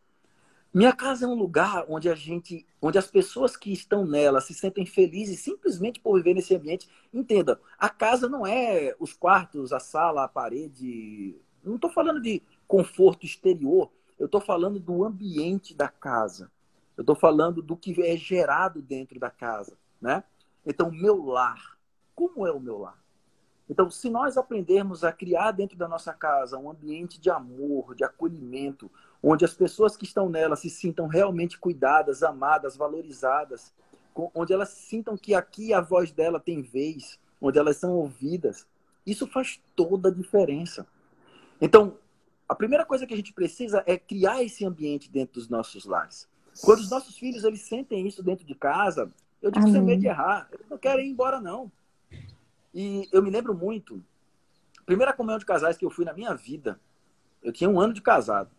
Minha 0.79 0.93
casa 0.93 1.25
é 1.25 1.29
um 1.29 1.35
lugar 1.35 1.87
onde 1.89 2.09
a 2.09 2.15
gente, 2.15 2.65
onde 2.81 2.97
as 2.97 3.09
pessoas 3.09 3.57
que 3.57 3.73
estão 3.73 4.07
nela 4.07 4.41
se 4.41 4.55
sentem 4.55 4.87
felizes 4.87 5.41
simplesmente 5.41 5.99
por 5.99 6.15
viver 6.15 6.35
nesse 6.35 6.55
ambiente. 6.55 6.89
Entenda, 7.13 7.61
a 7.77 7.89
casa 7.89 8.29
não 8.29 8.47
é 8.47 8.95
os 9.01 9.13
quartos, 9.13 9.73
a 9.73 9.81
sala, 9.81 10.23
a 10.23 10.29
parede. 10.29 11.35
Não 11.65 11.75
estou 11.75 11.91
falando 11.91 12.23
de 12.23 12.41
conforto 12.69 13.27
exterior. 13.27 13.91
Eu 14.17 14.27
estou 14.27 14.41
falando 14.41 14.79
do 14.79 15.03
ambiente 15.03 15.75
da 15.75 15.89
casa. 15.89 16.49
Eu 16.97 17.03
estou 17.03 17.17
falando 17.17 17.61
do 17.61 17.77
que 17.77 18.01
é 18.01 18.17
gerado 18.17 18.81
dentro 18.81 19.19
da 19.19 19.31
casa, 19.31 19.77
né? 20.01 20.23
Então, 20.65 20.93
meu 20.93 21.25
lar. 21.25 21.77
Como 22.15 22.47
é 22.47 22.53
o 22.53 22.61
meu 22.61 22.79
lar? 22.79 23.03
Então, 23.69 23.91
se 23.91 24.09
nós 24.09 24.37
aprendermos 24.37 25.05
a 25.05 25.13
criar 25.13 25.51
dentro 25.51 25.77
da 25.77 25.87
nossa 25.87 26.15
casa 26.15 26.57
um 26.57 26.71
ambiente 26.71 27.21
de 27.21 27.31
amor, 27.31 27.95
de 27.95 28.03
acolhimento, 28.03 28.91
onde 29.23 29.45
as 29.45 29.55
pessoas 29.55 29.97
que 29.97 30.05
estão 30.05 30.29
nela 30.29 30.57
se 30.57 30.71
sintam 30.71 31.07
realmente 31.07 31.59
cuidadas, 31.59 32.23
amadas, 32.23 32.77
valorizadas, 32.77 33.73
onde 34.35 34.53
elas 34.53 34.71
sintam 34.71 35.17
que 35.17 35.35
aqui 35.35 35.73
a 35.73 35.81
voz 35.81 36.11
dela 36.11 36.41
tem 36.41 36.63
vez, 36.63 37.19
onde 37.41 37.59
elas 37.59 37.77
são 37.77 37.93
ouvidas, 37.93 38.67
isso 39.07 39.27
faz 39.27 39.61
toda 39.75 40.09
a 40.09 40.13
diferença. 40.13 40.87
Então, 41.61 41.97
a 42.49 42.55
primeira 42.55 42.85
coisa 42.85 43.07
que 43.07 43.15
a 43.15 43.17
gente 43.17 43.33
precisa 43.33 43.83
é 43.87 43.97
criar 43.99 44.43
esse 44.43 44.65
ambiente 44.65 45.11
dentro 45.11 45.35
dos 45.35 45.49
nossos 45.49 45.85
lares. 45.85 46.29
Quando 46.63 46.81
os 46.81 46.91
nossos 46.91 47.17
filhos 47.17 47.45
eles 47.45 47.63
sentem 47.63 48.07
isso 48.07 48.23
dentro 48.23 48.45
de 48.45 48.55
casa, 48.55 49.13
eu 49.41 49.51
digo 49.51 49.71
sem 49.71 49.83
medo 49.83 50.01
de 50.01 50.09
errar, 50.09 50.49
não 50.69 50.79
querem 50.79 51.07
ir 51.07 51.11
embora 51.11 51.41
não. 51.41 51.71
E 52.75 53.09
eu 53.13 53.23
me 53.23 53.31
lembro 53.31 53.55
muito, 53.55 54.03
primeira 54.85 55.13
comunhão 55.13 55.39
de 55.39 55.47
casais 55.47 55.77
que 55.77 55.85
eu 55.85 55.91
fui 55.91 56.05
na 56.05 56.13
minha 56.13 56.35
vida, 56.35 56.81
eu 57.43 57.53
tinha 57.53 57.71
um 57.71 57.81
ano 57.81 57.93
de 57.93 58.03
casado. 58.03 58.51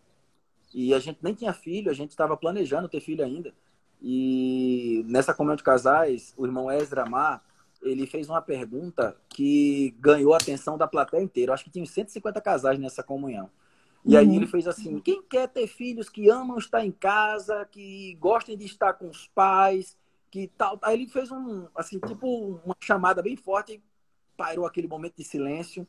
E 0.72 0.94
a 0.94 0.98
gente 0.98 1.18
nem 1.22 1.34
tinha 1.34 1.52
filho, 1.52 1.90
a 1.90 1.94
gente 1.94 2.10
estava 2.10 2.36
planejando 2.36 2.88
ter 2.88 3.00
filho 3.00 3.24
ainda. 3.24 3.52
E 4.00 5.04
nessa 5.06 5.34
comunhão 5.34 5.56
de 5.56 5.62
casais, 5.62 6.32
o 6.36 6.46
irmão 6.46 6.70
Ezra 6.70 7.04
Mar, 7.04 7.44
ele 7.82 8.06
fez 8.06 8.28
uma 8.28 8.40
pergunta 8.40 9.16
que 9.28 9.94
ganhou 9.98 10.32
a 10.32 10.36
atenção 10.36 10.78
da 10.78 10.86
plateia 10.86 11.22
inteira. 11.22 11.50
Eu 11.50 11.54
acho 11.54 11.64
que 11.64 11.70
tinha 11.70 11.84
150 11.84 12.40
casais 12.40 12.78
nessa 12.78 13.02
comunhão. 13.02 13.50
E 14.04 14.16
aí 14.16 14.26
uhum. 14.26 14.34
ele 14.34 14.46
fez 14.46 14.66
assim: 14.66 14.98
quem 15.00 15.22
quer 15.22 15.48
ter 15.48 15.66
filhos 15.66 16.08
que 16.08 16.30
amam 16.30 16.58
estar 16.58 16.84
em 16.84 16.90
casa, 16.90 17.66
que 17.70 18.14
gostem 18.14 18.56
de 18.56 18.64
estar 18.64 18.94
com 18.94 19.08
os 19.08 19.28
pais, 19.28 19.96
que 20.30 20.48
tal. 20.56 20.78
Aí 20.82 20.94
ele 20.94 21.08
fez 21.08 21.30
um, 21.30 21.66
assim, 21.74 21.98
tipo, 21.98 22.60
uma 22.64 22.76
chamada 22.80 23.22
bem 23.22 23.36
forte, 23.36 23.82
pairou 24.36 24.64
aquele 24.64 24.88
momento 24.88 25.16
de 25.16 25.24
silêncio. 25.24 25.86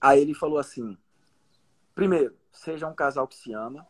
Aí 0.00 0.20
ele 0.20 0.34
falou 0.34 0.58
assim: 0.58 0.96
primeiro, 1.94 2.34
seja 2.50 2.88
um 2.88 2.94
casal 2.94 3.28
que 3.28 3.36
se 3.36 3.52
ama. 3.52 3.86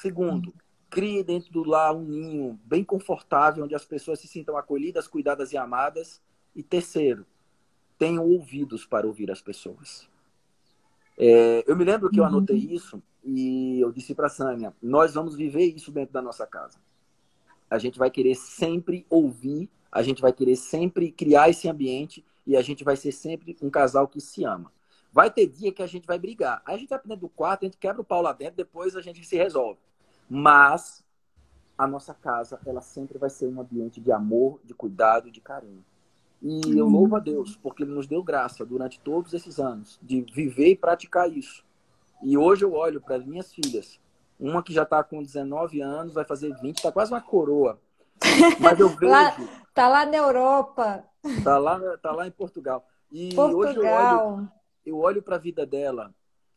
Segundo, 0.00 0.54
crie 0.88 1.24
dentro 1.24 1.52
do 1.52 1.64
lar 1.64 1.94
um 1.94 2.04
ninho 2.04 2.58
bem 2.64 2.84
confortável, 2.84 3.64
onde 3.64 3.74
as 3.74 3.84
pessoas 3.84 4.20
se 4.20 4.28
sintam 4.28 4.56
acolhidas, 4.56 5.08
cuidadas 5.08 5.52
e 5.52 5.56
amadas. 5.56 6.20
E 6.54 6.62
terceiro, 6.62 7.26
tenham 7.98 8.24
ouvidos 8.24 8.86
para 8.86 9.06
ouvir 9.06 9.30
as 9.30 9.42
pessoas. 9.42 10.08
É, 11.18 11.64
eu 11.66 11.76
me 11.76 11.84
lembro 11.84 12.10
que 12.10 12.20
eu 12.20 12.24
anotei 12.24 12.56
isso 12.56 13.02
e 13.24 13.80
eu 13.80 13.90
disse 13.90 14.14
para 14.14 14.26
a 14.26 14.30
Sânia: 14.30 14.72
nós 14.80 15.14
vamos 15.14 15.34
viver 15.34 15.64
isso 15.64 15.90
dentro 15.90 16.12
da 16.12 16.22
nossa 16.22 16.46
casa. 16.46 16.78
A 17.68 17.76
gente 17.76 17.98
vai 17.98 18.10
querer 18.10 18.36
sempre 18.36 19.04
ouvir, 19.10 19.68
a 19.90 20.02
gente 20.02 20.22
vai 20.22 20.32
querer 20.32 20.56
sempre 20.56 21.10
criar 21.10 21.50
esse 21.50 21.68
ambiente 21.68 22.24
e 22.46 22.56
a 22.56 22.62
gente 22.62 22.84
vai 22.84 22.96
ser 22.96 23.12
sempre 23.12 23.56
um 23.60 23.68
casal 23.68 24.06
que 24.06 24.20
se 24.20 24.44
ama. 24.44 24.72
Vai 25.18 25.32
ter 25.32 25.48
dia 25.48 25.72
que 25.72 25.82
a 25.82 25.86
gente 25.88 26.06
vai 26.06 26.16
brigar. 26.16 26.62
Aí 26.64 26.76
a 26.76 26.78
gente 26.78 26.90
vai 26.90 27.00
dentro 27.04 27.22
do 27.22 27.28
quarto, 27.28 27.62
a 27.62 27.64
gente 27.64 27.76
quebra 27.76 28.00
o 28.00 28.04
pau 28.04 28.22
lá 28.22 28.32
dentro, 28.32 28.54
depois 28.54 28.94
a 28.94 29.00
gente 29.02 29.24
se 29.24 29.36
resolve. 29.36 29.80
Mas 30.30 31.04
a 31.76 31.88
nossa 31.88 32.14
casa, 32.14 32.60
ela 32.64 32.80
sempre 32.80 33.18
vai 33.18 33.28
ser 33.28 33.48
um 33.48 33.60
ambiente 33.60 34.00
de 34.00 34.12
amor, 34.12 34.60
de 34.62 34.74
cuidado, 34.74 35.28
de 35.28 35.40
carinho. 35.40 35.84
E 36.40 36.78
eu 36.78 36.86
uhum. 36.86 36.92
louvo 36.92 37.16
a 37.16 37.18
Deus, 37.18 37.56
porque 37.56 37.82
Ele 37.82 37.90
nos 37.90 38.06
deu 38.06 38.22
graça 38.22 38.64
durante 38.64 39.00
todos 39.00 39.34
esses 39.34 39.58
anos 39.58 39.98
de 40.00 40.20
viver 40.20 40.68
e 40.68 40.76
praticar 40.76 41.28
isso. 41.28 41.64
E 42.22 42.38
hoje 42.38 42.64
eu 42.64 42.72
olho 42.72 43.00
para 43.00 43.16
as 43.16 43.26
minhas 43.26 43.52
filhas, 43.52 43.98
uma 44.38 44.62
que 44.62 44.72
já 44.72 44.84
está 44.84 45.02
com 45.02 45.20
19 45.20 45.80
anos, 45.80 46.14
vai 46.14 46.24
fazer 46.24 46.54
20, 46.60 46.76
está 46.76 46.92
quase 46.92 47.12
uma 47.12 47.20
coroa. 47.20 47.76
Mas 48.60 48.78
eu 48.78 48.88
vejo. 48.94 49.10
lá, 49.10 49.36
tá 49.74 49.88
lá 49.88 50.06
na 50.06 50.16
Europa. 50.16 51.04
Tá 51.42 51.58
lá, 51.58 51.98
tá 51.98 52.12
lá 52.12 52.24
em 52.24 52.30
Portugal. 52.30 52.86
E 53.10 53.34
Portugal. 53.34 53.56
hoje 53.56 53.76
eu 53.78 53.84
olho, 53.84 54.48
eu 54.88 54.98
olho 54.98 55.22
para 55.22 55.36
a 55.36 55.38
vida 55.38 55.66
dela 55.66 56.14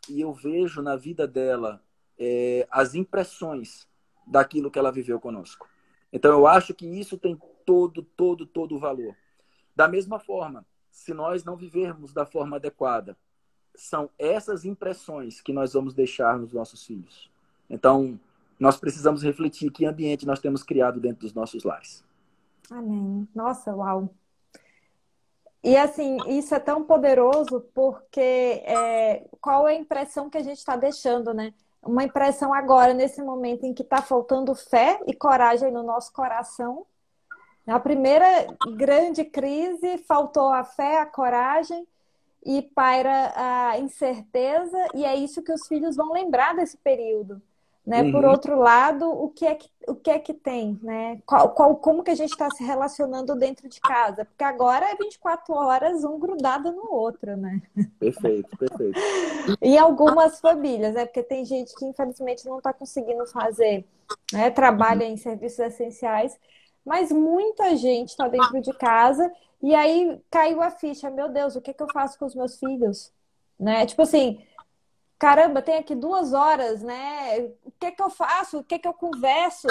e 0.10 0.22
eu 0.22 0.34
vejo 0.34 0.82
na 0.82 0.96
vida 0.96 1.28
dela 1.28 1.82
é, 2.18 2.68
as 2.72 2.96
impressões 2.96 3.88
daquilo 4.26 4.72
que 4.72 4.80
ela 4.80 4.92
viveu 4.92 5.20
conosco. 5.20 5.68
Então 6.12 6.32
eu 6.32 6.48
acho 6.48 6.74
que 6.74 6.86
isso 6.86 7.18
tem 7.18 7.40
todo, 7.66 8.04
todo, 8.04 8.46
todo 8.46 8.76
o 8.76 8.80
valor. 8.80 9.16
Da 9.76 9.88
mesma 9.88 10.20
forma, 10.20 10.66
se 10.90 11.14
nós 11.14 11.44
não 11.44 11.56
vivermos 11.56 12.14
da 12.14 12.26
forma 12.26 12.58
adequada, 12.58 13.18
são 13.74 14.10
essas 14.20 14.66
impressões 14.66 15.42
que 15.42 15.54
nós 15.54 15.74
vamos 15.74 15.94
deixar 15.94 16.38
nos 16.38 16.52
nossos 16.52 16.86
filhos. 16.86 17.32
Então, 17.70 18.20
nós 18.60 18.78
precisamos 18.78 19.24
refletir 19.24 19.72
que 19.72 19.86
ambiente 19.86 20.26
nós 20.26 20.40
temos 20.40 20.62
criado 20.62 21.00
dentro 21.00 21.22
dos 21.22 21.34
nossos 21.34 21.64
lares. 21.64 22.04
Amém. 22.70 23.28
Nossa, 23.34 23.74
uau. 23.74 24.14
E 25.64 25.78
assim, 25.78 26.18
isso 26.28 26.56
é 26.56 26.60
tão 26.60 26.84
poderoso 26.84 27.62
porque 27.74 28.20
é, 28.66 29.24
qual 29.40 29.68
é 29.68 29.74
a 29.74 29.80
impressão 29.80 30.30
que 30.30 30.38
a 30.38 30.44
gente 30.44 30.58
está 30.58 30.76
deixando, 30.76 31.34
né? 31.34 31.54
Uma 31.84 32.04
impressão 32.04 32.54
agora, 32.54 32.94
nesse 32.94 33.22
momento 33.22 33.66
em 33.66 33.74
que 33.74 33.84
está 33.84 34.02
faltando 34.02 34.56
fé 34.56 35.00
e 35.08 35.14
coragem 35.14 35.72
no 35.72 35.84
nosso 35.84 36.12
coração. 36.14 36.86
Na 37.66 37.80
primeira 37.80 38.48
grande 38.76 39.24
crise, 39.24 40.00
faltou 40.00 40.52
a 40.52 40.64
fé, 40.64 41.00
a 41.00 41.06
coragem 41.06 41.88
e 42.44 42.62
paira 42.62 43.32
a 43.36 43.78
incerteza, 43.78 44.78
e 44.96 45.06
é 45.06 45.16
isso 45.16 45.44
que 45.44 45.52
os 45.52 45.68
filhos 45.68 45.96
vão 45.96 46.12
lembrar 46.12 46.56
desse 46.56 46.78
período. 46.78 47.42
Né? 47.86 48.04
Uhum. 48.04 48.12
Por 48.12 48.26
outro 48.26 48.60
lado, 48.60 49.10
o 49.10 49.30
que 49.30 49.46
é 49.46 49.56
que, 49.56 49.68
o 49.88 49.96
que, 49.96 50.12
é 50.12 50.20
que 50.20 50.34
tem? 50.34 50.80
Né? 50.84 51.20
Qual, 51.26 51.50
qual, 51.50 51.76
como 51.78 52.04
que 52.04 52.12
a 52.12 52.16
gente 52.16 52.30
está 52.30 52.48
se 52.52 52.64
relacionando 52.64 53.36
dentro 53.36 53.68
de 53.68 53.82
casa? 53.82 54.24
Porque 54.26 54.44
agora 54.44 54.86
é 54.86 54.96
24 54.96 55.54
horas, 55.54 56.04
um 56.04 56.20
grudado 56.20 56.72
no 56.72 56.92
outro, 56.92 57.36
né? 57.36 57.60
Perfeito, 58.00 58.56
perfeito. 58.56 59.00
e 59.62 59.78
algumas 59.78 60.40
famílias, 60.40 60.94
né? 60.94 61.06
Porque 61.06 61.24
tem 61.24 61.44
gente 61.44 61.74
que 61.76 61.86
infelizmente 61.86 62.46
não 62.46 62.60
está 62.60 62.72
conseguindo 62.72 63.26
fazer, 63.26 63.84
né? 64.32 64.52
trabalha 64.52 65.04
em 65.04 65.18
serviços 65.18 65.60
essenciais, 65.60 66.38
mas 66.86 67.12
muita 67.12 67.76
gente 67.76 68.10
está 68.10 68.28
dentro 68.28 68.62
de 68.62 68.74
casa 68.74 69.32
e 69.62 69.74
aí 69.74 70.20
caiu 70.30 70.62
a 70.62 70.70
ficha, 70.70 71.10
meu 71.10 71.30
Deus, 71.30 71.56
o 71.56 71.62
que, 71.62 71.72
é 71.72 71.74
que 71.74 71.82
eu 71.82 71.92
faço 71.92 72.18
com 72.18 72.26
os 72.26 72.36
meus 72.36 72.60
filhos? 72.60 73.12
Né? 73.60 73.86
Tipo 73.86 74.02
assim, 74.02 74.44
caramba, 75.22 75.62
tem 75.62 75.78
aqui 75.78 75.94
duas 75.94 76.34
horas, 76.34 76.82
né? 76.82 77.42
O 77.64 77.72
que 77.80 77.86
é 77.86 77.92
que 77.92 78.02
eu 78.02 78.10
faço? 78.10 78.58
O 78.58 78.64
que 78.64 78.74
é 78.74 78.80
que 78.80 78.88
eu 78.88 78.94
converso? 78.94 79.68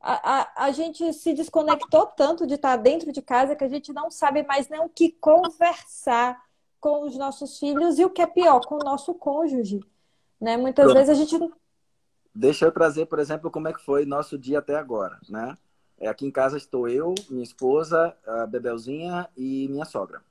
A, 0.00 0.38
a, 0.38 0.66
a 0.66 0.70
gente 0.70 1.12
se 1.12 1.34
desconectou 1.34 2.06
tanto 2.06 2.46
de 2.46 2.54
estar 2.54 2.76
dentro 2.76 3.10
de 3.10 3.20
casa 3.20 3.56
que 3.56 3.64
a 3.64 3.68
gente 3.68 3.92
não 3.92 4.12
sabe 4.12 4.44
mais 4.44 4.68
nem 4.68 4.80
o 4.80 4.88
que 4.88 5.10
conversar 5.10 6.40
com 6.78 7.04
os 7.04 7.18
nossos 7.18 7.58
filhos 7.58 7.98
e 7.98 8.04
o 8.04 8.10
que 8.10 8.22
é 8.22 8.26
pior, 8.28 8.64
com 8.64 8.76
o 8.76 8.84
nosso 8.84 9.12
cônjuge. 9.14 9.80
Né? 10.40 10.56
Muitas 10.56 10.84
Pronto. 10.84 10.96
vezes 10.96 11.10
a 11.10 11.14
gente. 11.14 11.52
Deixa 12.32 12.64
eu 12.64 12.70
trazer, 12.70 13.06
por 13.06 13.18
exemplo, 13.18 13.50
como 13.50 13.66
é 13.66 13.72
que 13.72 13.84
foi 13.84 14.06
nosso 14.06 14.38
dia 14.38 14.60
até 14.60 14.76
agora, 14.76 15.18
né? 15.28 15.58
É, 15.98 16.06
aqui 16.06 16.26
em 16.26 16.30
casa 16.30 16.56
estou 16.56 16.88
eu, 16.88 17.12
minha 17.28 17.42
esposa, 17.42 18.16
a 18.24 18.46
Bebelzinha 18.46 19.28
e 19.36 19.66
minha 19.68 19.84
sogra. 19.84 20.22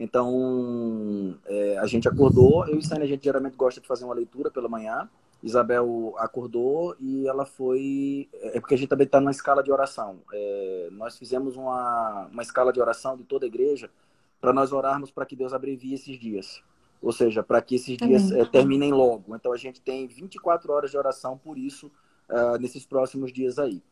Então, 0.00 1.36
é, 1.44 1.76
a 1.76 1.86
gente 1.86 2.08
acordou, 2.08 2.66
eu 2.66 2.78
e 2.78 2.82
Sânia, 2.82 3.04
a 3.04 3.06
gente 3.06 3.22
geralmente 3.22 3.54
gosta 3.54 3.82
de 3.82 3.86
fazer 3.86 4.06
uma 4.06 4.14
leitura 4.14 4.50
pela 4.50 4.66
manhã. 4.66 5.06
Isabel 5.42 6.14
acordou 6.16 6.96
e 6.98 7.28
ela 7.28 7.44
foi. 7.44 8.26
É 8.32 8.58
porque 8.58 8.74
a 8.74 8.78
gente 8.78 8.88
também 8.88 9.04
está 9.04 9.20
numa 9.20 9.30
escala 9.30 9.62
de 9.62 9.70
oração. 9.70 10.20
É, 10.32 10.88
nós 10.92 11.18
fizemos 11.18 11.54
uma, 11.54 12.28
uma 12.32 12.42
escala 12.42 12.72
de 12.72 12.80
oração 12.80 13.14
de 13.14 13.24
toda 13.24 13.44
a 13.44 13.48
igreja 13.48 13.90
para 14.40 14.54
nós 14.54 14.72
orarmos 14.72 15.10
para 15.10 15.26
que 15.26 15.36
Deus 15.36 15.52
abrevie 15.52 15.92
esses 15.92 16.18
dias. 16.18 16.62
Ou 17.02 17.12
seja, 17.12 17.42
para 17.42 17.60
que 17.60 17.74
esses 17.74 17.98
dias 17.98 18.32
é, 18.32 18.42
terminem 18.46 18.92
logo. 18.92 19.36
Então 19.36 19.52
a 19.52 19.56
gente 19.58 19.82
tem 19.82 20.06
24 20.06 20.72
horas 20.72 20.90
de 20.90 20.96
oração 20.96 21.36
por 21.36 21.58
isso 21.58 21.90
uh, 22.28 22.58
nesses 22.58 22.86
próximos 22.86 23.32
dias 23.32 23.58
aí. 23.58 23.82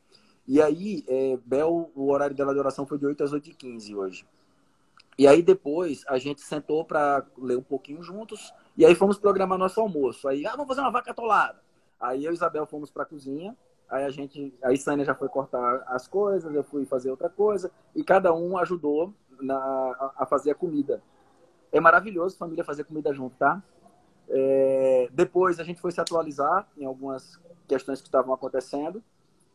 E 0.47 0.61
aí, 0.63 1.05
é, 1.07 1.39
Bel, 1.45 1.91
o 1.95 2.11
horário 2.11 2.35
dela 2.35 2.55
de 2.55 2.59
oração 2.59 2.87
foi 2.87 2.99
de 2.99 3.05
8 3.05 3.25
às 3.25 3.33
8 3.33 3.51
e 3.51 3.55
15 3.55 3.95
hoje. 3.95 4.27
E 5.19 5.27
aí 5.27 5.43
depois 5.43 6.05
a 6.07 6.17
gente 6.17 6.41
sentou 6.41 6.85
para 6.85 7.27
ler 7.37 7.59
um 7.59 7.63
pouquinho 7.63 8.03
juntos 8.03 8.55
e 8.77 8.87
aí 8.87 8.95
fomos 8.95 9.19
programar 9.19 9.59
nosso 9.59 9.81
almoço. 9.81 10.29
Aí, 10.29 10.47
ah, 10.47 10.53
vamos 10.53 10.69
fazer 10.69 10.81
uma 10.81 10.93
vaca 10.93 11.11
atolada. 11.11 11.61
Aí 11.99 12.25
eu 12.25 12.31
e 12.31 12.35
Isabel 12.35 12.65
fomos 12.65 12.89
para 12.89 13.03
a 13.03 13.07
cozinha. 13.07 13.57
Aí 13.91 14.05
a 14.05 14.11
gente, 14.11 14.55
aí 14.63 14.77
Sânia 14.77 15.05
já 15.05 15.15
foi 15.15 15.29
cortar 15.29 15.83
as 15.89 16.07
coisas, 16.07 16.55
eu 16.55 16.63
fui 16.63 16.85
fazer 16.85 17.11
outra 17.11 17.29
coisa 17.29 17.71
e 17.97 18.05
cada 18.05 18.33
um 18.33 18.57
ajudou 18.59 19.13
na, 19.41 20.13
a 20.17 20.25
fazer 20.27 20.53
a 20.53 20.55
comida. 20.55 21.03
É 21.73 21.81
maravilhoso 21.81 22.37
família 22.37 22.63
fazer 22.63 22.85
comida 22.85 23.13
junto, 23.13 23.37
tá? 23.37 23.63
É, 24.29 25.09
depois 25.11 25.59
a 25.59 25.65
gente 25.65 25.81
foi 25.81 25.91
se 25.91 26.01
atualizar 26.01 26.69
em 26.77 26.85
algumas 26.85 27.41
questões 27.67 28.01
que 28.01 28.07
estavam 28.07 28.33
acontecendo. 28.33 29.03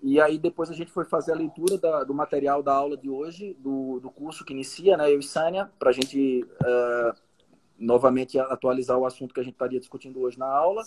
E 0.06 0.20
aí 0.20 0.38
depois 0.38 0.70
a 0.70 0.74
gente 0.74 0.92
foi 0.92 1.06
fazer 1.06 1.32
a 1.32 1.36
leitura 1.36 1.78
da, 1.78 2.04
do 2.04 2.14
material 2.14 2.62
da 2.62 2.74
aula 2.74 2.98
de 2.98 3.10
hoje, 3.10 3.56
do, 3.58 4.02
do 4.02 4.12
curso 4.12 4.44
que 4.44 4.52
inicia, 4.52 4.98
né, 4.98 5.10
eu 5.10 5.18
e 5.18 5.24
Sânia, 5.24 5.72
para 5.80 5.92
a 5.92 5.94
gente 5.94 6.44
uh, 6.44 7.18
novamente 7.80 8.38
atualizar 8.38 8.98
o 8.98 9.06
assunto 9.06 9.34
que 9.34 9.40
a 9.40 9.44
gente 9.44 9.54
estaria 9.54 9.80
discutindo 9.80 10.20
hoje 10.20 10.38
na 10.38 10.46
aula. 10.46 10.84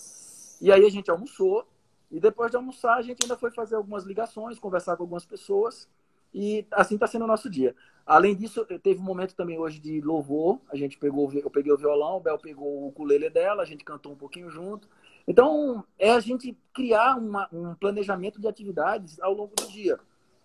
E 0.60 0.70
aí 0.70 0.84
a 0.84 0.90
gente 0.90 1.10
almoçou, 1.10 1.66
e 2.10 2.20
depois 2.20 2.50
de 2.50 2.58
almoçar 2.58 2.96
a 2.96 3.02
gente 3.02 3.22
ainda 3.22 3.38
foi 3.38 3.50
fazer 3.50 3.76
algumas 3.76 4.04
ligações, 4.04 4.58
conversar 4.58 4.98
com 4.98 5.04
algumas 5.04 5.24
pessoas, 5.24 5.88
e 6.34 6.66
assim 6.70 6.96
está 6.96 7.06
sendo 7.06 7.24
o 7.24 7.28
nosso 7.28 7.48
dia. 7.48 7.74
Além 8.04 8.36
disso, 8.36 8.66
teve 8.82 9.00
um 9.00 9.02
momento 9.04 9.34
também 9.34 9.58
hoje 9.58 9.80
de 9.80 9.98
louvor, 10.02 10.60
a 10.70 10.76
gente 10.76 10.98
pegou, 10.98 11.32
eu 11.32 11.50
peguei 11.50 11.72
o 11.72 11.78
violão, 11.78 12.18
o 12.18 12.20
Bel 12.20 12.38
pegou 12.38 12.82
o 12.82 12.88
ukulele 12.88 13.30
dela, 13.30 13.62
a 13.62 13.66
gente 13.66 13.82
cantou 13.82 14.12
um 14.12 14.16
pouquinho 14.16 14.50
junto, 14.50 14.86
então, 15.27 15.85
é 15.99 16.11
a 16.11 16.20
gente 16.20 16.57
criar 16.72 17.16
uma, 17.16 17.49
um 17.53 17.74
planejamento 17.74 18.41
de 18.41 18.47
atividades 18.47 19.18
ao 19.20 19.33
longo 19.33 19.55
do 19.57 19.66
dia. 19.68 19.99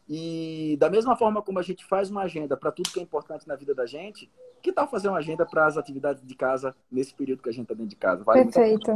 E 0.10 0.76
da 0.80 0.90
mesma 0.90 1.16
forma 1.16 1.42
como 1.42 1.60
a 1.60 1.62
gente 1.62 1.86
faz 1.86 2.10
uma 2.10 2.24
agenda 2.24 2.58
para 2.58 2.72
tudo 2.72 2.92
que 2.92 3.00
é 3.00 3.04
importante 3.04 3.48
na 3.48 3.56
vida 3.56 3.74
da 3.74 3.86
gente, 3.86 4.30
que 4.62 4.74
tal 4.74 4.88
fazer 4.88 5.08
uma 5.08 5.20
agenda 5.20 5.46
para 5.46 5.66
as 5.66 5.78
atividades 5.78 6.26
de 6.26 6.36
casa 6.36 6.76
nesse 6.92 7.14
período 7.14 7.42
que 7.42 7.50
a 7.50 7.52
gente 7.52 7.64
está 7.64 7.74
dentro 7.74 7.90
de 7.90 7.96
casa? 7.96 8.24
Vale 8.24 8.44
Perfeito. 8.44 8.92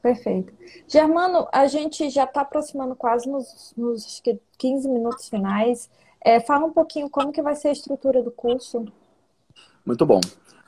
Perfeito. 0.00 0.52
Germano, 0.86 1.48
a 1.50 1.66
gente 1.66 2.10
já 2.10 2.24
está 2.24 2.42
aproximando 2.42 2.94
quase 2.94 3.28
nos, 3.28 3.72
nos 3.76 4.22
15 4.58 4.88
minutos 4.88 5.28
finais. 5.28 5.90
É, 6.20 6.40
fala 6.40 6.66
um 6.66 6.72
pouquinho 6.72 7.08
como 7.08 7.32
que 7.32 7.42
vai 7.42 7.56
ser 7.56 7.68
a 7.68 7.72
estrutura 7.72 8.22
do 8.22 8.30
curso. 8.30 8.84
Muito 9.84 10.04
bom. 10.04 10.20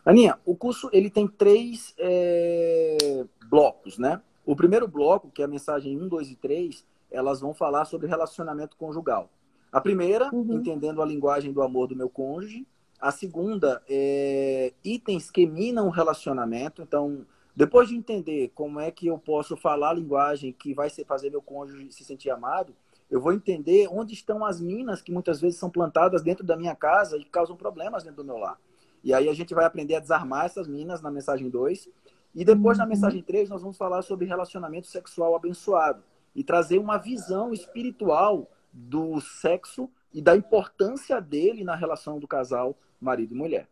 Aninha, 0.05 0.39
o 0.45 0.57
curso 0.57 0.89
ele 0.93 1.11
tem 1.11 1.29
três 1.29 1.95
é, 1.99 3.25
blocos, 3.49 3.99
né? 3.99 4.23
O 4.47 4.55
primeiro 4.55 4.87
bloco, 4.87 5.29
que 5.29 5.43
é 5.43 5.45
a 5.45 5.49
mensagem 5.49 6.01
1, 6.01 6.07
2 6.07 6.31
e 6.31 6.37
3, 6.37 6.87
elas 7.11 7.41
vão 7.41 7.53
falar 7.53 7.85
sobre 7.85 8.07
relacionamento 8.07 8.77
conjugal. 8.77 9.29
A 9.73 9.81
primeira, 9.81 10.31
uhum. 10.33 10.55
entendendo 10.55 11.03
a 11.03 11.05
linguagem 11.05 11.53
do 11.53 11.61
amor 11.61 11.89
do 11.89 11.97
meu 11.97 12.09
cônjuge. 12.09 12.65
A 13.01 13.11
segunda, 13.11 13.83
é 13.89 14.73
itens 14.85 15.31
que 15.31 15.45
minam 15.47 15.89
o 15.89 15.91
relacionamento. 15.91 16.81
Então, 16.81 17.27
depois 17.55 17.89
de 17.89 17.97
entender 17.97 18.53
como 18.55 18.79
é 18.79 18.91
que 18.91 19.09
eu 19.09 19.19
posso 19.19 19.57
falar 19.57 19.91
a 19.91 19.95
linguagem 19.95 20.53
que 20.53 20.73
vai 20.73 20.89
fazer 20.91 21.29
meu 21.29 21.43
cônjuge 21.43 21.91
se 21.91 22.05
sentir 22.05 22.31
amado, 22.31 22.73
eu 23.11 23.21
vou 23.21 23.33
entender 23.33 23.89
onde 23.91 24.15
estão 24.15 24.45
as 24.45 24.61
minas 24.61 25.03
que 25.03 25.13
muitas 25.13 25.41
vezes 25.41 25.59
são 25.59 25.71
plantadas 25.71 26.23
dentro 26.23 26.45
da 26.45 26.57
minha 26.57 26.75
casa 26.75 27.17
e 27.17 27.25
causam 27.25 27.57
problemas 27.57 28.05
dentro 28.05 28.23
do 28.23 28.25
meu 28.25 28.39
lar. 28.39 28.59
E 29.03 29.13
aí 29.13 29.29
a 29.29 29.35
gente 29.35 29.55
vai 29.55 29.65
aprender 29.65 29.97
a 29.97 30.01
desarmar 30.01 30.47
essas 30.47 30.67
minas 30.67 31.01
na 31.01 31.11
mensagem 31.11 31.49
2 31.49 31.89
e 32.37 32.45
depois, 32.45 32.77
na 32.77 32.85
uhum. 32.85 32.91
mensagem 32.91 33.23
3, 33.23 33.49
nós 33.49 33.63
vamos 33.63 33.79
falar 33.79 34.03
sobre 34.03 34.27
relacionamento 34.27 34.87
sexual 34.87 35.35
abençoado 35.35 36.03
e 36.35 36.45
trazer 36.45 36.77
uma 36.77 36.99
visão 36.99 37.51
espiritual 37.51 38.51
do 38.71 39.19
sexo 39.23 39.89
e 40.13 40.21
da 40.21 40.37
importância 40.37 41.19
dele 41.19 41.65
na 41.65 41.75
relação 41.75 42.19
do 42.19 42.29
casal 42.29 42.77
marido 43.01 43.35
e 43.35 43.39
mulher. 43.39 43.67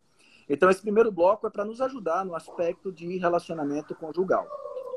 Então, 0.48 0.70
esse 0.70 0.80
primeiro 0.80 1.12
bloco 1.12 1.46
é 1.46 1.50
para 1.50 1.64
nos 1.64 1.82
ajudar 1.82 2.24
no 2.24 2.34
aspecto 2.34 2.90
de 2.90 3.18
relacionamento 3.18 3.94
conjugal. 3.94 4.48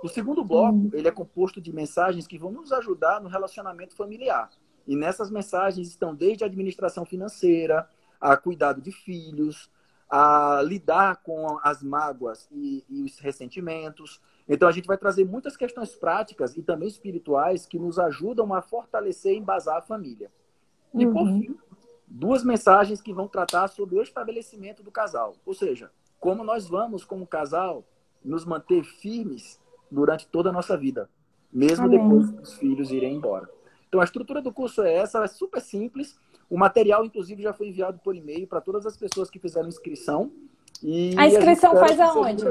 O 0.02 0.08
segundo 0.08 0.46
bloco, 0.46 0.78
uhum. 0.78 0.90
ele 0.94 1.10
é 1.10 1.12
composto 1.12 1.60
de 1.60 1.74
mensagens 1.74 2.26
que 2.26 2.38
vão 2.38 2.52
nos 2.52 2.72
ajudar 2.72 3.20
no 3.20 3.28
relacionamento 3.28 3.98
familiar. 3.98 4.50
E 4.88 4.96
nessas 4.96 5.30
mensagens 5.30 5.90
estão 5.90 6.16
desde 6.16 6.46
a 6.46 6.48
administração 6.48 7.04
financeira, 7.04 7.90
a 8.20 8.38
cuidado 8.38 8.82
de 8.82 8.94
filhos, 8.94 9.70
a 10.10 10.62
lidar 10.64 11.22
com 11.24 11.60
as 11.64 11.84
mágoas 11.84 12.48
e, 12.52 12.84
e, 12.90 13.04
os 13.04 13.20
ressentimentos. 13.20 14.22
Então, 14.48 14.68
a 14.68 14.72
gente 14.72 14.88
vai 14.88 14.98
trazer 14.98 15.26
muitas 15.26 15.58
questões 15.58 15.96
práticas 15.96 16.56
e 16.56 16.62
também 16.62 16.88
espirituais 16.88 17.66
que 17.66 17.78
nos 17.78 18.00
ajudam 18.00 18.54
a 18.54 18.62
fortalecer 18.62 19.34
e 19.34 19.38
embasar 19.38 19.78
a 19.78 19.82
família. 19.82 20.32
E, 20.94 21.06
uhum. 21.06 21.14
por 21.14 21.26
fim, 21.26 21.58
duas 22.08 22.44
mensagens 22.44 23.02
que 23.02 23.14
vão 23.14 23.28
tratar 23.28 23.68
sobre 23.68 23.98
o 23.98 24.02
estabelecimento 24.02 24.82
do 24.82 24.92
casal. 24.92 25.36
Ou 25.46 25.54
seja, 25.54 25.92
como 26.20 26.44
nós 26.44 26.68
vamos, 26.68 27.04
como 27.04 27.28
casal, 27.28 27.84
nos 28.24 28.46
manter 28.46 28.84
firmes 28.84 29.60
durante 29.92 30.28
toda 30.28 30.50
a 30.50 30.54
nossa 30.54 30.78
vida, 30.78 31.10
mesmo 31.52 31.86
Amém. 31.86 32.00
depois 32.00 32.32
dos 32.32 32.54
filhos 32.56 32.92
irem 32.92 33.16
embora. 33.16 33.50
Então, 33.88 34.02
a 34.02 34.04
estrutura 34.04 34.42
do 34.42 34.52
curso 34.52 34.82
é 34.82 34.94
essa, 34.94 35.24
é 35.24 35.28
super 35.28 35.62
simples 35.62 36.18
o 36.50 36.58
material, 36.58 37.04
inclusive, 37.04 37.44
já 37.44 37.54
foi 37.54 37.68
enviado 37.68 38.00
por 38.00 38.16
e-mail 38.16 38.48
para 38.48 38.62
todas 38.62 38.86
as 38.86 38.96
pessoas 38.96 39.30
que 39.30 39.40
fizeram 39.40 39.68
inscrição. 39.68 40.32
E 40.82 41.14
a 41.18 41.28
inscrição 41.28 41.72
a 41.72 41.80
faz 41.80 42.00
aonde? 42.00 42.44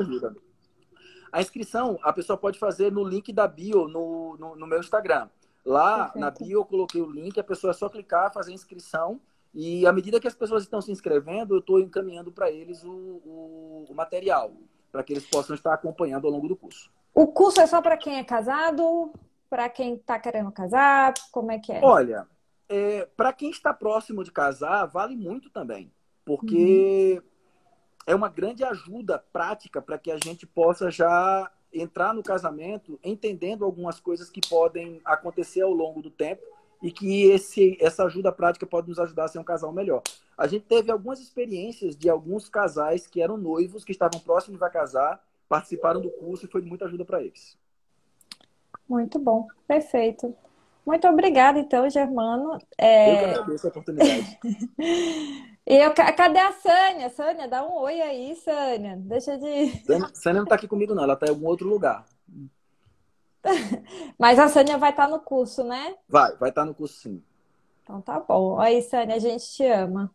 A 1.33 1.41
inscrição 1.41 1.99
a 2.03 2.13
pessoa 2.13 2.37
pode 2.37 2.59
fazer 2.59 2.91
no 2.93 3.05
link 3.05 3.33
da 3.33 3.47
bio 3.47 3.89
no, 3.89 4.37
no, 4.39 4.57
no 4.57 4.67
meu 4.67 4.81
Instagram. 4.81 5.29
Lá 5.65 6.05
Perfeito. 6.05 6.19
na 6.19 6.31
bio 6.31 6.61
eu 6.61 6.65
coloquei 6.65 7.01
o 7.01 7.11
link, 7.11 7.39
a 7.39 7.45
pessoa 7.45 7.73
é 7.73 7.75
só 7.75 7.89
clicar, 7.89 8.33
fazer 8.33 8.53
a 8.53 8.55
inscrição. 8.55 9.21
E 9.55 9.87
à 9.87 9.93
medida 9.93 10.21
que 10.21 10.29
as 10.29 10.35
pessoas 10.35 10.63
estão 10.63 10.83
se 10.83 10.93
inscrevendo, 10.93 11.55
eu 11.55 11.61
estou 11.61 11.81
encaminhando 11.81 12.31
para 12.31 12.51
eles 12.51 12.85
o, 12.85 12.91
o, 12.91 13.87
o 13.89 13.95
material, 13.95 14.53
para 14.93 15.03
que 15.03 15.15
eles 15.15 15.27
possam 15.27 15.55
estar 15.57 15.73
acompanhando 15.73 16.27
ao 16.27 16.33
longo 16.33 16.47
do 16.47 16.57
curso. 16.57 16.91
O 17.15 17.27
curso 17.27 17.61
é 17.61 17.67
só 17.67 17.81
para 17.81 17.97
quem 17.97 18.19
é 18.19 18.25
casado? 18.25 19.11
Para 19.49 19.69
quem 19.71 19.95
está 19.95 20.19
querendo 20.19 20.53
casar? 20.53 21.15
Como 21.33 21.51
é 21.51 21.59
que 21.59 21.73
é? 21.73 21.81
Olha, 21.83 22.27
é, 22.69 23.07
para 23.17 23.33
quem 23.33 23.51
está 23.51 23.73
próximo 23.73 24.25
de 24.25 24.33
casar, 24.33 24.87
vale 24.87 25.17
muito 25.17 25.51
também. 25.51 25.93
Porque 26.25 27.21
uhum. 27.23 27.29
é 28.07 28.15
uma 28.15 28.29
grande 28.29 28.65
ajuda 28.65 29.19
prática 29.19 29.81
para 29.81 29.99
que 29.99 30.11
a 30.11 30.19
gente 30.19 30.47
possa 30.47 30.91
já 30.91 31.51
entrar 31.73 32.15
no 32.15 32.23
casamento 32.23 32.99
entendendo 33.05 33.65
algumas 33.65 34.01
coisas 34.01 34.31
que 34.31 34.41
podem 34.49 35.01
acontecer 35.05 35.61
ao 35.61 35.73
longo 35.73 36.01
do 36.01 36.11
tempo 36.11 36.43
e 36.83 36.91
que 36.91 37.25
esse, 37.25 37.77
essa 37.81 38.05
ajuda 38.05 38.33
prática 38.33 38.67
pode 38.67 38.89
nos 38.89 38.99
ajudar 38.99 39.25
a 39.25 39.29
ser 39.29 39.39
um 39.39 39.45
casal 39.45 39.73
melhor. 39.73 40.03
A 40.37 40.47
gente 40.47 40.65
teve 40.67 40.91
algumas 40.91 41.21
experiências 41.21 41.97
de 41.97 42.09
alguns 42.09 42.49
casais 42.49 43.07
que 43.07 43.21
eram 43.21 43.37
noivos, 43.37 43.85
que 43.85 43.93
estavam 43.93 44.21
próximos 44.21 44.63
a 44.63 44.71
casar, 44.71 45.23
participaram 45.49 46.01
do 46.01 46.11
curso 46.11 46.45
e 46.45 46.49
foi 46.49 46.61
de 46.61 46.69
muita 46.69 46.85
ajuda 46.85 47.05
para 47.05 47.23
eles. 47.23 47.59
Muito 48.89 49.19
bom, 49.19 49.49
perfeito. 49.67 50.35
Muito 50.87 51.09
obrigada, 51.09 51.59
então, 51.59 51.91
Germano. 51.91 52.59
É... 52.79 53.13
Eu 53.13 53.19
que 53.19 53.25
agradeço 53.25 53.67
a 53.67 53.71
oportunidade. 53.71 54.39
e 55.67 55.75
eu, 55.83 55.93
cadê 55.93 56.39
a 56.39 56.53
Sânia? 56.53 57.11
Sânia, 57.11 57.49
dá 57.49 57.67
um 57.67 57.77
oi 57.81 58.01
aí, 58.01 58.37
Sânia. 58.37 58.97
Deixa 58.97 59.37
de. 59.37 59.83
Sânia, 60.15 60.39
não 60.39 60.45
está 60.45 60.55
aqui 60.55 60.69
comigo, 60.69 60.95
não. 60.95 61.03
Ela 61.03 61.15
está 61.15 61.27
em 61.27 61.31
algum 61.31 61.49
outro 61.49 61.69
lugar. 61.69 62.07
Mas 64.17 64.39
a 64.39 64.47
Sânia 64.47 64.79
vai 64.79 64.91
estar 64.91 65.07
tá 65.07 65.11
no 65.11 65.19
curso, 65.19 65.65
né? 65.65 65.97
Vai, 66.09 66.37
vai 66.37 66.51
estar 66.51 66.63
tá 66.63 66.67
no 66.67 66.75
curso, 66.75 67.01
sim. 67.01 67.21
Então 67.83 68.01
tá 68.01 68.21
bom. 68.21 68.61
Aí, 68.61 68.81
Sânia, 68.83 69.17
a 69.17 69.19
gente 69.19 69.45
te 69.45 69.67
ama. 69.67 70.09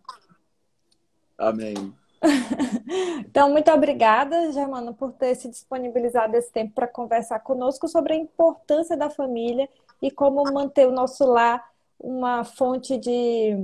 Amém. 1.38 1.94
então, 3.28 3.50
muito 3.50 3.70
obrigada, 3.72 4.54
Germano, 4.54 4.94
por 4.94 5.12
ter 5.12 5.36
se 5.36 5.50
disponibilizado 5.50 6.38
esse 6.38 6.52
tempo 6.52 6.74
para 6.74 6.88
conversar 6.88 7.40
conosco 7.40 7.90
sobre 7.90 8.14
a 8.14 8.18
importância 8.18 8.96
da 8.96 9.10
família 9.10 9.68
e 10.02 10.10
como 10.10 10.44
manter 10.52 10.88
o 10.88 10.92
nosso 10.92 11.26
lar 11.26 11.70
uma 12.00 12.44
fonte 12.44 12.98
de 12.98 13.64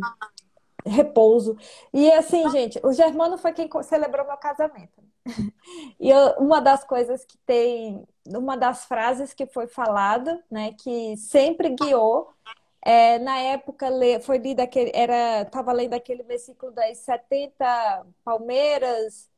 repouso. 0.86 1.58
E 1.94 2.12
assim, 2.12 2.50
gente, 2.50 2.80
o 2.84 2.94
Germano 2.94 3.38
foi 3.38 3.52
quem 3.52 3.70
celebrou 3.84 4.26
meu 4.26 4.38
casamento. 4.38 5.04
E 6.00 6.10
eu, 6.10 6.36
uma 6.38 6.62
das 6.62 6.84
coisas 6.84 7.26
que 7.26 7.38
tem, 7.40 8.08
uma 8.28 8.56
das 8.56 8.86
frases 8.86 9.34
que 9.34 9.46
foi 9.46 9.68
falada, 9.68 10.42
né, 10.50 10.74
que 10.74 11.18
sempre 11.18 11.70
guiou, 11.70 12.30
é, 12.82 13.20
na 13.20 13.38
época 13.38 13.88
foi 14.22 14.38
lido 14.38 14.62
aquele, 14.62 14.92
era, 14.94 15.42
estava 15.42 15.74
lendo 15.74 15.94
aquele 15.94 16.24
versículo 16.24 16.72
das 16.72 17.00
70 17.00 18.06
palmeiras, 18.24 19.30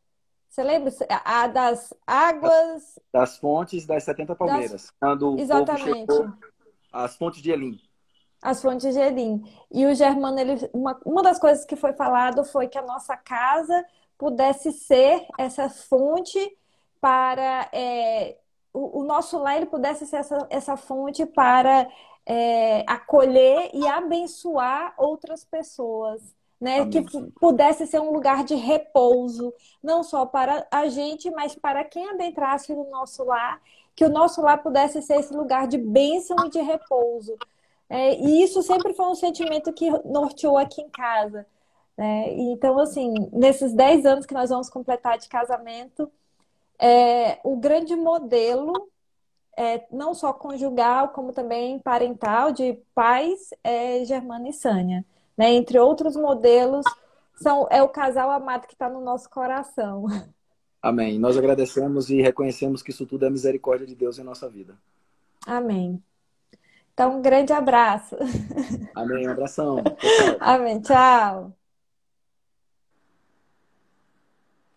você 0.49 0.63
lembra? 0.63 0.91
A 1.23 1.47
das 1.47 1.93
águas. 2.05 2.99
Das 3.13 3.37
fontes 3.37 3.85
das 3.85 4.03
70 4.03 4.35
palmeiras. 4.35 4.71
Das... 4.71 4.91
Quando 4.99 5.39
Exatamente. 5.39 6.11
Chegou, 6.11 6.33
as 6.91 7.15
fontes 7.15 7.41
de 7.41 7.51
Elim. 7.51 7.79
As 8.41 8.61
fontes 8.61 8.93
de 8.93 8.99
Elim. 8.99 9.43
E 9.71 9.85
o 9.85 9.93
Germano, 9.93 10.39
ele, 10.39 10.69
uma, 10.73 10.99
uma 11.05 11.21
das 11.21 11.39
coisas 11.39 11.65
que 11.65 11.75
foi 11.75 11.93
falado 11.93 12.43
foi 12.45 12.67
que 12.67 12.77
a 12.77 12.85
nossa 12.85 13.15
casa 13.17 13.85
pudesse 14.17 14.71
ser 14.71 15.25
essa 15.37 15.69
fonte 15.69 16.57
para 17.01 17.69
é, 17.71 18.37
o, 18.73 19.01
o 19.01 19.03
nosso 19.03 19.37
lar 19.37 19.57
ele 19.57 19.65
pudesse 19.65 20.05
ser 20.05 20.17
essa, 20.17 20.47
essa 20.49 20.77
fonte 20.77 21.25
para 21.25 21.89
é, 22.25 22.83
acolher 22.87 23.69
e 23.73 23.87
abençoar 23.87 24.93
outras 24.97 25.43
pessoas. 25.43 26.37
Né, 26.61 26.85
que 26.87 27.01
pudesse 27.39 27.87
ser 27.87 28.01
um 28.01 28.11
lugar 28.11 28.43
de 28.43 28.53
repouso, 28.53 29.53
não 29.81 30.03
só 30.03 30.25
para 30.25 30.67
a 30.69 30.89
gente, 30.89 31.31
mas 31.31 31.55
para 31.55 31.85
quem 31.85 32.09
adentrasse 32.09 32.75
no 32.75 32.89
nosso 32.89 33.23
lar, 33.23 33.61
que 33.99 34.05
o 34.05 34.09
nosso 34.09 34.41
lar 34.41 34.63
pudesse 34.63 35.01
ser 35.01 35.19
esse 35.19 35.33
lugar 35.33 35.67
de 35.67 35.77
bênção 35.77 36.45
e 36.45 36.49
de 36.49 36.61
repouso. 36.61 37.35
É, 37.89 38.15
e 38.15 38.41
isso 38.41 38.63
sempre 38.63 38.93
foi 38.93 39.07
um 39.07 39.13
sentimento 39.13 39.73
que 39.73 39.89
norteou 40.05 40.57
aqui 40.57 40.81
em 40.81 40.89
casa. 40.89 41.45
Né? 41.97 42.31
Então, 42.31 42.79
assim, 42.79 43.13
nesses 43.33 43.73
10 43.73 44.05
anos 44.05 44.25
que 44.25 44.33
nós 44.33 44.51
vamos 44.51 44.69
completar 44.69 45.17
de 45.17 45.27
casamento, 45.27 46.09
é, 46.79 47.41
o 47.43 47.57
grande 47.57 47.93
modelo, 47.93 48.71
é, 49.57 49.85
não 49.91 50.13
só 50.13 50.31
conjugal, 50.31 51.09
como 51.09 51.33
também 51.33 51.77
parental, 51.79 52.53
de 52.53 52.81
pais, 52.95 53.49
é 53.61 54.05
Germana 54.05 54.47
e 54.47 54.53
Sânia. 54.53 55.03
Né? 55.37 55.51
Entre 55.51 55.77
outros 55.77 56.15
modelos, 56.15 56.85
são, 57.35 57.67
é 57.69 57.83
o 57.83 57.89
casal 57.89 58.31
amado 58.31 58.65
que 58.65 58.75
está 58.75 58.87
no 58.87 59.01
nosso 59.01 59.29
coração. 59.29 60.05
Amém. 60.81 61.19
Nós 61.19 61.37
agradecemos 61.37 62.09
e 62.09 62.21
reconhecemos 62.21 62.81
que 62.81 62.91
isso 62.91 63.05
tudo 63.05 63.25
é 63.25 63.29
misericórdia 63.29 63.85
de 63.85 63.95
Deus 63.95 64.17
em 64.17 64.23
nossa 64.23 64.47
vida. 64.49 64.77
Amém. 65.45 66.01
Então, 66.93 67.17
um 67.17 67.21
grande 67.21 67.53
abraço. 67.53 68.15
Amém, 68.93 69.27
um 69.27 69.31
abração. 69.31 69.77
Amém, 70.39 70.81
tchau. 70.81 71.53